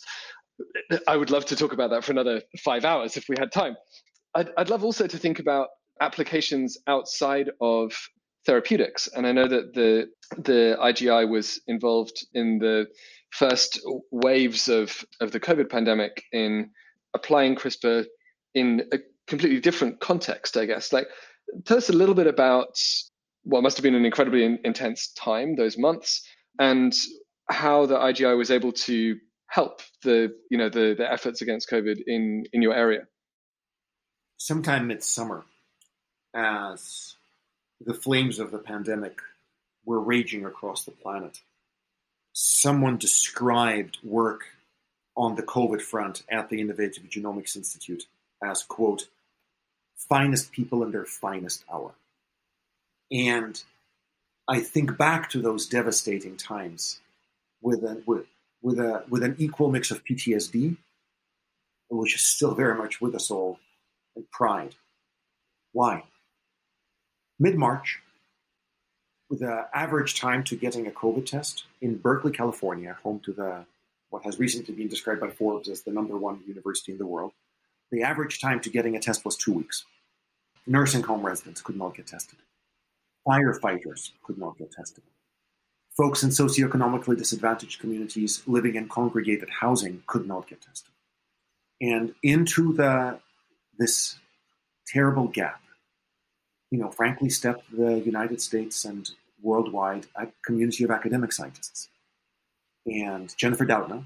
I 1.08 1.18
would 1.18 1.30
love 1.30 1.46
to 1.46 1.56
talk 1.56 1.74
about 1.74 1.92
that 1.92 2.04
for 2.04 2.12
another 2.12 2.42
five 2.64 2.84
hours 2.84 3.16
if 3.18 3.30
we 3.30 3.36
had 3.38 3.52
time. 3.52 3.76
I'd, 4.38 4.52
I'd 4.56 4.70
love 4.70 4.84
also 4.84 5.08
to 5.08 5.18
think 5.18 5.40
about 5.40 5.70
applications 6.00 6.78
outside 6.86 7.50
of 7.60 7.92
therapeutics, 8.46 9.08
and 9.08 9.26
I 9.26 9.32
know 9.32 9.48
that 9.48 9.74
the 9.74 10.10
the 10.38 10.78
IGI 10.80 11.28
was 11.28 11.60
involved 11.68 12.26
in 12.36 12.60
the 12.60 12.86
first 13.32 13.82
waves 14.12 14.68
of, 14.68 15.04
of 15.22 15.32
the 15.32 15.40
COVID 15.40 15.70
pandemic 15.70 16.24
in 16.32 16.70
applying 17.16 17.56
CRISPR 17.56 18.06
in 18.54 18.84
a 18.94 19.00
completely 19.26 19.60
different 19.60 20.00
context, 20.00 20.56
I 20.56 20.66
guess. 20.66 20.94
Like, 20.94 21.08
tell 21.66 21.78
us 21.78 21.90
a 21.90 21.94
little 21.94 22.16
bit 22.16 22.28
about 22.28 22.78
what 23.44 23.64
must 23.64 23.76
have 23.78 23.84
been 23.84 23.96
an 23.96 24.06
incredibly 24.06 24.44
in, 24.44 24.60
intense 24.64 25.12
time, 25.14 25.56
those 25.56 25.80
months, 25.80 26.22
and 26.60 26.94
how 27.50 27.88
the 27.88 27.98
IGI 27.98 28.38
was 28.38 28.52
able 28.52 28.72
to 28.72 29.18
help 29.50 29.82
the 30.04 30.30
you 30.52 30.60
know 30.60 30.70
the, 30.70 30.94
the 30.96 31.12
efforts 31.12 31.42
against 31.42 31.72
COVID 31.72 31.98
in 32.06 32.44
in 32.54 32.62
your 32.62 32.76
area. 32.76 33.02
Sometime 34.38 34.88
midsummer, 34.88 35.44
as 36.34 37.16
the 37.82 37.94
flames 37.94 38.40
of 38.40 38.52
the 38.52 38.60
pandemic 38.60 39.20
were 39.86 40.00
raging 40.00 40.46
across 40.46 40.84
the 40.84 40.92
planet, 40.92 41.42
someone 42.34 42.98
described 42.98 43.98
work 44.04 44.46
on 45.16 45.36
the 45.36 45.44
COVID 45.44 45.82
front 45.82 46.22
at 46.30 46.50
the 46.50 46.62
Innovative 46.62 47.04
Genomics 47.06 47.56
Institute 47.56 48.06
as, 48.44 48.62
quote, 48.62 49.08
finest 49.96 50.52
people 50.52 50.84
in 50.84 50.92
their 50.92 51.06
finest 51.06 51.66
hour. 51.74 51.96
And 53.12 53.62
I 54.48 54.60
think 54.60 54.98
back 54.98 55.32
to 55.32 55.42
those 55.42 55.66
devastating 55.66 56.38
times 56.38 57.00
with, 57.62 57.84
a, 57.84 58.04
with, 58.06 58.28
with, 58.62 58.80
a, 58.80 59.04
with 59.10 59.24
an 59.24 59.36
equal 59.40 59.72
mix 59.72 59.90
of 59.90 60.06
PTSD, 60.06 60.78
which 61.90 62.16
is 62.16 62.22
still 62.22 62.54
very 62.54 62.76
much 62.76 63.02
with 63.02 63.16
us 63.16 63.32
all, 63.32 63.60
and 64.18 64.30
pride. 64.32 64.76
Why? 65.72 66.04
Mid 67.40 67.56
March, 67.56 68.00
with 69.30 69.42
an 69.42 69.66
average 69.74 70.20
time 70.20 70.44
to 70.46 70.56
getting 70.56 70.88
a 70.88 70.92
COVID 70.92 71.26
test 71.26 71.66
in 71.82 71.98
Berkeley, 71.98 72.32
California, 72.32 72.98
home 73.04 73.22
to 73.26 73.32
the 73.32 73.66
what 74.10 74.24
has 74.24 74.40
recently 74.40 74.74
been 74.74 74.88
described 74.88 75.22
by 75.22 75.30
Forbes 75.30 75.70
as 75.70 75.82
the 75.82 75.92
number 75.92 76.18
one 76.18 76.42
university 76.48 76.94
in 76.94 76.98
the 76.98 77.06
world, 77.06 77.34
the 77.92 78.04
average 78.04 78.40
time 78.40 78.62
to 78.62 78.70
getting 78.70 78.96
a 78.96 79.00
test 79.00 79.26
was 79.26 79.36
two 79.36 79.54
weeks. 79.54 79.86
Nursing 80.66 81.04
home 81.04 81.26
residents 81.26 81.62
could 81.62 81.78
not 81.78 81.96
get 81.96 82.08
tested. 82.08 82.40
Firefighters 83.28 84.12
could 84.24 84.38
not 84.38 84.58
get 84.58 84.72
tested. 84.72 85.04
Folks 85.98 86.24
in 86.24 86.30
socioeconomically 86.30 87.18
disadvantaged 87.18 87.82
communities 87.82 88.44
living 88.48 88.76
in 88.76 88.88
congregated 88.88 89.50
housing 89.50 90.04
could 90.08 90.26
not 90.26 90.48
get 90.48 90.62
tested. 90.62 90.94
And 91.82 92.16
into 92.24 92.74
the 92.74 93.20
this 93.78 94.18
terrible 94.88 95.28
gap 95.28 95.62
you 96.72 96.78
know, 96.78 96.92
frankly 96.92 97.30
stepped 97.30 97.64
the 97.76 98.00
United 98.00 98.42
States 98.42 98.86
and 98.86 99.10
worldwide 99.42 100.06
a 100.16 100.28
community 100.46 100.84
of 100.84 100.92
academic 100.92 101.32
scientists. 101.32 101.90
And 102.86 103.36
Jennifer 103.38 103.66
Doudna, 103.66 104.04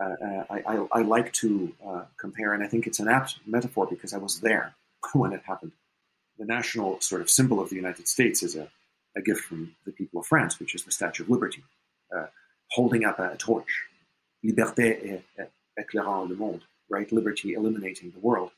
uh, 0.00 0.04
uh, 0.04 0.44
I, 0.50 0.58
I, 0.66 0.86
I, 0.92 1.02
like 1.02 1.32
to 1.34 1.72
uh, 1.86 2.02
compare, 2.18 2.54
and 2.54 2.62
I 2.62 2.66
think 2.66 2.86
it's 2.86 2.98
an 2.98 3.08
apt 3.08 3.36
metaphor 3.46 3.86
because 3.88 4.12
I 4.12 4.18
was 4.18 4.40
there 4.40 4.74
when 5.12 5.32
it 5.32 5.42
happened. 5.44 5.72
The 6.38 6.46
national 6.46 7.00
sort 7.00 7.20
of 7.20 7.30
symbol 7.30 7.60
of 7.60 7.70
the 7.70 7.76
United 7.76 8.08
States 8.08 8.42
is 8.42 8.56
a, 8.56 8.68
a 9.16 9.22
gift 9.22 9.42
from 9.42 9.74
the 9.84 9.92
people 9.92 10.20
of 10.20 10.26
France, 10.26 10.58
which 10.58 10.74
is 10.74 10.82
the 10.84 10.90
Statue 10.90 11.22
of 11.22 11.30
Liberty, 11.30 11.62
uh, 12.14 12.26
holding 12.70 13.04
up 13.04 13.18
a, 13.18 13.36
torch. 13.36 13.84
Liberté 14.44 15.22
éclairant 15.78 16.28
le 16.28 16.34
monde, 16.34 16.62
right? 16.90 17.12
Liberty 17.12 17.52
illuminating 17.52 18.10
the 18.10 18.18
world. 18.18 18.50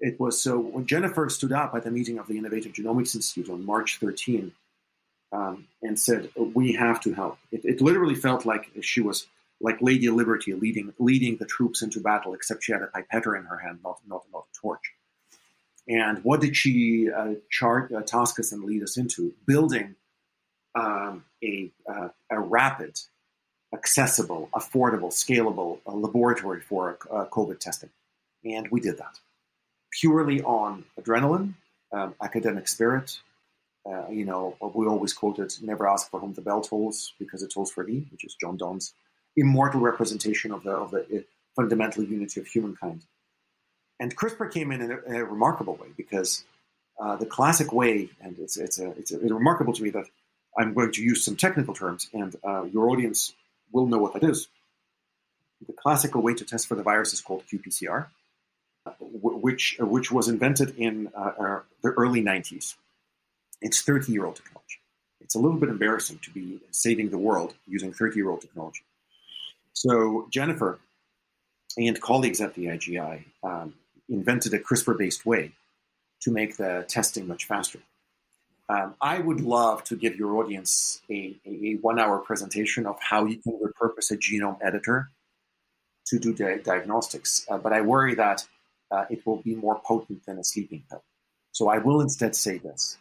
It 0.00 0.20
was 0.20 0.40
so 0.40 0.58
when 0.58 0.86
Jennifer 0.86 1.28
stood 1.28 1.52
up 1.52 1.74
at 1.74 1.82
the 1.82 1.90
meeting 1.90 2.18
of 2.18 2.28
the 2.28 2.38
Innovative 2.38 2.72
Genomics 2.72 3.14
Institute 3.14 3.50
on 3.50 3.64
March 3.64 3.98
13 3.98 4.52
um, 5.32 5.66
and 5.82 5.98
said, 5.98 6.30
"We 6.36 6.72
have 6.74 7.00
to 7.02 7.12
help." 7.14 7.38
It, 7.50 7.64
it, 7.64 7.80
literally 7.80 8.14
felt 8.14 8.46
like 8.46 8.70
she 8.80 9.00
was 9.00 9.26
like 9.60 9.82
Lady 9.82 10.08
Liberty 10.08 10.54
leading 10.54 10.92
leading 10.98 11.36
the 11.36 11.46
troops 11.46 11.82
into 11.82 12.00
battle, 12.00 12.32
except 12.34 12.62
she 12.62 12.72
had 12.72 12.82
a 12.82 12.86
pipetter 12.86 13.36
in 13.36 13.44
her 13.44 13.58
hand, 13.58 13.80
not 13.82 13.98
not, 14.06 14.22
not 14.32 14.46
a 14.52 14.60
torch. 14.60 14.92
And 15.88 16.22
what 16.22 16.40
did 16.40 16.54
she 16.54 17.10
uh, 17.10 17.34
chart, 17.50 17.90
uh, 17.92 18.02
task 18.02 18.38
us 18.38 18.52
and 18.52 18.62
lead 18.62 18.82
us 18.82 18.98
into? 18.98 19.32
Building 19.46 19.96
um, 20.74 21.24
a, 21.42 21.72
uh, 21.90 22.08
a 22.30 22.38
rapid, 22.38 23.00
accessible, 23.72 24.50
affordable, 24.54 25.10
scalable 25.10 25.78
uh, 25.86 25.92
laboratory 25.92 26.60
for 26.60 26.98
uh, 27.10 27.24
COVID 27.32 27.58
testing. 27.58 27.88
And 28.44 28.68
we 28.70 28.80
did 28.80 28.98
that 28.98 29.18
purely 29.90 30.42
on 30.42 30.84
adrenaline, 31.00 31.54
um, 31.92 32.14
academic 32.22 32.68
spirit. 32.68 33.18
Uh, 33.88 34.08
you 34.10 34.24
know, 34.24 34.56
we 34.74 34.86
always 34.86 35.12
quoted 35.12 35.52
"Never 35.62 35.88
ask 35.88 36.10
for 36.10 36.20
whom 36.20 36.34
the 36.34 36.42
bell 36.42 36.60
tolls, 36.60 37.14
because 37.18 37.42
it 37.42 37.52
tolls 37.52 37.70
for 37.70 37.84
thee," 37.84 38.06
which 38.10 38.24
is 38.24 38.36
John 38.40 38.56
Donne's 38.56 38.92
immortal 39.36 39.80
representation 39.80 40.52
of 40.52 40.62
the 40.62 40.72
of 40.72 40.90
the 40.90 41.00
uh, 41.00 41.20
fundamental 41.56 42.04
unity 42.04 42.40
of 42.40 42.46
humankind. 42.46 43.04
And 44.00 44.16
CRISPR 44.16 44.52
came 44.52 44.70
in 44.70 44.80
in 44.80 44.92
a, 44.92 44.98
in 45.06 45.14
a 45.16 45.24
remarkable 45.24 45.74
way 45.74 45.88
because 45.96 46.44
uh, 47.00 47.16
the 47.16 47.26
classic 47.26 47.72
way, 47.72 48.10
and 48.20 48.38
it's 48.38 48.56
it's 48.56 48.78
a, 48.78 48.90
it's, 48.92 49.12
a, 49.12 49.20
it's 49.20 49.32
remarkable 49.32 49.72
to 49.72 49.82
me 49.82 49.90
that 49.90 50.06
I'm 50.58 50.74
going 50.74 50.92
to 50.92 51.02
use 51.02 51.24
some 51.24 51.36
technical 51.36 51.74
terms, 51.74 52.08
and 52.12 52.36
uh, 52.44 52.64
your 52.64 52.90
audience 52.90 53.32
will 53.72 53.86
know 53.86 53.98
what 53.98 54.14
that 54.14 54.24
is. 54.24 54.48
The 55.66 55.72
classical 55.72 56.22
way 56.22 56.34
to 56.34 56.44
test 56.44 56.66
for 56.66 56.74
the 56.74 56.82
virus 56.82 57.12
is 57.12 57.20
called 57.20 57.44
qPCR 57.52 58.06
which 59.00 59.76
which 59.80 60.10
was 60.10 60.28
invented 60.28 60.76
in 60.76 61.10
uh, 61.16 61.32
uh 61.38 61.60
the 61.82 61.90
early 61.90 62.22
90s. 62.22 62.74
It's 63.60 63.82
30 63.82 64.12
year 64.12 64.26
old 64.26 64.36
technology. 64.36 64.80
It's 65.20 65.34
a 65.34 65.38
little 65.38 65.58
bit 65.58 65.68
embarrassing 65.68 66.20
to 66.22 66.30
be 66.30 66.60
saving 66.70 67.10
the 67.10 67.18
world 67.18 67.54
using 67.66 67.92
30 67.92 68.16
year 68.16 68.30
old 68.30 68.40
technology. 68.40 68.82
So 69.72 70.26
Jennifer 70.30 70.78
and 71.76 72.00
colleagues 72.00 72.40
at 72.40 72.54
the 72.54 72.66
IGI 72.66 73.24
um, 73.42 73.74
invented 74.08 74.54
a 74.54 74.58
CRISPR 74.58 74.96
based 74.96 75.26
way 75.26 75.52
to 76.22 76.30
make 76.30 76.56
the 76.56 76.84
testing 76.88 77.26
much 77.28 77.44
faster. 77.44 77.80
Um, 78.68 78.94
I 79.00 79.18
would 79.18 79.40
love 79.40 79.84
to 79.84 79.96
give 79.96 80.16
your 80.16 80.36
audience 80.36 81.00
a, 81.10 81.36
a, 81.46 81.74
one 81.80 81.98
hour 81.98 82.18
presentation 82.18 82.86
of 82.86 82.98
how 83.00 83.24
you 83.24 83.38
can 83.38 83.58
repurpose 83.58 84.10
a 84.10 84.16
genome 84.16 84.58
editor 84.62 85.10
to 86.06 86.18
do 86.18 86.34
di- 86.34 86.58
diagnostics, 86.58 87.46
uh, 87.50 87.58
but 87.58 87.72
I 87.72 87.80
worry 87.80 88.14
that 88.16 88.46
uh, 88.90 89.04
it 89.10 89.26
will 89.26 89.42
be 89.42 89.54
more 89.54 89.80
potent 89.84 90.24
than 90.26 90.38
a 90.38 90.44
sleeping 90.44 90.84
pill. 90.88 91.02
So 91.52 91.68
I 91.68 91.78
will 91.78 92.00
instead 92.00 92.34
say 92.34 92.58
this. 92.58 92.98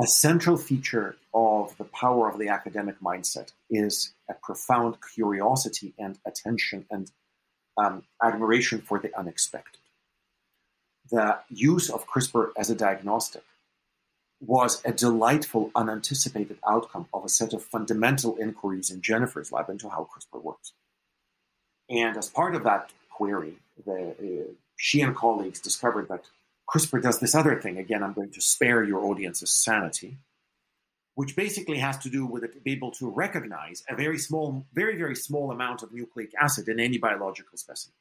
A 0.00 0.06
central 0.06 0.56
feature 0.56 1.16
of 1.32 1.76
the 1.76 1.84
power 1.84 2.28
of 2.28 2.38
the 2.38 2.48
academic 2.48 3.00
mindset 3.00 3.52
is 3.70 4.12
a 4.28 4.34
profound 4.34 4.96
curiosity 5.14 5.94
and 5.98 6.18
attention 6.26 6.86
and 6.90 7.12
um, 7.76 8.02
admiration 8.22 8.80
for 8.80 8.98
the 8.98 9.16
unexpected. 9.16 9.80
The 11.10 11.38
use 11.48 11.90
of 11.90 12.06
CRISPR 12.08 12.50
as 12.56 12.70
a 12.70 12.74
diagnostic 12.74 13.44
was 14.40 14.82
a 14.84 14.92
delightful, 14.92 15.70
unanticipated 15.74 16.58
outcome 16.68 17.06
of 17.12 17.24
a 17.24 17.28
set 17.28 17.52
of 17.52 17.62
fundamental 17.62 18.36
inquiries 18.36 18.90
in 18.90 19.00
Jennifer's 19.00 19.52
lab 19.52 19.68
into 19.68 19.88
how 19.88 20.08
CRISPR 20.10 20.42
works. 20.42 20.72
And 21.88 22.16
as 22.16 22.30
part 22.30 22.54
of 22.54 22.64
that 22.64 22.90
query, 23.10 23.58
the, 23.84 24.14
uh, 24.18 24.52
she 24.76 25.00
and 25.00 25.14
colleagues 25.14 25.60
discovered 25.60 26.08
that 26.08 26.24
CRISPR 26.68 27.02
does 27.02 27.20
this 27.20 27.34
other 27.34 27.60
thing. 27.60 27.78
Again, 27.78 28.02
I'm 28.02 28.12
going 28.12 28.30
to 28.32 28.40
spare 28.40 28.84
your 28.84 29.04
audience's 29.04 29.50
sanity, 29.50 30.18
which 31.14 31.36
basically 31.36 31.78
has 31.78 31.98
to 31.98 32.10
do 32.10 32.26
with 32.26 32.42
it 32.42 32.62
being 32.64 32.78
able 32.78 32.90
to 32.92 33.10
recognize 33.10 33.84
a 33.88 33.94
very 33.94 34.18
small, 34.18 34.66
very, 34.72 34.96
very 34.96 35.14
small 35.14 35.50
amount 35.50 35.82
of 35.82 35.92
nucleic 35.92 36.32
acid 36.40 36.68
in 36.68 36.80
any 36.80 36.98
biological 36.98 37.58
specimen. 37.58 37.94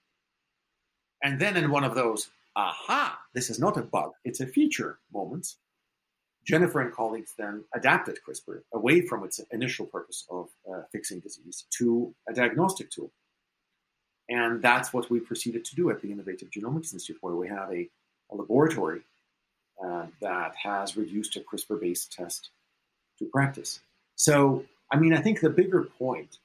And 1.21 1.39
then 1.39 1.57
in 1.57 1.71
one 1.71 1.83
of 1.83 1.95
those, 1.95 2.29
aha, 2.55 3.19
this 3.33 3.49
is 3.49 3.59
not 3.59 3.77
a 3.77 3.81
bug, 3.81 4.11
it's 4.23 4.39
a 4.39 4.47
feature 4.47 4.99
moments, 5.13 5.57
Jennifer 6.45 6.81
and 6.81 6.93
colleagues 6.93 7.33
then 7.37 7.63
adapted 7.73 8.19
CRISPR 8.27 8.63
away 8.73 9.01
from 9.01 9.23
its 9.23 9.39
initial 9.51 9.85
purpose 9.85 10.25
of 10.29 10.49
uh, 10.69 10.81
fixing 10.91 11.19
disease 11.19 11.65
to 11.77 12.13
a 12.29 12.33
diagnostic 12.33 12.89
tool. 12.89 13.11
And 14.29 14.61
that's 14.61 14.93
what 14.93 15.09
we 15.09 15.19
proceeded 15.19 15.65
to 15.65 15.75
do 15.75 15.89
at 15.89 16.01
the 16.01 16.11
Innovative 16.11 16.49
Genomics 16.49 16.93
Institute, 16.93 17.17
where 17.21 17.35
we 17.35 17.47
have 17.49 17.69
a, 17.71 17.89
a 18.31 18.35
laboratory 18.35 19.01
uh, 19.83 20.05
that 20.21 20.55
has 20.55 20.95
reduced 20.95 21.35
a 21.35 21.41
CRISPR 21.41 21.79
based 21.79 22.13
test 22.13 22.49
to 23.19 23.25
practice. 23.25 23.81
So, 24.15 24.65
I 24.91 24.97
mean, 24.97 25.13
I 25.13 25.21
think 25.21 25.41
the 25.41 25.49
bigger 25.49 25.83
point 25.83 26.37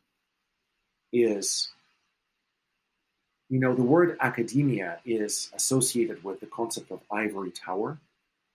is 1.12 1.68
you 3.48 3.58
know, 3.58 3.74
the 3.74 3.82
word 3.82 4.16
academia 4.20 4.98
is 5.06 5.50
associated 5.54 6.22
with 6.22 6.40
the 6.40 6.46
concept 6.46 6.90
of 6.90 7.00
ivory 7.10 7.50
tower 7.50 7.98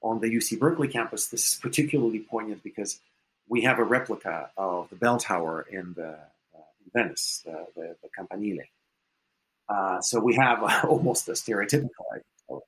on 0.03 0.19
the 0.19 0.28
UC 0.28 0.59
Berkeley 0.59 0.88
campus, 0.88 1.28
this 1.28 1.53
is 1.53 1.59
particularly 1.59 2.19
poignant 2.19 2.61
because 2.61 2.99
we 3.47 3.61
have 3.61 3.80
a 3.80 3.84
replica 3.84 4.49
of 4.57 4.89
the 4.89 4.95
bell 4.95 5.17
tower 5.17 5.65
in 5.69 5.93
the 5.93 6.09
uh, 6.09 6.69
in 6.86 6.91
Venice, 6.93 7.41
the, 7.45 7.65
the, 7.76 7.95
the 8.03 8.09
Campanile. 8.15 8.63
Uh, 9.74 9.99
so 10.01 10.19
we 10.19 10.36
have 10.36 10.63
almost 10.88 11.28
a 11.30 11.34
stereotypical 11.34 12.05
idea. 12.13 12.59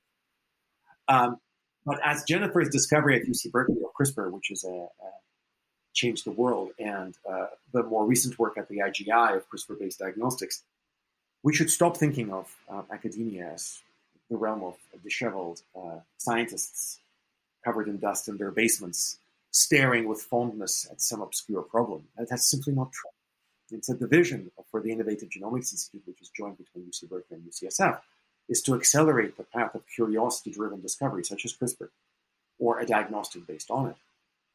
Um, 1.07 1.37
but 1.85 1.99
as 2.03 2.23
Jennifer's 2.23 2.69
discovery 2.69 3.15
at 3.19 3.27
UC 3.27 3.51
Berkeley 3.51 3.75
of 3.75 3.91
CRISPR, 3.99 4.31
which 4.31 4.49
is 4.49 4.63
a, 4.63 4.69
a 4.69 4.89
changed 5.93 6.25
the 6.25 6.31
world, 6.31 6.71
and 6.79 7.15
uh, 7.29 7.45
the 7.73 7.83
more 7.83 8.05
recent 8.05 8.37
work 8.39 8.57
at 8.57 8.67
the 8.67 8.79
IGI 8.79 9.37
of 9.37 9.43
CRISPR-based 9.49 9.99
diagnostics, 9.99 10.63
we 11.43 11.53
should 11.53 11.69
stop 11.69 11.95
thinking 11.95 12.31
of 12.33 12.53
uh, 12.69 12.81
academia 12.91 13.51
as 13.53 13.79
the 14.29 14.35
realm 14.35 14.63
of 14.63 14.75
disheveled 15.03 15.61
uh, 15.77 15.99
scientists 16.17 16.99
covered 17.63 17.87
in 17.87 17.97
dust 17.97 18.27
in 18.27 18.37
their 18.37 18.51
basements, 18.51 19.19
staring 19.51 20.07
with 20.07 20.21
fondness 20.21 20.87
at 20.91 20.99
some 21.01 21.21
obscure 21.21 21.61
problem. 21.61 22.03
That's 22.17 22.49
simply 22.49 22.73
not 22.73 22.91
true. 22.91 23.14
It's 23.71 23.89
a 23.89 23.95
division 23.95 24.51
for 24.69 24.81
the 24.81 24.91
Innovative 24.91 25.29
Genomics 25.29 25.71
Institute, 25.71 26.03
which 26.05 26.21
is 26.21 26.29
joined 26.29 26.57
between 26.57 26.85
UC 26.85 27.09
Berkeley 27.09 27.37
and 27.37 27.51
UCSF, 27.51 27.99
is 28.47 28.61
to 28.61 28.75
accelerate 28.75 29.37
the 29.37 29.43
path 29.43 29.73
of 29.73 29.83
curiosity-driven 29.87 30.81
discovery, 30.81 31.23
such 31.23 31.45
as 31.45 31.53
CRISPR, 31.53 31.89
or 32.59 32.79
a 32.79 32.85
diagnostic 32.85 33.47
based 33.47 33.71
on 33.71 33.87
it, 33.89 33.95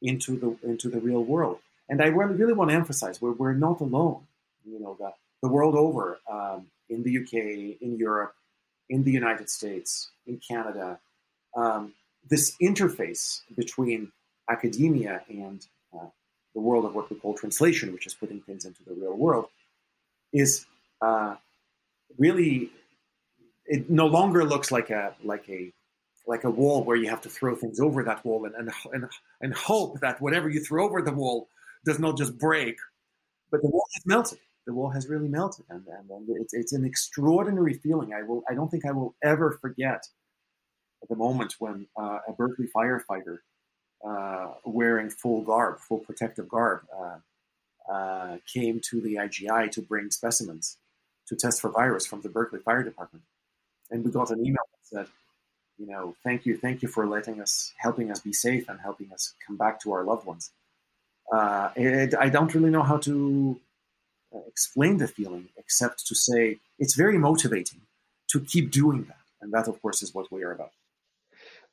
into 0.01 0.39
the 0.39 0.69
into 0.69 0.89
the 0.89 1.01
real 1.01 1.25
world. 1.25 1.59
And 1.89 2.01
I 2.01 2.07
really, 2.07 2.35
really 2.35 2.53
want 2.53 2.71
to 2.71 2.77
emphasize 2.77 3.21
we're, 3.21 3.33
we're 3.33 3.53
not 3.53 3.81
alone. 3.81 4.23
You 4.65 4.79
know, 4.79 4.97
the, 4.99 5.13
the 5.43 5.49
world 5.49 5.75
over, 5.75 6.21
um, 6.31 6.67
in 6.89 7.03
the 7.03 7.19
UK, 7.19 7.83
in 7.83 7.97
Europe, 7.99 8.35
in 8.89 9.03
the 9.03 9.11
United 9.11 9.51
States, 9.51 10.11
in 10.27 10.39
Canada, 10.39 11.01
um, 11.57 11.95
this 12.29 12.57
interface 12.63 13.41
between 13.57 14.13
academia 14.49 15.23
and 15.29 15.67
the 16.55 16.61
world 16.61 16.85
of 16.85 16.95
what 16.95 17.11
we 17.11 17.17
call 17.17 17.35
translation, 17.35 17.93
which 17.93 18.07
is 18.07 18.15
putting 18.15 18.41
things 18.41 18.65
into 18.65 18.83
the 18.85 18.95
real 18.95 19.17
world, 19.17 19.47
is 20.33 20.67
uh, 21.01 21.37
really 22.19 22.71
it 23.67 23.89
no 23.89 24.07
longer 24.07 24.45
looks 24.45 24.71
like 24.73 24.91
a 24.91 25.15
like 25.23 25.49
a 25.49 25.73
like 26.27 26.45
a 26.45 26.51
wall 26.51 26.85
where 26.85 26.97
you 26.97 27.09
have 27.09 27.21
to 27.23 27.29
throw 27.29 27.55
things 27.55 27.81
over 27.81 28.03
that 28.05 28.25
wall 28.25 28.45
and 28.45 28.55
and 28.55 28.71
and, 28.93 29.09
and 29.41 29.55
hope 29.55 30.01
that 30.01 30.21
whatever 30.21 30.49
you 30.49 30.61
throw 30.61 30.85
over 30.85 31.01
the 31.03 31.13
wall 31.13 31.49
does 31.85 31.99
not 31.99 32.19
just 32.19 32.37
break, 32.39 32.77
but 33.51 33.63
the 33.63 33.69
wall 33.69 33.87
has 33.95 34.07
melted. 34.07 34.39
The 34.67 34.75
wall 34.75 34.91
has 34.91 35.09
really 35.09 35.29
melted, 35.29 35.65
and, 35.71 35.83
and, 35.87 36.11
and 36.11 36.29
it's, 36.37 36.53
it's 36.53 36.73
an 36.75 36.85
extraordinary 36.85 37.75
feeling. 37.75 38.13
I 38.13 38.23
will 38.23 38.43
I 38.51 38.55
don't 38.55 38.71
think 38.71 38.85
I 38.85 38.93
will 38.93 39.15
ever 39.23 39.59
forget 39.61 40.05
the 41.09 41.17
moment 41.17 41.55
when 41.59 41.87
uh, 41.99 42.19
a 42.29 42.33
Berkeley 42.33 42.69
firefighter 42.75 43.39
uh, 44.07 44.53
wearing 44.65 45.11
full 45.11 45.43
garb, 45.43 45.79
full 45.79 45.99
protective 45.99 46.49
garb, 46.49 46.83
uh, 46.97 47.19
uh 47.93 48.37
came 48.53 48.81
to 48.81 49.01
the 49.01 49.15
IGI 49.15 49.71
to 49.73 49.83
bring 49.83 50.11
specimens 50.11 50.77
to 51.27 51.37
test 51.37 51.61
for 51.61 51.71
virus 51.71 52.07
from 52.07 52.21
the 52.21 52.29
Berkeley 52.29 52.61
Fire 52.61 52.83
Department. 52.83 53.25
And 53.91 54.05
we 54.05 54.11
got 54.11 54.31
an 54.31 54.41
email 54.41 54.67
that 54.73 54.87
said, 54.87 55.07
you 55.79 55.87
know, 55.87 56.15
thank 56.23 56.45
you, 56.45 56.59
thank 56.59 56.83
you 56.83 56.89
for 56.89 57.07
letting 57.07 57.41
us, 57.41 57.73
helping 57.79 58.11
us 58.11 58.21
be 58.21 58.33
safe 58.33 58.69
and 58.69 58.79
helping 58.81 59.11
us 59.13 59.35
come 59.47 59.57
back 59.57 59.81
to 59.81 59.93
our 59.93 60.05
loved 60.05 60.27
ones. 60.27 60.51
Uh, 61.33 61.71
it, 61.77 62.15
I 62.19 62.29
don't 62.29 62.53
really 62.55 62.71
know 62.71 62.83
how 62.83 62.99
to 62.99 63.59
uh, 64.35 64.41
explain 64.47 64.99
the 64.99 65.09
feeling 65.09 65.49
except 65.57 66.07
to 66.07 66.15
say 66.15 66.59
it's 66.79 66.95
very 66.97 67.17
motivating 67.17 67.81
to 68.31 68.41
keep 68.41 68.71
doing 68.71 69.05
that. 69.05 69.17
And 69.41 69.53
that, 69.53 69.69
of 69.69 69.81
course, 69.81 70.03
is 70.03 70.15
what 70.15 70.31
we 70.31 70.43
are 70.43 70.53
about. 70.53 70.73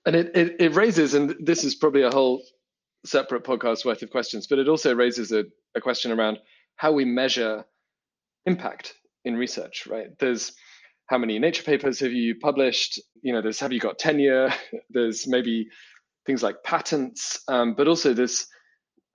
And 0.07 0.15
it, 0.15 0.31
it, 0.37 0.55
it 0.57 0.75
raises, 0.75 1.15
and 1.15 1.35
this 1.37 1.65
is 1.65 1.75
probably 1.75 2.03
a 2.03 2.09
whole 2.09 2.41
separate 3.05 3.43
podcast 3.43 3.83
worth 3.83 4.01
of 4.01 4.09
questions, 4.09 4.47
but 4.47 4.57
it 4.57 4.69
also 4.69 4.95
raises 4.95 5.33
a, 5.33 5.43
a 5.75 5.81
question 5.81 6.13
around 6.13 6.39
how 6.77 6.93
we 6.93 7.03
measure 7.03 7.65
impact 8.45 8.93
in 9.25 9.35
research, 9.35 9.85
right? 9.85 10.17
There's 10.17 10.53
how 11.07 11.17
many 11.17 11.37
nature 11.39 11.63
papers 11.63 11.99
have 11.99 12.13
you 12.13 12.35
published? 12.35 13.01
You 13.21 13.33
know, 13.33 13.41
there's 13.41 13.59
have 13.59 13.73
you 13.73 13.81
got 13.81 13.99
tenure? 13.99 14.53
There's 14.89 15.27
maybe 15.27 15.67
things 16.25 16.41
like 16.41 16.63
patents, 16.63 17.41
um, 17.49 17.73
but 17.73 17.89
also 17.89 18.13
there's 18.13 18.47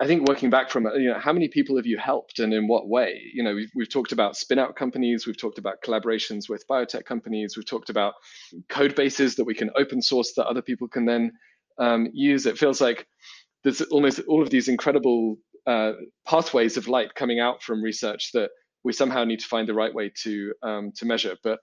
I 0.03 0.07
think 0.09 0.27
working 0.27 0.51
back 0.51 0.69
from 0.69 0.89
you 0.97 1.11
know 1.11 1.21
how 1.21 1.33
many 1.33 1.47
people 1.47 1.77
have 1.77 1.87
you 1.87 1.97
helped 1.97 2.41
and 2.41 2.53
in 2.53 2.67
what 2.67 2.89
way? 2.89 3.23
You 3.33 3.45
know, 3.45 3.55
we've 3.55 3.71
we've 3.73 3.89
talked 3.89 4.11
about 4.11 4.37
spin 4.37 4.59
out 4.59 4.75
companies, 4.75 5.29
we've 5.29 5.37
talked 5.37 5.59
about 5.59 5.81
collaborations 5.81 6.49
with 6.49 6.67
biotech 6.67 7.05
companies, 7.05 7.57
we've 7.57 7.65
talked 7.65 7.89
about 7.89 8.15
code 8.69 8.97
bases 8.97 9.37
that 9.37 9.45
we 9.45 9.55
can 9.55 9.71
open 9.77 10.03
source 10.03 10.33
that 10.33 10.49
other 10.49 10.61
people 10.61 10.89
can 10.89 11.05
then 11.05 11.31
um, 11.79 12.09
use. 12.13 12.47
It 12.47 12.59
feels 12.59 12.81
like 12.81 13.07
there's 13.63 13.81
almost 13.81 14.19
all 14.27 14.43
of 14.43 14.51
these 14.51 14.67
incredible 14.67 15.37
uh, 15.69 15.93
pathways 16.27 16.77
of 16.77 16.89
light 16.89 17.15
coming 17.15 17.39
out 17.39 17.63
from 17.63 17.81
research 17.81 18.33
that 18.33 18.51
we 18.83 18.93
somehow 18.93 19.23
need 19.23 19.39
to 19.39 19.47
find 19.47 19.69
the 19.69 19.75
right 19.75 19.95
way 19.95 20.11
to 20.25 20.53
um, 20.65 20.91
to 20.97 21.07
measure. 21.07 21.37
But 21.45 21.61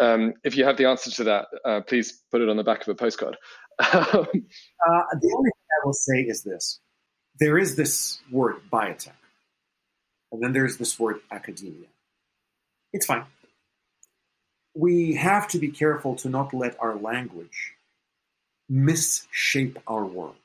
um, 0.00 0.32
if 0.42 0.56
you 0.56 0.64
have 0.64 0.76
the 0.76 0.86
answer 0.86 1.12
to 1.12 1.24
that, 1.24 1.46
uh, 1.64 1.82
please 1.82 2.24
put 2.32 2.40
it 2.40 2.48
on 2.48 2.56
the 2.56 2.64
back 2.64 2.82
of 2.82 2.88
a 2.88 2.96
postcard. 2.96 3.36
uh, 3.78 3.92
the 3.92 5.34
only 5.36 5.50
thing 5.54 5.68
I 5.70 5.84
will 5.84 5.92
say 5.92 6.22
is 6.22 6.42
this 6.42 6.80
there 7.38 7.58
is 7.58 7.76
this 7.76 8.18
word 8.30 8.56
biotech, 8.72 9.12
and 10.32 10.42
then 10.42 10.52
there's 10.52 10.76
this 10.76 10.98
word 10.98 11.20
academia. 11.30 11.88
It's 12.92 13.06
fine. 13.06 13.24
We 14.74 15.14
have 15.14 15.48
to 15.48 15.58
be 15.58 15.68
careful 15.68 16.16
to 16.16 16.28
not 16.28 16.52
let 16.52 16.76
our 16.80 16.96
language 16.96 17.74
misshape 18.70 19.76
our 19.86 20.04
world. 20.04 20.36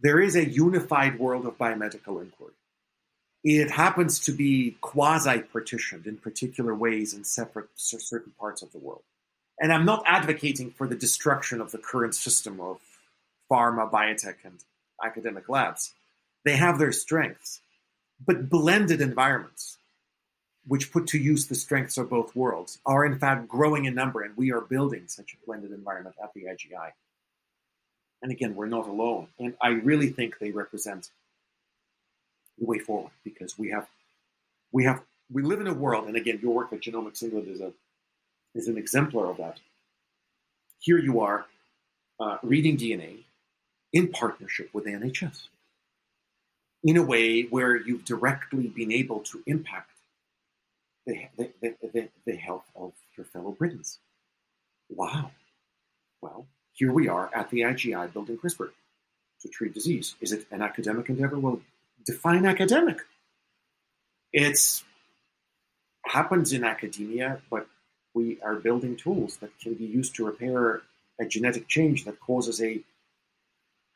There 0.00 0.20
is 0.20 0.36
a 0.36 0.48
unified 0.48 1.18
world 1.18 1.46
of 1.46 1.58
biomedical 1.58 2.22
inquiry. 2.22 2.52
It 3.44 3.70
happens 3.70 4.18
to 4.20 4.32
be 4.32 4.76
quasi 4.80 5.40
partitioned 5.40 6.06
in 6.06 6.18
particular 6.18 6.74
ways 6.74 7.14
in 7.14 7.24
separate 7.24 7.68
certain 7.74 8.32
parts 8.38 8.62
of 8.62 8.72
the 8.72 8.78
world. 8.78 9.02
And 9.60 9.72
I'm 9.72 9.84
not 9.84 10.02
advocating 10.06 10.70
for 10.70 10.86
the 10.86 10.96
destruction 10.96 11.60
of 11.60 11.72
the 11.72 11.78
current 11.78 12.14
system 12.14 12.60
of 12.60 12.80
pharma, 13.50 13.90
biotech, 13.90 14.36
and 14.44 14.62
academic 15.04 15.48
labs. 15.48 15.94
They 16.44 16.56
have 16.56 16.78
their 16.78 16.92
strengths, 16.92 17.60
but 18.24 18.48
blended 18.48 19.00
environments, 19.00 19.76
which 20.66 20.92
put 20.92 21.08
to 21.08 21.18
use 21.18 21.46
the 21.46 21.54
strengths 21.54 21.98
of 21.98 22.10
both 22.10 22.34
worlds, 22.36 22.78
are 22.86 23.04
in 23.04 23.18
fact 23.18 23.48
growing 23.48 23.86
in 23.86 23.94
number, 23.94 24.22
and 24.22 24.36
we 24.36 24.52
are 24.52 24.60
building 24.60 25.04
such 25.06 25.34
a 25.34 25.46
blended 25.46 25.72
environment 25.72 26.16
at 26.22 26.32
the 26.34 26.44
IGI. 26.44 26.92
And 28.22 28.32
again, 28.32 28.54
we're 28.54 28.66
not 28.66 28.88
alone. 28.88 29.28
And 29.38 29.54
I 29.60 29.68
really 29.68 30.10
think 30.10 30.38
they 30.38 30.50
represent 30.50 31.10
the 32.58 32.66
way 32.66 32.78
forward 32.78 33.12
because 33.24 33.58
we 33.58 33.70
have 33.70 33.86
we 34.72 34.84
have 34.84 35.02
we 35.30 35.42
live 35.42 35.60
in 35.60 35.66
a 35.66 35.74
world, 35.74 36.06
and 36.08 36.16
again, 36.16 36.40
your 36.42 36.54
work 36.54 36.72
at 36.72 36.80
Genomics 36.80 37.22
England 37.22 37.48
is 37.48 37.60
a 37.60 37.72
is 38.54 38.68
an 38.68 38.78
exemplar 38.78 39.30
of 39.30 39.36
that. 39.38 39.58
here 40.80 40.98
you 40.98 41.20
are 41.20 41.46
uh, 42.20 42.38
reading 42.42 42.76
DNA 42.76 43.24
in 43.92 44.08
partnership 44.08 44.70
with 44.72 44.84
NHS 44.84 45.48
in 46.84 46.96
a 46.96 47.02
way 47.02 47.42
where 47.42 47.76
you've 47.76 48.04
directly 48.04 48.68
been 48.68 48.92
able 48.92 49.20
to 49.20 49.42
impact 49.46 49.90
the, 51.06 51.26
the, 51.36 51.50
the, 51.62 52.08
the, 52.26 52.36
health 52.36 52.66
of 52.76 52.92
your 53.16 53.24
fellow 53.24 53.50
Britons. 53.50 53.98
Wow. 54.90 55.30
Well, 56.20 56.46
here 56.74 56.92
we 56.92 57.08
are 57.08 57.30
at 57.34 57.50
the 57.50 57.60
IGI 57.60 58.12
building 58.12 58.36
CRISPR 58.36 58.70
to 59.40 59.48
treat 59.48 59.74
disease. 59.74 60.14
Is 60.20 60.32
it 60.32 60.46
an 60.50 60.62
academic 60.62 61.08
endeavor? 61.08 61.38
Well, 61.38 61.60
define 62.04 62.44
academic. 62.46 62.98
It's 64.32 64.84
happens 66.04 66.52
in 66.52 66.64
academia, 66.64 67.40
but 67.50 67.66
we 68.14 68.38
are 68.42 68.56
building 68.56 68.96
tools 68.96 69.36
that 69.38 69.50
can 69.60 69.74
be 69.74 69.84
used 69.84 70.14
to 70.16 70.26
repair 70.26 70.82
a 71.20 71.24
genetic 71.24 71.68
change 71.68 72.04
that 72.04 72.20
causes 72.20 72.60
a 72.62 72.80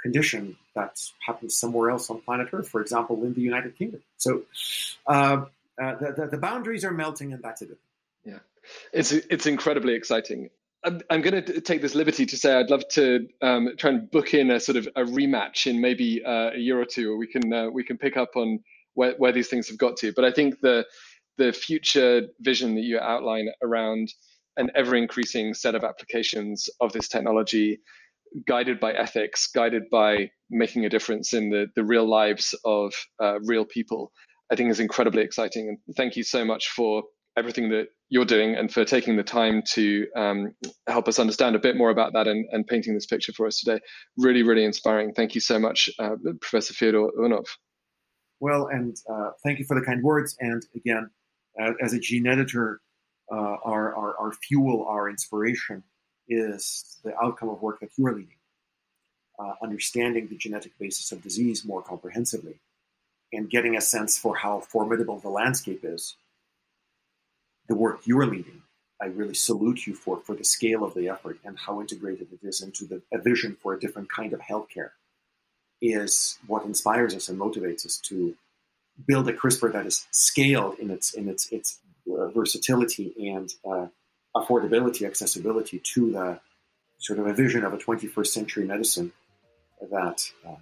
condition 0.03 0.57
that 0.74 1.00
happens 1.24 1.57
somewhere 1.57 1.90
else 1.90 2.11
on 2.11 2.20
planet 2.20 2.48
Earth, 2.53 2.68
for 2.68 2.80
example, 2.80 3.22
in 3.24 3.34
the 3.34 3.40
United 3.40 3.76
Kingdom. 3.76 4.03
So 4.16 4.42
uh, 5.07 5.44
uh, 5.80 5.94
the, 5.96 6.14
the, 6.16 6.26
the, 6.32 6.38
boundaries 6.38 6.84
are 6.84 6.92
melting, 6.92 7.32
and 7.32 7.42
that's 7.42 7.62
it. 7.62 7.78
Yeah, 8.24 8.38
it's 8.92 9.12
it's 9.12 9.46
incredibly 9.46 9.94
exciting. 9.94 10.50
I'm, 10.84 11.00
I'm 11.09 11.22
going 11.22 11.44
to 11.44 11.61
take 11.61 11.80
this 11.80 11.94
liberty 11.94 12.26
to 12.26 12.36
say 12.36 12.55
I'd 12.55 12.70
love 12.70 12.86
to 12.90 13.28
um, 13.40 13.70
try 13.78 13.90
and 13.90 14.11
book 14.11 14.34
in 14.34 14.50
a 14.50 14.59
sort 14.59 14.76
of 14.76 14.88
a 14.96 15.03
rematch 15.03 15.66
in 15.66 15.80
maybe 15.80 16.24
uh, 16.24 16.50
a 16.55 16.59
year 16.59 16.80
or 16.80 16.84
two, 16.84 17.12
or 17.12 17.16
we 17.16 17.26
can 17.26 17.53
uh, 17.53 17.70
we 17.70 17.84
can 17.84 17.98
pick 17.98 18.16
up 18.16 18.36
on 18.36 18.61
where, 18.94 19.14
where 19.18 19.32
these 19.32 19.48
things 19.48 19.68
have 19.68 19.78
got 19.78 19.96
to. 19.98 20.12
But 20.12 20.24
I 20.24 20.32
think 20.32 20.61
the 20.61 20.86
the 21.38 21.53
future 21.53 22.28
vision 22.40 22.74
that 22.74 22.82
you 22.82 22.98
outline 22.98 23.48
around 23.62 24.12
an 24.59 24.70
ever 24.74 24.94
increasing 24.94 25.55
set 25.55 25.74
of 25.74 25.82
applications 25.82 26.68
of 26.80 26.92
this 26.92 27.09
technology 27.09 27.80
guided 28.46 28.80
by 28.80 28.92
ethics, 28.92 29.48
guided 29.54 29.84
by 29.90 30.30
making 30.50 30.84
a 30.84 30.88
difference 30.88 31.32
in 31.32 31.50
the, 31.50 31.66
the 31.76 31.84
real 31.84 32.08
lives 32.08 32.54
of 32.64 32.92
uh, 33.22 33.40
real 33.40 33.64
people, 33.64 34.12
I 34.50 34.56
think 34.56 34.70
is 34.70 34.80
incredibly 34.80 35.22
exciting. 35.22 35.68
And 35.68 35.96
thank 35.96 36.16
you 36.16 36.22
so 36.22 36.44
much 36.44 36.68
for 36.68 37.02
everything 37.36 37.70
that 37.70 37.86
you're 38.10 38.26
doing 38.26 38.54
and 38.54 38.70
for 38.70 38.84
taking 38.84 39.16
the 39.16 39.22
time 39.22 39.62
to 39.66 40.06
um, 40.16 40.52
help 40.86 41.08
us 41.08 41.18
understand 41.18 41.56
a 41.56 41.58
bit 41.58 41.76
more 41.76 41.90
about 41.90 42.12
that 42.12 42.28
and, 42.28 42.46
and, 42.52 42.66
painting 42.66 42.92
this 42.92 43.06
picture 43.06 43.32
for 43.32 43.46
us 43.46 43.58
today. 43.60 43.80
Really, 44.18 44.42
really 44.42 44.64
inspiring. 44.64 45.14
Thank 45.14 45.34
you 45.34 45.40
so 45.40 45.58
much, 45.58 45.88
uh, 45.98 46.16
Professor 46.42 46.74
Fyodor 46.74 47.08
Urnov. 47.18 47.46
Well, 48.40 48.66
and 48.66 48.94
uh, 49.10 49.30
thank 49.42 49.58
you 49.58 49.64
for 49.64 49.78
the 49.78 49.86
kind 49.86 50.02
words. 50.02 50.36
And 50.40 50.62
again, 50.76 51.08
as 51.82 51.94
a 51.94 51.98
gene 51.98 52.26
editor, 52.26 52.80
uh, 53.32 53.56
our, 53.64 53.94
our, 53.94 54.18
our 54.18 54.32
fuel, 54.46 54.86
our 54.88 55.08
inspiration 55.08 55.82
is 56.28 56.98
the 57.04 57.14
outcome 57.22 57.48
of 57.48 57.62
work 57.62 57.80
that 57.80 57.90
you 57.96 58.06
are 58.06 58.14
leading, 58.14 58.38
uh, 59.38 59.54
understanding 59.62 60.28
the 60.28 60.36
genetic 60.36 60.78
basis 60.78 61.12
of 61.12 61.22
disease 61.22 61.64
more 61.64 61.82
comprehensively, 61.82 62.60
and 63.32 63.50
getting 63.50 63.76
a 63.76 63.80
sense 63.80 64.18
for 64.18 64.36
how 64.36 64.60
formidable 64.60 65.18
the 65.18 65.28
landscape 65.28 65.80
is. 65.84 66.16
The 67.68 67.74
work 67.74 68.00
you 68.06 68.18
are 68.18 68.26
leading, 68.26 68.62
I 69.00 69.06
really 69.06 69.34
salute 69.34 69.86
you 69.86 69.94
for 69.94 70.20
for 70.20 70.36
the 70.36 70.44
scale 70.44 70.84
of 70.84 70.94
the 70.94 71.08
effort 71.08 71.38
and 71.44 71.58
how 71.58 71.80
integrated 71.80 72.28
it 72.32 72.46
is 72.46 72.60
into 72.60 72.84
the 72.84 73.02
a 73.12 73.18
vision 73.18 73.56
for 73.60 73.74
a 73.74 73.80
different 73.80 74.10
kind 74.10 74.32
of 74.32 74.40
healthcare. 74.40 74.90
Is 75.80 76.38
what 76.46 76.64
inspires 76.64 77.14
us 77.14 77.28
and 77.28 77.40
motivates 77.40 77.84
us 77.84 77.96
to 78.04 78.36
build 79.04 79.28
a 79.28 79.32
CRISPR 79.32 79.72
that 79.72 79.86
is 79.86 80.06
scaled 80.12 80.78
in 80.78 80.90
its 80.90 81.14
in 81.14 81.28
its 81.28 81.50
its 81.50 81.80
uh, 82.08 82.28
versatility 82.28 83.12
and 83.32 83.52
uh, 83.68 83.86
affordability, 84.36 85.06
accessibility 85.06 85.80
to 85.94 86.12
the 86.12 86.40
sort 86.98 87.18
of 87.18 87.26
a 87.26 87.34
vision 87.34 87.64
of 87.64 87.72
a 87.72 87.78
21st 87.78 88.26
century 88.26 88.64
medicine 88.64 89.12
that 89.90 90.22
uh, 90.46 90.54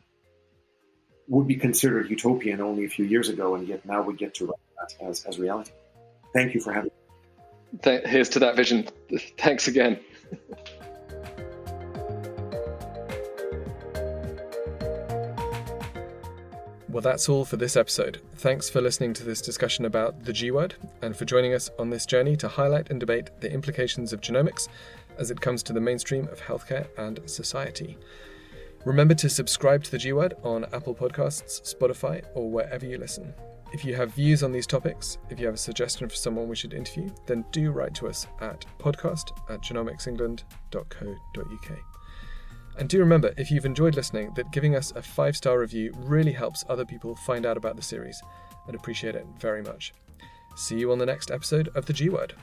would 1.29 1.47
be 1.47 1.57
considered 1.57 2.11
utopian 2.11 2.61
only 2.61 2.85
a 2.85 2.89
few 2.89 3.05
years 3.05 3.29
ago, 3.29 3.55
and 3.55 3.69
yet 3.69 3.85
now 3.85 4.03
we 4.03 4.15
get 4.15 4.35
to 4.35 4.47
write 4.47 4.99
that 4.99 5.07
as, 5.07 5.25
as 5.27 5.39
reality. 5.39 5.73
Thank 6.35 6.55
you 6.55 6.61
for 6.61 6.73
having 6.73 6.91
me. 7.85 8.01
Here's 8.05 8.31
to 8.31 8.41
that 8.41 8.57
vision. 8.57 8.89
Thanks 9.39 9.69
again. 9.69 10.01
Well, 16.91 17.03
that's 17.03 17.29
all 17.29 17.45
for 17.45 17.57
this 17.57 17.77
episode. 17.77 18.21
Thanks 18.39 18.69
for 18.69 18.81
listening 18.81 19.13
to 19.15 19.23
this 19.23 19.41
discussion 19.41 19.85
about 19.85 20.25
the 20.25 20.33
G 20.33 20.51
word 20.51 20.75
and 21.03 21.17
for 21.17 21.25
joining 21.25 21.55
us 21.55 21.71
on 21.79 21.89
this 21.89 22.05
journey 22.05 22.35
to 22.39 22.49
highlight 22.49 22.91
and 22.91 22.99
debate 22.99 23.31
the 23.39 23.53
implications 23.53 24.13
of 24.13 24.21
genomics 24.21 24.67
as 25.17 25.31
it 25.31 25.41
comes 25.41 25.63
to 25.63 25.73
the 25.73 25.81
mainstream 25.81 26.27
of 26.29 26.41
healthcare 26.41 26.89
and 26.99 27.21
society. 27.27 27.97
Remember 28.85 29.15
to 29.15 29.29
subscribe 29.29 29.85
to 29.85 29.93
the 29.93 29.99
G 29.99 30.13
Word 30.13 30.35
on 30.43 30.65
Apple 30.73 30.97
Podcasts, 30.97 31.63
Spotify, 31.63 32.25
or 32.35 32.51
wherever 32.51 32.85
you 32.85 32.99
listen. 32.99 33.33
If 33.73 33.85
you 33.85 33.95
have 33.95 34.15
views 34.15 34.43
on 34.43 34.51
these 34.51 34.67
topics, 34.67 35.17
if 35.29 35.39
you 35.39 35.47
have 35.47 35.55
a 35.55 35.59
suggestion 35.59 36.09
for 36.09 36.17
someone 36.17 36.49
we 36.49 36.57
should 36.57 36.75
interview, 36.75 37.09
then 37.25 37.45
do 37.53 37.71
write 37.71 37.95
to 37.97 38.09
us 38.09 38.27
at 38.41 38.67
podcast 38.81 39.31
at 39.49 39.61
genomicsengland.co.uk. 39.61 41.90
And 42.81 42.89
do 42.89 42.99
remember, 42.99 43.35
if 43.37 43.51
you've 43.51 43.67
enjoyed 43.67 43.95
listening, 43.95 44.33
that 44.35 44.53
giving 44.53 44.75
us 44.75 44.91
a 44.97 45.03
five 45.03 45.37
star 45.37 45.59
review 45.59 45.93
really 45.99 46.33
helps 46.33 46.65
other 46.67 46.87
people 46.87 47.15
find 47.15 47.45
out 47.45 47.59
about 47.59 47.77
the 47.77 47.83
series. 47.83 48.21
I'd 48.67 48.75
appreciate 48.75 49.15
it 49.15 49.27
very 49.39 49.63
much. 49.63 49.93
See 50.57 50.79
you 50.79 50.91
on 50.91 50.99
the 50.99 51.07
next 51.07 51.31
episode 51.31 51.69
of 51.75 51.85
The 51.85 51.93
G 51.93 52.09
Word. 52.09 52.35